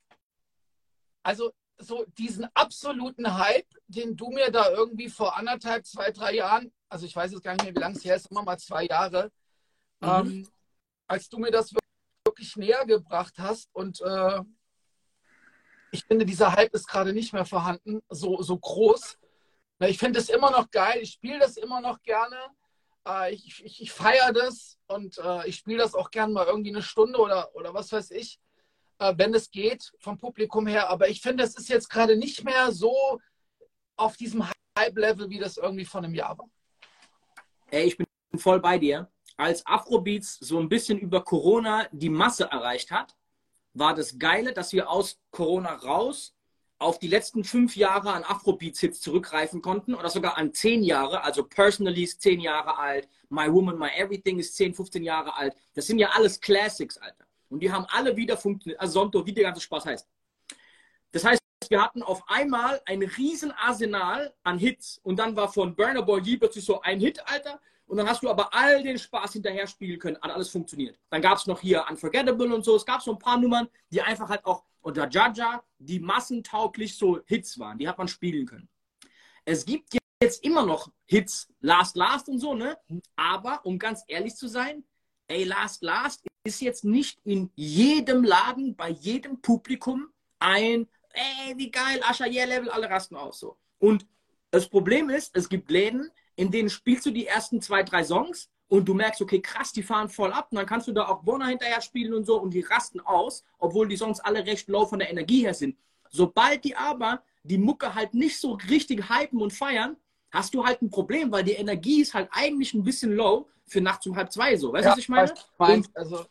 also, 1.21 1.51
so 1.79 2.05
diesen 2.17 2.47
absoluten 2.53 3.37
Hype, 3.37 3.67
den 3.87 4.15
du 4.15 4.29
mir 4.29 4.49
da 4.49 4.71
irgendwie 4.71 5.09
vor 5.09 5.35
anderthalb, 5.35 5.85
zwei, 5.85 6.09
drei 6.11 6.35
Jahren, 6.35 6.71
also 6.87 7.05
ich 7.05 7.13
weiß 7.13 7.33
jetzt 7.33 7.43
gar 7.43 7.51
nicht 7.51 7.65
mehr, 7.65 7.75
wie 7.75 7.79
lange 7.79 7.97
es 7.97 8.05
her 8.05 8.15
ist, 8.15 8.31
immer 8.31 8.43
mal 8.43 8.57
zwei 8.57 8.85
Jahre, 8.85 9.33
mhm. 9.99 10.07
ähm, 10.07 10.47
als 11.07 11.27
du 11.27 11.39
mir 11.39 11.51
das 11.51 11.73
wirklich 12.23 12.55
näher 12.55 12.85
gebracht 12.85 13.33
hast 13.37 13.69
und 13.73 13.99
äh, 13.99 14.39
ich 15.91 16.05
finde, 16.05 16.25
dieser 16.25 16.53
Hype 16.53 16.73
ist 16.73 16.87
gerade 16.87 17.13
nicht 17.13 17.33
mehr 17.33 17.45
vorhanden, 17.45 18.01
so, 18.09 18.41
so 18.41 18.57
groß. 18.57 19.17
Ich 19.81 19.97
finde 19.97 20.19
es 20.19 20.29
immer 20.29 20.51
noch 20.51 20.69
geil, 20.69 20.99
ich 21.01 21.11
spiele 21.11 21.39
das 21.39 21.57
immer 21.57 21.81
noch 21.81 22.01
gerne, 22.03 22.37
äh, 23.07 23.33
ich, 23.33 23.63
ich, 23.65 23.81
ich 23.81 23.91
feiere 23.91 24.31
das 24.31 24.77
und 24.87 25.17
äh, 25.17 25.47
ich 25.47 25.57
spiele 25.57 25.79
das 25.79 25.95
auch 25.95 26.11
gerne 26.11 26.33
mal 26.33 26.45
irgendwie 26.45 26.69
eine 26.69 26.83
Stunde 26.83 27.19
oder, 27.19 27.55
oder 27.55 27.73
was 27.73 27.91
weiß 27.91 28.11
ich 28.11 28.39
äh, 29.01 29.17
wenn 29.17 29.33
es 29.33 29.49
geht, 29.49 29.91
vom 29.97 30.17
Publikum 30.17 30.67
her. 30.67 30.89
Aber 30.89 31.09
ich 31.09 31.21
finde, 31.21 31.43
es 31.43 31.57
ist 31.57 31.67
jetzt 31.69 31.89
gerade 31.89 32.15
nicht 32.15 32.43
mehr 32.43 32.71
so 32.71 33.19
auf 33.97 34.15
diesem 34.15 34.45
Hype-Level, 34.77 35.29
wie 35.29 35.39
das 35.39 35.57
irgendwie 35.57 35.85
vor 35.85 36.03
einem 36.03 36.13
Jahr 36.13 36.37
war. 36.37 36.49
Ey, 37.71 37.87
ich 37.87 37.97
bin 37.97 38.07
voll 38.37 38.59
bei 38.59 38.77
dir. 38.77 39.09
Als 39.37 39.65
Afrobeats 39.65 40.37
so 40.39 40.59
ein 40.59 40.69
bisschen 40.69 40.99
über 40.99 41.23
Corona 41.23 41.87
die 41.91 42.09
Masse 42.09 42.45
erreicht 42.45 42.91
hat, 42.91 43.15
war 43.73 43.95
das 43.95 44.19
Geile, 44.19 44.53
dass 44.53 44.73
wir 44.73 44.89
aus 44.89 45.19
Corona 45.31 45.73
raus 45.73 46.35
auf 46.81 46.97
die 46.97 47.07
letzten 47.07 47.43
fünf 47.43 47.75
Jahre 47.75 48.11
an 48.11 48.23
Afrobeats-Hits 48.23 49.01
zurückgreifen 49.01 49.61
konnten 49.61 49.93
oder 49.93 50.09
sogar 50.09 50.37
an 50.37 50.53
zehn 50.53 50.83
Jahre. 50.83 51.23
Also 51.23 51.43
Personally 51.43 52.03
ist 52.03 52.21
zehn 52.21 52.39
Jahre 52.39 52.77
alt, 52.77 53.07
My 53.29 53.51
Woman, 53.51 53.77
My 53.77 53.89
Everything 53.95 54.39
ist 54.39 54.55
zehn, 54.55 54.73
15 54.73 55.03
Jahre 55.03 55.35
alt. 55.35 55.55
Das 55.73 55.87
sind 55.87 55.99
ja 55.99 56.09
alles 56.09 56.41
Classics, 56.41 56.97
Alter. 56.97 57.25
Und 57.49 57.61
die 57.61 57.71
haben 57.71 57.85
alle 57.89 58.15
wieder 58.15 58.35
funktioniert. 58.35 58.79
Also 58.81 58.93
Sonntag, 58.93 59.25
wie 59.25 59.33
der 59.33 59.43
ganze 59.43 59.61
Spaß 59.61 59.85
heißt. 59.85 60.07
Das 61.11 61.23
heißt, 61.23 61.41
wir 61.69 61.81
hatten 61.81 62.01
auf 62.01 62.23
einmal 62.27 62.81
ein 62.85 63.03
riesen 63.03 63.51
Arsenal 63.51 64.33
an 64.43 64.57
Hits. 64.57 64.99
Und 65.03 65.17
dann 65.17 65.35
war 65.35 65.51
von 65.51 65.75
Burner 65.75 66.01
Boy 66.01 66.21
Lee 66.21 66.37
plötzlich 66.37 66.65
so 66.65 66.81
ein 66.81 66.99
Hit, 66.99 67.21
Alter. 67.27 67.61
Und 67.91 67.97
dann 67.97 68.07
hast 68.07 68.23
du 68.23 68.29
aber 68.29 68.53
all 68.53 68.81
den 68.83 68.97
Spaß 68.97 69.33
hinterher 69.33 69.67
spielen 69.67 69.99
können. 69.99 70.17
Hat 70.21 70.31
alles 70.31 70.47
funktioniert. 70.47 70.97
Dann 71.09 71.21
gab 71.21 71.37
es 71.37 71.45
noch 71.45 71.59
hier 71.59 71.83
Unforgettable 71.89 72.55
und 72.55 72.63
so. 72.63 72.77
Es 72.77 72.85
gab 72.85 73.01
so 73.01 73.11
ein 73.11 73.19
paar 73.19 73.37
Nummern, 73.37 73.67
die 73.91 74.01
einfach 74.01 74.29
halt 74.29 74.45
auch 74.45 74.63
unter 74.79 75.09
Jaja, 75.09 75.61
die 75.77 75.99
massentauglich 75.99 76.95
so 76.95 77.19
Hits 77.25 77.59
waren. 77.59 77.77
Die 77.77 77.89
hat 77.89 77.97
man 77.97 78.07
spielen 78.07 78.45
können. 78.45 78.69
Es 79.43 79.65
gibt 79.65 79.97
jetzt 80.23 80.41
immer 80.45 80.65
noch 80.65 80.89
Hits, 81.03 81.51
Last 81.59 81.97
Last 81.97 82.29
und 82.29 82.39
so, 82.39 82.53
ne? 82.53 82.77
Aber 83.17 83.59
um 83.65 83.77
ganz 83.77 84.05
ehrlich 84.07 84.37
zu 84.37 84.47
sein, 84.47 84.85
ey, 85.27 85.43
Last 85.43 85.83
Last 85.83 86.25
ist 86.45 86.61
jetzt 86.61 86.85
nicht 86.85 87.19
in 87.25 87.51
jedem 87.55 88.23
Laden, 88.23 88.77
bei 88.77 88.87
jedem 88.87 89.41
Publikum 89.41 90.13
ein, 90.39 90.87
ey, 91.09 91.57
wie 91.57 91.69
geil, 91.69 91.99
Ascher, 92.07 92.27
yeah, 92.27 92.45
Level, 92.45 92.69
alle 92.69 92.89
rasten 92.89 93.17
aus 93.17 93.41
so. 93.41 93.57
Und 93.79 94.07
das 94.49 94.69
Problem 94.69 95.09
ist, 95.09 95.35
es 95.35 95.49
gibt 95.49 95.69
Läden, 95.69 96.09
in 96.41 96.49
denen 96.49 96.71
spielst 96.71 97.05
du 97.05 97.11
die 97.11 97.27
ersten 97.27 97.61
zwei, 97.61 97.83
drei 97.83 98.03
Songs 98.03 98.49
und 98.67 98.85
du 98.85 98.95
merkst, 98.95 99.21
okay, 99.21 99.39
krass, 99.39 99.73
die 99.73 99.83
fahren 99.83 100.09
voll 100.09 100.33
ab 100.33 100.47
und 100.49 100.55
dann 100.55 100.65
kannst 100.65 100.87
du 100.87 100.91
da 100.91 101.07
auch 101.07 101.21
Bonner 101.21 101.45
hinterher 101.45 101.81
spielen 101.81 102.15
und 102.15 102.25
so 102.25 102.41
und 102.41 102.51
die 102.51 102.61
rasten 102.61 102.99
aus, 102.99 103.43
obwohl 103.59 103.87
die 103.87 103.95
Songs 103.95 104.19
alle 104.19 104.43
recht 104.43 104.67
low 104.67 104.87
von 104.87 104.97
der 104.97 105.11
Energie 105.11 105.41
her 105.41 105.53
sind. 105.53 105.77
Sobald 106.09 106.63
die 106.63 106.75
aber 106.75 107.21
die 107.43 107.59
Mucke 107.59 107.93
halt 107.93 108.15
nicht 108.15 108.39
so 108.39 108.53
richtig 108.53 109.07
hypen 109.07 109.39
und 109.39 109.53
feiern, 109.53 109.97
hast 110.31 110.55
du 110.55 110.65
halt 110.65 110.81
ein 110.81 110.89
Problem, 110.89 111.31
weil 111.31 111.43
die 111.43 111.51
Energie 111.51 112.01
ist 112.01 112.15
halt 112.15 112.27
eigentlich 112.31 112.73
ein 112.73 112.83
bisschen 112.83 113.11
low 113.13 113.47
für 113.67 113.79
nachts 113.79 114.07
um 114.07 114.15
halb 114.15 114.31
zwei 114.31 114.57
so. 114.57 114.73
Weißt 114.73 114.85
du, 114.85 114.89
ja, 114.89 114.91
was 114.93 114.99
ich 114.99 115.09
meine? 115.09 115.33
Und 115.59 115.95
also 115.95 116.25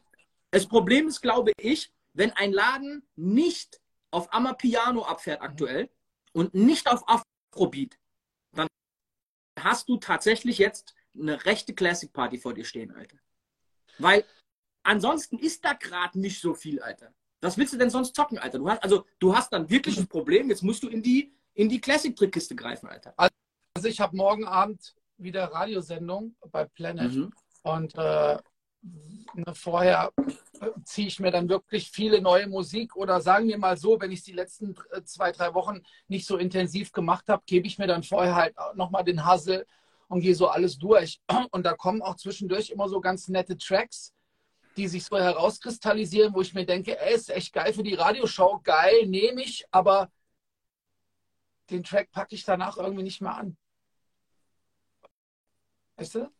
das 0.50 0.66
Problem 0.66 1.06
ist, 1.06 1.20
glaube 1.20 1.52
ich, 1.56 1.92
wenn 2.14 2.32
ein 2.32 2.52
Laden 2.52 3.06
nicht 3.14 3.80
auf 4.10 4.32
Amapiano 4.34 5.02
abfährt 5.02 5.40
aktuell 5.40 5.88
und 6.32 6.52
nicht 6.52 6.90
auf 6.90 7.04
Afrobeat, 7.06 7.99
hast 9.64 9.88
du 9.88 9.96
tatsächlich 9.96 10.58
jetzt 10.58 10.94
eine 11.14 11.44
rechte 11.44 11.74
Classic 11.74 12.12
Party 12.12 12.38
vor 12.38 12.54
dir 12.54 12.64
stehen, 12.64 12.92
Alter. 12.92 13.16
Weil 13.98 14.24
ansonsten 14.82 15.38
ist 15.38 15.64
da 15.64 15.72
gerade 15.72 16.18
nicht 16.18 16.40
so 16.40 16.54
viel, 16.54 16.80
Alter. 16.80 17.12
Was 17.40 17.56
willst 17.56 17.72
du 17.72 17.78
denn 17.78 17.90
sonst 17.90 18.14
zocken, 18.14 18.38
Alter? 18.38 18.58
Du 18.58 18.68
hast, 18.68 18.82
also, 18.82 19.06
du 19.18 19.34
hast 19.34 19.52
dann 19.52 19.68
wirklich 19.70 19.98
ein 19.98 20.08
Problem. 20.08 20.50
Jetzt 20.50 20.62
musst 20.62 20.82
du 20.82 20.88
in 20.88 21.02
die, 21.02 21.34
in 21.54 21.68
die 21.68 21.80
Classic-Trickkiste 21.80 22.54
greifen, 22.54 22.88
Alter. 22.88 23.14
Also, 23.16 23.88
ich 23.88 24.00
habe 24.00 24.16
morgen 24.16 24.46
Abend 24.46 24.94
wieder 25.16 25.44
Radiosendung 25.44 26.36
bei 26.50 26.64
Planet. 26.64 27.12
Mhm. 27.12 27.32
Und 27.62 27.94
äh, 27.96 28.38
Ne, 28.82 29.54
vorher 29.54 30.12
ziehe 30.84 31.08
ich 31.08 31.20
mir 31.20 31.30
dann 31.30 31.48
wirklich 31.48 31.90
viele 31.90 32.20
neue 32.20 32.46
Musik 32.46 32.96
oder 32.96 33.20
sagen 33.20 33.48
wir 33.48 33.58
mal 33.58 33.76
so, 33.76 34.00
wenn 34.00 34.12
ich 34.12 34.20
es 34.20 34.24
die 34.24 34.32
letzten 34.32 34.74
äh, 34.92 35.02
zwei, 35.04 35.32
drei 35.32 35.54
Wochen 35.54 35.80
nicht 36.08 36.26
so 36.26 36.36
intensiv 36.36 36.92
gemacht 36.92 37.28
habe, 37.28 37.42
gebe 37.46 37.66
ich 37.66 37.78
mir 37.78 37.86
dann 37.86 38.02
vorher 38.02 38.34
halt 38.34 38.54
nochmal 38.74 39.04
den 39.04 39.24
Hassel 39.24 39.66
und 40.08 40.20
gehe 40.20 40.34
so 40.34 40.48
alles 40.48 40.76
durch. 40.78 41.20
Und 41.52 41.64
da 41.64 41.74
kommen 41.74 42.02
auch 42.02 42.16
zwischendurch 42.16 42.70
immer 42.70 42.88
so 42.88 43.00
ganz 43.00 43.28
nette 43.28 43.56
Tracks, 43.56 44.12
die 44.76 44.88
sich 44.88 45.04
so 45.04 45.16
herauskristallisieren, 45.16 46.34
wo 46.34 46.40
ich 46.40 46.52
mir 46.52 46.66
denke, 46.66 47.00
ey, 47.00 47.14
ist 47.14 47.30
echt 47.30 47.52
geil 47.52 47.72
für 47.72 47.82
die 47.82 47.94
Radioshow, 47.94 48.60
geil, 48.62 49.06
nehme 49.06 49.42
ich, 49.42 49.64
aber 49.70 50.10
den 51.70 51.84
Track 51.84 52.10
packe 52.10 52.34
ich 52.34 52.44
danach 52.44 52.76
irgendwie 52.76 53.04
nicht 53.04 53.20
mehr 53.20 53.36
an. 53.36 53.56
Weißt 55.96 56.16
du? 56.16 56.30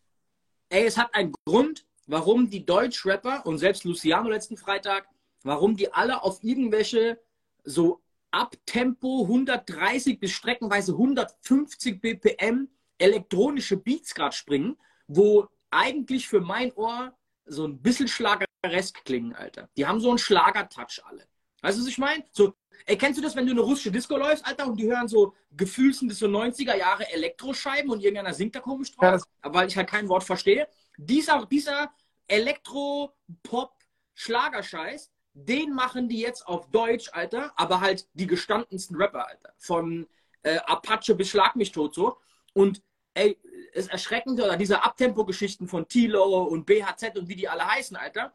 Ey, 0.68 0.86
es 0.86 0.98
hat 0.98 1.14
einen 1.14 1.32
Grund, 1.44 1.86
warum 2.10 2.50
die 2.50 2.66
Deutschrapper 2.66 3.46
und 3.46 3.58
selbst 3.58 3.84
Luciano 3.84 4.28
letzten 4.28 4.56
Freitag, 4.56 5.08
warum 5.44 5.76
die 5.76 5.92
alle 5.92 6.22
auf 6.22 6.42
irgendwelche 6.42 7.20
so 7.62 8.00
ab 8.32 8.56
Tempo 8.66 9.22
130 9.22 10.18
bis 10.18 10.32
streckenweise 10.32 10.92
150 10.92 12.00
BPM 12.00 12.68
elektronische 12.98 13.76
Beats 13.76 14.14
gerade 14.14 14.34
springen, 14.34 14.76
wo 15.06 15.46
eigentlich 15.70 16.28
für 16.28 16.40
mein 16.40 16.72
Ohr 16.72 17.16
so 17.46 17.64
ein 17.64 17.80
bisschen 17.80 18.08
schlageresk 18.08 19.04
klingen, 19.04 19.34
Alter. 19.34 19.68
Die 19.76 19.86
haben 19.86 20.00
so 20.00 20.10
einen 20.10 20.18
Schlagertouch 20.18 21.00
alle. 21.04 21.26
Weißt 21.62 21.78
du, 21.78 21.82
was 21.82 21.88
ich 21.88 21.98
meine? 21.98 22.24
So, 22.32 22.54
ey, 22.86 22.96
kennst 22.96 23.18
du 23.18 23.22
das, 23.22 23.36
wenn 23.36 23.46
du 23.46 23.52
eine 23.52 23.60
russische 23.60 23.90
Disco 23.90 24.16
läufst, 24.16 24.46
Alter, 24.46 24.66
und 24.66 24.78
die 24.78 24.90
hören 24.90 25.08
so 25.08 25.34
gefühlsen 25.50 26.08
das 26.08 26.18
so 26.18 26.26
90er 26.26 26.76
Jahre 26.76 27.10
Elektroscheiben 27.12 27.90
und 27.90 28.00
irgendeiner 28.00 28.34
singt 28.34 28.54
da 28.54 28.60
komisch 28.60 28.92
drauf, 28.92 29.22
ja, 29.44 29.54
weil 29.54 29.68
ich 29.68 29.76
halt 29.76 29.88
kein 29.88 30.08
Wort 30.08 30.24
verstehe. 30.24 30.68
Dieser, 30.96 31.46
dieser 31.46 31.92
Elektro-Pop-Schlagerscheiß, 32.30 35.10
den 35.34 35.74
machen 35.74 36.08
die 36.08 36.20
jetzt 36.20 36.46
auf 36.46 36.70
Deutsch, 36.70 37.10
Alter, 37.12 37.52
aber 37.56 37.80
halt 37.80 38.08
die 38.14 38.26
gestandensten 38.26 38.96
Rapper, 38.96 39.28
Alter. 39.28 39.52
Von 39.58 40.08
äh, 40.42 40.56
Apache 40.58 41.14
bis 41.14 41.30
Schlag 41.30 41.56
mich 41.56 41.72
tot 41.72 41.94
so. 41.94 42.18
Und 42.52 42.82
ey, 43.14 43.38
es 43.74 43.88
erschreckend, 43.88 44.40
oder 44.40 44.56
diese 44.56 44.82
Abtempo-Geschichten 44.82 45.68
von 45.68 45.88
Tilo 45.88 46.44
und 46.44 46.66
BHZ 46.66 47.16
und 47.16 47.28
wie 47.28 47.36
die 47.36 47.48
alle 47.48 47.66
heißen, 47.66 47.96
Alter, 47.96 48.34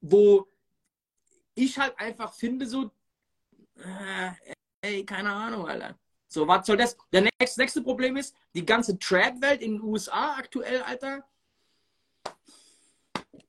wo 0.00 0.48
ich 1.54 1.78
halt 1.78 1.98
einfach 1.98 2.32
finde, 2.32 2.66
so, 2.66 2.90
äh, 3.76 4.30
ey, 4.80 5.04
keine 5.04 5.32
Ahnung, 5.32 5.68
Alter. 5.68 5.98
So, 6.28 6.48
was 6.48 6.66
soll 6.66 6.76
das? 6.76 6.96
Der 7.12 7.28
nächste, 7.40 7.60
nächste 7.60 7.82
Problem 7.82 8.16
ist, 8.16 8.34
die 8.54 8.66
ganze 8.66 8.98
Trap-Welt 8.98 9.62
in 9.62 9.74
den 9.74 9.82
USA 9.82 10.34
aktuell, 10.36 10.82
Alter, 10.82 11.24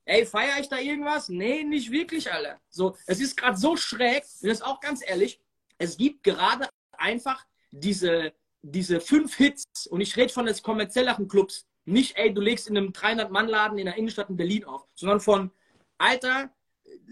Ey, 0.05 0.25
feiere 0.25 0.59
ich 0.59 0.69
da 0.69 0.77
irgendwas? 0.77 1.29
Nee, 1.29 1.63
nicht 1.63 1.91
wirklich, 1.91 2.31
Alter. 2.31 2.59
So, 2.69 2.95
es 3.07 3.19
ist 3.19 3.35
gerade 3.35 3.57
so 3.57 3.75
schräg, 3.75 4.23
und 4.41 4.49
das 4.49 4.59
ist 4.59 4.65
auch 4.65 4.79
ganz 4.79 5.01
ehrlich, 5.05 5.39
es 5.79 5.97
gibt 5.97 6.23
gerade 6.23 6.69
einfach 6.91 7.45
diese, 7.71 8.33
diese 8.61 9.01
fünf 9.01 9.35
Hits, 9.35 9.87
und 9.87 10.01
ich 10.01 10.15
rede 10.15 10.31
von 10.31 10.45
des 10.45 10.61
kommerzielleren 10.61 11.27
Clubs, 11.27 11.65
nicht, 11.85 12.17
ey, 12.17 12.33
du 12.33 12.41
legst 12.41 12.67
in 12.67 12.77
einem 12.77 12.89
300-Mann-Laden 12.91 13.77
in 13.77 13.85
der 13.85 13.95
Innenstadt 13.95 14.29
in 14.29 14.37
Berlin 14.37 14.65
auf, 14.65 14.87
sondern 14.93 15.19
von, 15.19 15.51
Alter, 15.97 16.51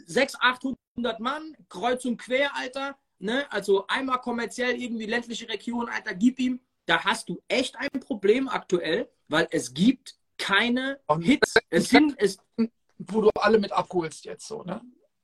600, 0.06 0.44
800 0.96 1.20
Mann, 1.20 1.58
kreuz 1.70 2.06
und 2.06 2.18
quer, 2.18 2.56
Alter, 2.56 2.98
ne, 3.20 3.52
also 3.52 3.88
einmal 3.88 4.22
kommerziell 4.22 4.80
irgendwie 4.80 5.06
ländliche 5.08 5.50
Region, 5.50 5.90
Alter, 5.90 6.14
gib 6.14 6.40
ihm, 6.40 6.60
da 6.86 7.04
hast 7.04 7.30
du 7.30 7.42
echt 7.48 7.76
ein 7.76 8.00
Problem 8.02 8.48
aktuell, 8.48 9.10
weil 9.30 9.48
es 9.52 9.74
gibt 9.74 10.16
keine 10.38 11.00
Hits. 11.22 11.54
Es 11.70 11.90
sind, 11.90 12.16
es, 12.18 12.38
wo 13.08 13.22
du 13.22 13.30
alle 13.40 13.60
mit 13.60 13.72
abholst 13.72 14.26
jetzt 14.26 14.48
so, 14.48 14.64
ne? 14.64 14.82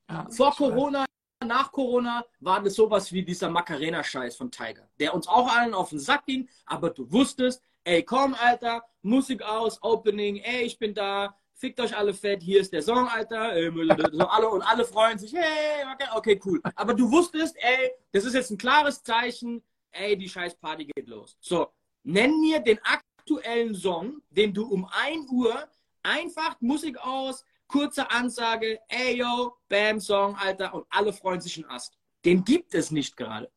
Ja, 0.08 0.26
vor 0.30 0.54
Corona, 0.54 1.04
nach 1.44 1.70
Corona 1.70 2.24
war 2.40 2.62
das 2.62 2.74
sowas 2.74 3.12
wie 3.12 3.24
dieser 3.24 3.48
Macarena-Scheiß 3.48 4.36
von 4.36 4.50
Tiger, 4.50 4.88
der 4.98 5.14
uns 5.14 5.28
auch 5.28 5.48
allen 5.56 5.72
auf 5.72 5.90
den 5.90 6.00
Sack 6.00 6.26
ging, 6.26 6.48
aber 6.66 6.90
du 6.90 7.10
wusstest, 7.10 7.62
ey, 7.84 8.02
komm, 8.02 8.34
Alter, 8.34 8.84
Musik 9.02 9.42
aus, 9.42 9.82
Opening, 9.82 10.38
ey, 10.38 10.62
ich 10.64 10.78
bin 10.78 10.94
da, 10.94 11.36
fickt 11.54 11.80
euch 11.80 11.96
alle 11.96 12.12
fett, 12.12 12.42
hier 12.42 12.60
ist 12.60 12.72
der 12.72 12.82
Song, 12.82 13.08
Alter, 13.08 13.54
so 14.12 14.26
alle 14.26 14.48
und 14.48 14.62
alle 14.62 14.84
freuen 14.84 15.18
sich, 15.18 15.32
hey, 15.32 15.84
okay, 15.92 16.08
okay, 16.14 16.40
cool. 16.44 16.60
Aber 16.74 16.94
du 16.94 17.10
wusstest, 17.10 17.56
ey, 17.58 17.92
das 18.12 18.24
ist 18.24 18.34
jetzt 18.34 18.50
ein 18.50 18.58
klares 18.58 19.02
Zeichen, 19.02 19.62
ey, 19.92 20.16
die 20.16 20.28
scheiß 20.28 20.56
Party 20.56 20.86
geht 20.86 21.06
los. 21.06 21.36
So, 21.40 21.68
nenn 22.02 22.40
mir 22.40 22.60
den 22.60 22.80
aktuellen 22.82 23.74
Song, 23.74 24.22
den 24.30 24.52
du 24.52 24.66
um 24.66 24.88
1 24.90 25.30
Uhr 25.30 25.68
einfach 26.02 26.60
Musik 26.60 26.98
aus, 26.98 27.44
kurze 27.70 28.10
Ansage, 28.10 28.80
ey 28.88 29.18
yo, 29.18 29.56
Bam 29.68 30.00
Song, 30.00 30.36
Alter, 30.36 30.74
und 30.74 30.86
alle 30.90 31.12
freuen 31.12 31.40
sich 31.40 31.56
einen 31.56 31.70
Ast. 31.70 31.96
Den 32.24 32.44
gibt 32.44 32.74
es 32.74 32.90
nicht 32.90 33.16
gerade. 33.16 33.50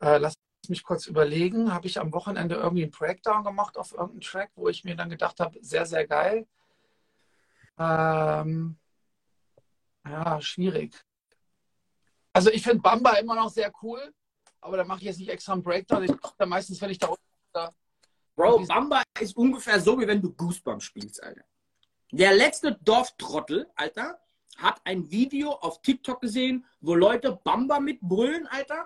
Äh, 0.00 0.18
lass 0.18 0.34
mich 0.68 0.82
kurz 0.82 1.06
überlegen. 1.06 1.72
Habe 1.72 1.86
ich 1.86 1.98
am 1.98 2.12
Wochenende 2.12 2.56
irgendwie 2.56 2.82
einen 2.82 2.92
Breakdown 2.92 3.44
gemacht 3.44 3.76
auf 3.76 3.92
irgendeinen 3.92 4.20
Track, 4.20 4.50
wo 4.54 4.68
ich 4.68 4.84
mir 4.84 4.96
dann 4.96 5.10
gedacht 5.10 5.40
habe, 5.40 5.58
sehr, 5.62 5.86
sehr 5.86 6.06
geil. 6.06 6.46
Ähm, 7.78 8.78
ja, 10.04 10.40
schwierig. 10.40 10.94
Also 12.32 12.50
ich 12.50 12.62
finde 12.62 12.82
Bamba 12.82 13.12
immer 13.14 13.34
noch 13.34 13.50
sehr 13.50 13.72
cool, 13.82 14.12
aber 14.60 14.76
da 14.76 14.84
mache 14.84 15.00
ich 15.00 15.04
jetzt 15.04 15.18
nicht 15.18 15.30
extra 15.30 15.52
einen 15.52 15.62
Breakdown. 15.62 16.04
Ich 16.04 16.12
da 16.38 16.46
meistens, 16.46 16.80
wenn 16.80 16.90
ich 16.90 16.98
da, 16.98 17.14
da 17.52 17.72
Bro, 18.34 18.64
Bamba 18.66 19.02
ist 19.20 19.36
ungefähr 19.36 19.80
so, 19.80 19.98
wie 20.00 20.06
wenn 20.06 20.22
du 20.22 20.32
Goosebumps 20.32 20.84
spielst, 20.84 21.22
Alter. 21.22 21.44
Der 22.12 22.34
letzte 22.34 22.78
Dorftrottel, 22.82 23.66
Alter, 23.74 24.20
hat 24.58 24.82
ein 24.84 25.10
Video 25.10 25.52
auf 25.52 25.80
TikTok 25.80 26.20
gesehen, 26.20 26.66
wo 26.80 26.94
Leute 26.94 27.40
Bamba 27.42 27.80
mitbrüllen, 27.80 28.46
Alter. 28.48 28.84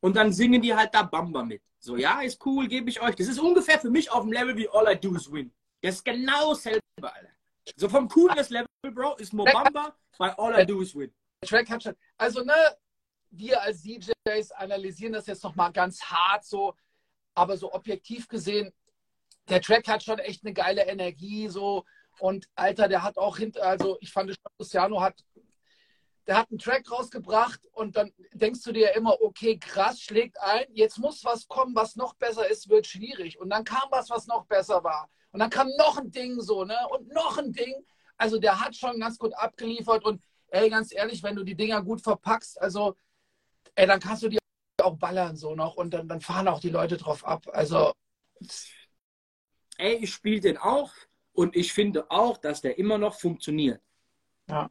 Und 0.00 0.16
dann 0.16 0.32
singen 0.32 0.62
die 0.62 0.74
halt 0.74 0.94
da 0.94 1.02
Bamba 1.02 1.44
mit. 1.44 1.62
So, 1.78 1.96
ja, 1.96 2.22
ist 2.22 2.44
cool, 2.46 2.68
gebe 2.68 2.88
ich 2.88 3.02
euch. 3.02 3.14
Das 3.14 3.28
ist 3.28 3.38
ungefähr 3.38 3.78
für 3.78 3.90
mich 3.90 4.10
auf 4.10 4.22
dem 4.22 4.32
Level 4.32 4.56
wie 4.56 4.70
All 4.70 4.90
I 4.90 4.98
Do 4.98 5.14
Is 5.14 5.30
Win. 5.30 5.52
Das 5.82 5.96
ist 5.96 6.04
genau 6.04 6.54
dasselbe, 6.54 6.80
Alter. 7.02 7.28
So 7.76 7.90
vom 7.90 8.08
coolness 8.08 8.48
Level, 8.48 8.66
Bro, 8.90 9.16
ist 9.16 9.34
Mobamba 9.34 9.94
bei 10.16 10.36
All 10.38 10.58
I 10.58 10.64
Do 10.64 10.80
Is 10.80 10.94
Win. 10.94 11.12
Track 11.44 11.68
hat 11.68 11.82
schon, 11.82 11.94
also 12.16 12.42
ne, 12.42 12.54
wir 13.30 13.60
als 13.60 13.82
DJs 13.82 14.52
analysieren 14.52 15.12
das 15.12 15.26
jetzt 15.26 15.44
nochmal 15.44 15.72
ganz 15.72 16.02
hart 16.02 16.44
so, 16.46 16.74
aber 17.34 17.56
so 17.58 17.72
objektiv 17.72 18.28
gesehen, 18.28 18.72
der 19.48 19.60
Track 19.60 19.88
hat 19.88 20.02
schon 20.02 20.20
echt 20.20 20.42
eine 20.42 20.54
geile 20.54 20.86
Energie 20.86 21.48
so 21.48 21.84
und 22.18 22.46
Alter, 22.54 22.88
der 22.88 23.02
hat 23.02 23.18
auch 23.18 23.36
hinter, 23.36 23.62
also 23.64 23.98
ich 24.00 24.12
fand, 24.12 24.34
Luciano 24.58 25.00
hat, 25.00 25.24
der 26.26 26.36
hat 26.36 26.50
einen 26.50 26.58
Track 26.58 26.90
rausgebracht 26.90 27.60
und 27.72 27.96
dann 27.96 28.12
denkst 28.32 28.62
du 28.62 28.72
dir 28.72 28.94
immer, 28.94 29.20
okay, 29.20 29.58
krass, 29.58 30.00
schlägt 30.00 30.40
ein, 30.40 30.66
jetzt 30.72 30.98
muss 30.98 31.24
was 31.24 31.48
kommen, 31.48 31.74
was 31.74 31.96
noch 31.96 32.14
besser 32.14 32.48
ist, 32.48 32.68
wird 32.68 32.86
schwierig. 32.86 33.40
Und 33.40 33.50
dann 33.50 33.64
kam 33.64 33.88
was, 33.90 34.08
was 34.10 34.26
noch 34.26 34.46
besser 34.46 34.84
war. 34.84 35.08
Und 35.32 35.40
dann 35.40 35.50
kam 35.50 35.68
noch 35.78 35.98
ein 35.98 36.10
Ding 36.10 36.40
so, 36.40 36.64
ne? 36.64 36.76
Und 36.90 37.12
noch 37.12 37.38
ein 37.38 37.52
Ding. 37.52 37.74
Also 38.16 38.38
der 38.38 38.60
hat 38.60 38.76
schon 38.76 39.00
ganz 39.00 39.18
gut 39.18 39.34
abgeliefert 39.34 40.04
und 40.04 40.22
ey, 40.48 40.70
ganz 40.70 40.94
ehrlich, 40.94 41.22
wenn 41.22 41.34
du 41.34 41.42
die 41.42 41.56
Dinger 41.56 41.82
gut 41.82 42.02
verpackst, 42.02 42.60
also 42.60 42.94
ey, 43.74 43.86
dann 43.86 44.00
kannst 44.00 44.22
du 44.22 44.28
die 44.28 44.38
auch 44.82 44.96
ballern 44.96 45.36
so 45.36 45.54
noch 45.54 45.76
und 45.76 45.92
dann, 45.92 46.08
dann 46.08 46.20
fahren 46.20 46.48
auch 46.48 46.60
die 46.60 46.70
Leute 46.70 46.96
drauf 46.98 47.24
ab. 47.24 47.46
Also 47.52 47.92
ey, 49.78 49.94
ich 49.94 50.12
spiele 50.12 50.40
den 50.40 50.58
auch. 50.58 50.92
Und 51.32 51.56
ich 51.56 51.72
finde 51.72 52.10
auch, 52.10 52.36
dass 52.38 52.60
der 52.60 52.78
immer 52.78 52.98
noch 52.98 53.18
funktioniert. 53.18 53.80
Ja. 54.48 54.70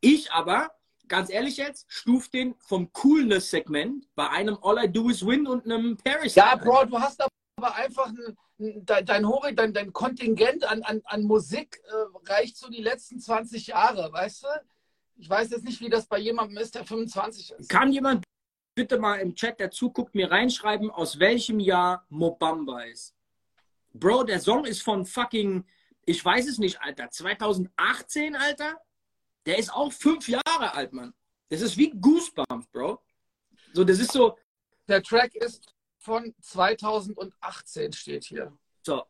Ich 0.00 0.32
aber, 0.32 0.70
ganz 1.08 1.30
ehrlich 1.30 1.56
jetzt, 1.56 1.86
stufe 1.88 2.30
den 2.30 2.54
vom 2.58 2.92
Coolness-Segment 2.92 4.08
bei 4.14 4.28
einem 4.30 4.58
All 4.62 4.84
I 4.84 4.90
Do 4.90 5.10
Is 5.10 5.26
Win 5.26 5.46
und 5.46 5.64
einem 5.64 5.96
Paris. 5.96 6.34
Ja, 6.34 6.54
Bro, 6.56 6.86
du 6.86 6.98
hast 6.98 7.20
aber 7.20 7.74
einfach 7.74 8.06
ein, 8.06 8.36
dein, 8.84 9.04
dein, 9.04 9.24
dein, 9.54 9.74
dein 9.74 9.92
Kontingent 9.92 10.64
an, 10.64 10.82
an, 10.82 11.02
an 11.04 11.24
Musik 11.24 11.82
äh, 11.84 12.30
reicht 12.30 12.56
so 12.56 12.68
die 12.70 12.82
letzten 12.82 13.20
20 13.20 13.66
Jahre, 13.68 14.12
weißt 14.12 14.44
du? 14.44 14.48
Ich 15.16 15.28
weiß 15.28 15.50
jetzt 15.50 15.64
nicht, 15.64 15.80
wie 15.80 15.90
das 15.90 16.06
bei 16.06 16.18
jemandem 16.18 16.58
ist, 16.58 16.76
der 16.76 16.84
25 16.84 17.52
ist. 17.58 17.68
Kann 17.68 17.92
jemand 17.92 18.24
bitte 18.76 18.98
mal 18.98 19.16
im 19.16 19.34
Chat, 19.34 19.58
der 19.58 19.72
zuguckt, 19.72 20.14
mir 20.14 20.30
reinschreiben, 20.30 20.90
aus 20.92 21.18
welchem 21.18 21.58
Jahr 21.58 22.06
Mobamba 22.08 22.82
ist? 22.82 23.17
Bro, 23.98 24.24
der 24.24 24.40
Song 24.40 24.64
ist 24.64 24.82
von 24.82 25.04
fucking, 25.04 25.64
ich 26.04 26.24
weiß 26.24 26.48
es 26.48 26.58
nicht, 26.58 26.80
Alter, 26.80 27.10
2018, 27.10 28.36
Alter? 28.36 28.80
Der 29.46 29.58
ist 29.58 29.72
auch 29.72 29.92
fünf 29.92 30.28
Jahre 30.28 30.74
alt, 30.74 30.92
Mann. 30.92 31.14
Das 31.48 31.60
ist 31.60 31.76
wie 31.76 31.90
Goosebumps, 31.90 32.66
Bro. 32.68 33.00
So, 33.72 33.84
das 33.84 33.98
ist 33.98 34.12
so. 34.12 34.36
Der 34.86 35.02
Track 35.02 35.34
ist 35.34 35.74
von 35.98 36.34
2018, 36.40 37.92
steht 37.92 38.24
hier. 38.24 38.56
So. 38.82 39.04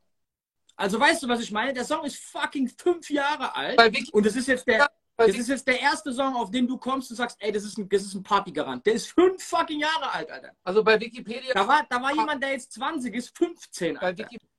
Also 0.76 1.00
weißt 1.00 1.22
du, 1.22 1.28
was 1.28 1.40
ich 1.40 1.50
meine? 1.50 1.72
Der 1.72 1.84
Song 1.84 2.04
ist 2.04 2.18
fucking 2.18 2.68
fünf 2.68 3.10
Jahre 3.10 3.54
alt. 3.54 3.78
und 4.12 4.26
das 4.26 4.36
ist 4.36 4.46
jetzt 4.46 4.66
der. 4.66 4.88
Das 5.16 5.36
ist 5.36 5.48
jetzt 5.48 5.66
der 5.66 5.80
erste 5.80 6.12
Song, 6.12 6.36
auf 6.36 6.52
den 6.52 6.68
du 6.68 6.78
kommst 6.78 7.10
und 7.10 7.16
sagst, 7.16 7.36
ey, 7.40 7.50
das 7.50 7.64
ist 7.64 7.76
ein, 7.76 7.88
das 7.88 8.02
ist 8.02 8.14
ein 8.14 8.22
Partygarant. 8.22 8.86
Der 8.86 8.92
ist 8.94 9.08
fünf 9.08 9.42
fucking 9.42 9.80
Jahre 9.80 10.12
alt, 10.12 10.30
Alter. 10.30 10.52
Also 10.62 10.84
bei 10.84 11.00
Wikipedia. 11.00 11.52
Da 11.54 11.66
war, 11.66 11.84
da 11.90 12.00
war 12.00 12.14
jemand, 12.14 12.40
der 12.40 12.52
jetzt 12.52 12.72
20 12.74 13.12
ist, 13.12 13.36
15, 13.36 13.96
Alter. 13.96 14.22
Bei 14.22 14.30
Wikipedia 14.30 14.57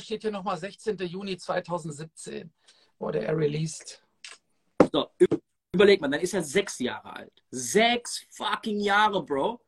steht 0.00 0.22
hier 0.22 0.30
nochmal 0.30 0.56
16. 0.56 0.96
Juni 0.98 1.36
2017 1.36 2.50
wurde 2.98 3.24
er 3.24 3.36
released. 3.36 4.02
So, 4.92 5.08
überleg 5.72 6.00
mal, 6.00 6.08
dann 6.08 6.20
ist 6.20 6.34
er 6.34 6.42
sechs 6.42 6.78
Jahre 6.78 7.14
alt. 7.14 7.44
Sechs 7.50 8.24
fucking 8.30 8.80
Jahre, 8.80 9.24
Bro. 9.24 9.60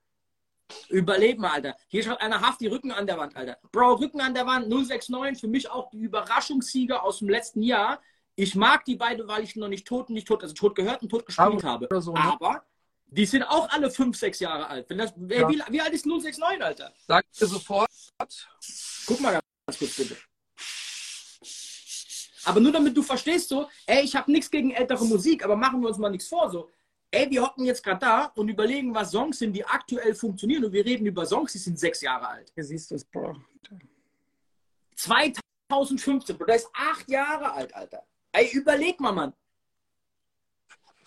Überleg 0.89 1.39
mal, 1.39 1.53
Alter. 1.53 1.77
Hier 1.89 2.03
schaut 2.03 2.21
einer 2.21 2.41
Haft 2.41 2.61
die 2.61 2.69
Rücken 2.69 2.93
an 2.93 3.07
der 3.07 3.19
Wand, 3.19 3.37
Alter. 3.37 3.59
Bro, 3.73 3.95
Rücken 3.95 4.21
an 4.21 4.35
der 4.35 4.47
Wand, 4.47 4.69
069, 4.69 5.41
für 5.41 5.49
mich 5.49 5.69
auch 5.69 5.91
die 5.91 5.99
Überraschungssieger 5.99 7.03
aus 7.03 7.19
dem 7.19 7.29
letzten 7.29 7.63
Jahr. 7.63 8.01
Ich 8.37 8.55
mag 8.55 8.85
die 8.85 8.97
beiden, 8.97 9.27
weil 9.29 9.43
ich 9.43 9.57
noch 9.57 9.69
nicht 9.69 9.87
tot 9.87 10.09
und 10.09 10.15
nicht 10.15 10.29
tot, 10.29 10.43
also 10.43 10.55
tot 10.55 10.75
gehört 10.75 11.03
und 11.03 11.09
tot 11.09 11.27
gespielt 11.27 11.65
habe. 11.65 11.89
So, 12.01 12.13
ne? 12.13 12.21
Aber 12.21 12.65
die 13.07 13.27
sind 13.27 13.43
auch 13.43 13.69
alle 13.71 13.91
fünf, 13.91 14.17
sechs 14.17 14.39
Jahre 14.39 14.69
alt. 14.69 14.87
Das, 14.91 15.13
ja. 15.29 15.49
wie, 15.49 15.61
wie, 15.69 15.81
alt 15.81 15.93
ist 15.93 16.07
069, 16.07 16.63
Alter? 16.63 16.93
Sag 17.07 17.31
dir 17.33 17.47
sofort. 17.47 17.91
Guck 19.07 19.21
mal 19.21 19.41
ganz 19.71 19.79
kurz 19.79 19.97
bitte. 19.97 20.17
Aber 22.45 22.61
nur 22.61 22.73
damit 22.73 22.97
du 22.97 23.03
verstehst, 23.03 23.49
so, 23.49 23.69
ey, 23.87 24.03
ich 24.03 24.17
habe 24.17 24.33
nichts 24.33 24.51
gegen 24.51 24.71
ältere 24.73 25.05
Musik, 25.05 25.45
aber 25.45 25.57
machen 25.57 25.81
wir 25.81 25.89
uns 25.89 25.99
mal 25.99 26.11
nichts 26.11 26.29
vor, 26.29 26.51
so. 26.51 26.71
Ey, 27.13 27.29
wir 27.31 27.43
hocken 27.43 27.65
jetzt 27.65 27.83
gerade 27.83 27.99
da 28.01 28.25
und 28.37 28.49
überlegen, 28.49 28.95
was 28.95 29.11
Songs 29.11 29.39
sind, 29.39 29.53
die 29.53 29.65
aktuell 29.65 30.15
funktionieren. 30.15 30.65
Und 30.65 30.73
wir 30.73 30.85
reden 30.85 31.07
über 31.07 31.27
Songs, 31.27 31.53
die 31.53 31.59
sind 31.59 31.79
sechs 31.79 32.01
Jahre 32.01 32.29
alt. 32.29 32.53
Hier 32.55 32.65
siehst 32.65 32.91
du 32.91 32.95
es, 32.95 33.05
Bro. 33.05 33.37
2015, 34.95 36.39
Bro, 36.39 36.47
der 36.47 36.57
ist 36.57 36.69
acht 36.73 37.11
Jahre 37.11 37.53
alt, 37.53 37.75
Alter. 37.75 38.07
Ey, 38.33 38.51
überleg 38.53 39.01
mal, 39.01 39.13
Mann. 39.13 39.33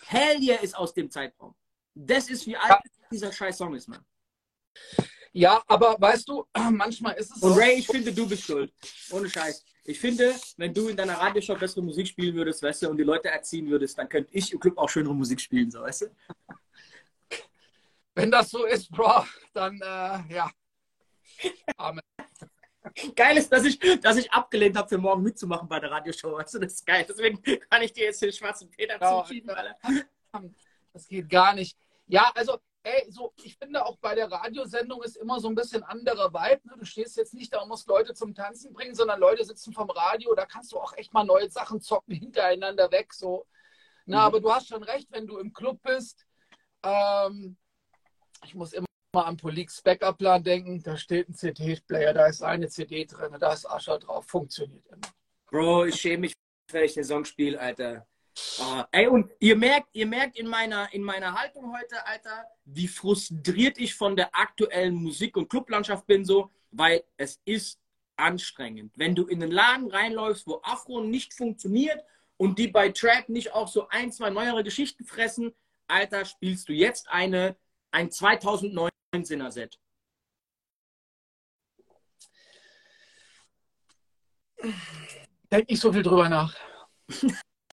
Hell 0.06 0.42
yeah 0.42 0.60
ist 0.60 0.76
aus 0.76 0.92
dem 0.92 1.10
Zeitraum. 1.10 1.54
Das 1.94 2.28
ist, 2.28 2.46
wie 2.46 2.56
alt 2.56 2.80
dieser 3.10 3.32
scheiß 3.32 3.56
Song 3.56 3.74
ist, 3.74 3.88
Mann. 3.88 4.04
Ja, 5.36 5.62
aber 5.66 5.96
weißt 5.98 6.28
du, 6.28 6.46
manchmal 6.70 7.14
ist 7.14 7.36
es. 7.36 7.42
Und 7.42 7.58
Ray, 7.58 7.74
ich 7.74 7.86
finde, 7.86 8.12
du 8.12 8.26
bist 8.26 8.44
schuld. 8.44 8.72
Ohne 9.10 9.28
Scheiß. 9.28 9.64
Ich 9.84 9.98
finde, 9.98 10.34
wenn 10.56 10.72
du 10.72 10.88
in 10.88 10.96
deiner 10.96 11.14
Radioshow 11.14 11.56
bessere 11.56 11.82
Musik 11.82 12.06
spielen 12.06 12.34
würdest, 12.36 12.62
weißt 12.62 12.82
du, 12.82 12.90
und 12.90 12.96
die 12.96 13.02
Leute 13.02 13.28
erziehen 13.28 13.68
würdest, 13.68 13.98
dann 13.98 14.08
könnte 14.08 14.30
ich 14.32 14.52
im 14.52 14.60
Club 14.60 14.78
auch 14.78 14.88
schönere 14.88 15.14
Musik 15.14 15.40
spielen, 15.40 15.70
so, 15.70 15.80
weißt 15.80 16.02
du? 16.02 16.06
Wenn 18.14 18.30
das 18.30 18.48
so 18.48 18.64
ist, 18.64 18.90
Bro, 18.90 19.24
dann, 19.52 19.74
äh, 19.80 20.34
ja. 20.34 20.50
Amen. 21.76 22.00
Geil 23.16 23.36
ist, 23.36 23.50
dass 23.50 23.64
ich, 23.64 23.78
dass 24.00 24.16
ich 24.16 24.30
abgelehnt 24.30 24.76
habe, 24.76 24.88
für 24.88 24.98
morgen 24.98 25.22
mitzumachen 25.22 25.68
bei 25.68 25.80
der 25.80 25.90
Radioshow. 25.90 26.32
Weißt 26.32 26.54
du, 26.54 26.58
das 26.60 26.74
ist 26.74 26.86
geil. 26.86 27.04
Deswegen 27.08 27.42
kann 27.42 27.82
ich 27.82 27.92
dir 27.92 28.04
jetzt 28.04 28.22
den 28.22 28.32
schwarzen 28.32 28.70
Peter 28.70 28.98
ja, 29.00 29.24
zuschieben, 29.24 29.50
Alter. 29.50 29.76
Das 30.92 31.08
geht 31.08 31.28
gar 31.28 31.54
nicht. 31.54 31.76
Ja, 32.06 32.30
also 32.34 32.60
ey, 32.84 33.10
so, 33.10 33.32
ich 33.42 33.56
finde 33.56 33.84
auch 33.84 33.96
bei 33.98 34.14
der 34.14 34.30
Radiosendung 34.30 35.02
ist 35.02 35.16
immer 35.16 35.40
so 35.40 35.48
ein 35.48 35.54
bisschen 35.54 35.82
anderer 35.82 36.32
Vibe. 36.32 36.68
Ne? 36.68 36.74
Du 36.78 36.84
stehst 36.84 37.16
jetzt 37.16 37.34
nicht 37.34 37.52
da 37.52 37.62
und 37.62 37.68
musst 37.68 37.88
Leute 37.88 38.14
zum 38.14 38.34
Tanzen 38.34 38.72
bringen, 38.72 38.94
sondern 38.94 39.18
Leute 39.18 39.44
sitzen 39.44 39.72
vom 39.72 39.90
Radio, 39.90 40.34
da 40.34 40.44
kannst 40.44 40.72
du 40.72 40.78
auch 40.78 40.92
echt 40.96 41.12
mal 41.12 41.24
neue 41.24 41.50
Sachen 41.50 41.80
zocken 41.80 42.14
hintereinander 42.20 42.90
weg. 42.92 43.12
So. 43.14 43.46
Na, 44.04 44.18
mhm. 44.18 44.24
aber 44.24 44.40
du 44.40 44.52
hast 44.52 44.68
schon 44.68 44.82
recht, 44.82 45.08
wenn 45.10 45.26
du 45.26 45.38
im 45.38 45.52
Club 45.52 45.80
bist. 45.82 46.26
Ähm, 46.82 47.56
ich 48.44 48.54
muss 48.54 48.74
immer 48.74 48.86
an 49.14 49.36
Polix 49.36 49.80
Backup-Plan 49.80 50.42
denken, 50.42 50.82
da 50.82 50.96
steht 50.96 51.28
ein 51.28 51.34
CD-Player, 51.34 52.12
da 52.12 52.26
ist 52.26 52.42
eine 52.42 52.68
CD 52.68 53.06
drin, 53.06 53.36
da 53.38 53.52
ist 53.52 53.64
Ascher 53.64 53.98
drauf, 53.98 54.26
funktioniert 54.26 54.84
immer. 54.88 55.08
Bro, 55.46 55.86
ich 55.86 56.00
schäme 56.00 56.22
mich, 56.22 56.32
wenn 56.72 56.84
ich 56.84 56.94
den 56.94 57.04
Song 57.04 57.24
spiele, 57.24 57.58
Alter. 57.58 58.06
Oh, 58.60 58.82
ey, 58.90 59.06
und 59.06 59.30
ihr 59.38 59.56
merkt, 59.56 59.88
ihr 59.92 60.06
merkt 60.06 60.36
in 60.36 60.48
meiner, 60.48 60.92
in 60.92 61.02
meiner 61.02 61.38
Haltung 61.38 61.72
heute, 61.76 62.04
Alter, 62.04 62.44
wie 62.64 62.88
frustriert 62.88 63.78
ich 63.78 63.94
von 63.94 64.16
der 64.16 64.34
aktuellen 64.34 64.94
Musik- 64.94 65.36
und 65.36 65.48
Clublandschaft 65.48 66.06
bin, 66.06 66.24
so, 66.24 66.50
weil 66.72 67.04
es 67.16 67.40
ist 67.44 67.80
anstrengend. 68.16 68.92
Wenn 68.96 69.14
du 69.14 69.26
in 69.26 69.40
den 69.40 69.52
Laden 69.52 69.88
reinläufst, 69.88 70.46
wo 70.46 70.60
Afro 70.64 71.00
nicht 71.00 71.32
funktioniert 71.32 72.04
und 72.36 72.58
die 72.58 72.68
bei 72.68 72.88
Trap 72.90 73.28
nicht 73.28 73.52
auch 73.52 73.68
so 73.68 73.88
ein, 73.88 74.10
zwei 74.10 74.30
neuere 74.30 74.64
Geschichten 74.64 75.04
fressen, 75.04 75.52
Alter, 75.86 76.24
spielst 76.24 76.68
du 76.68 76.72
jetzt 76.72 77.08
eine, 77.08 77.56
ein 77.92 78.10
2019er 78.10 79.50
Set. 79.50 79.78
Denk 85.52 85.68
nicht 85.68 85.80
so 85.80 85.92
viel 85.92 86.02
drüber 86.02 86.28
nach. 86.28 86.56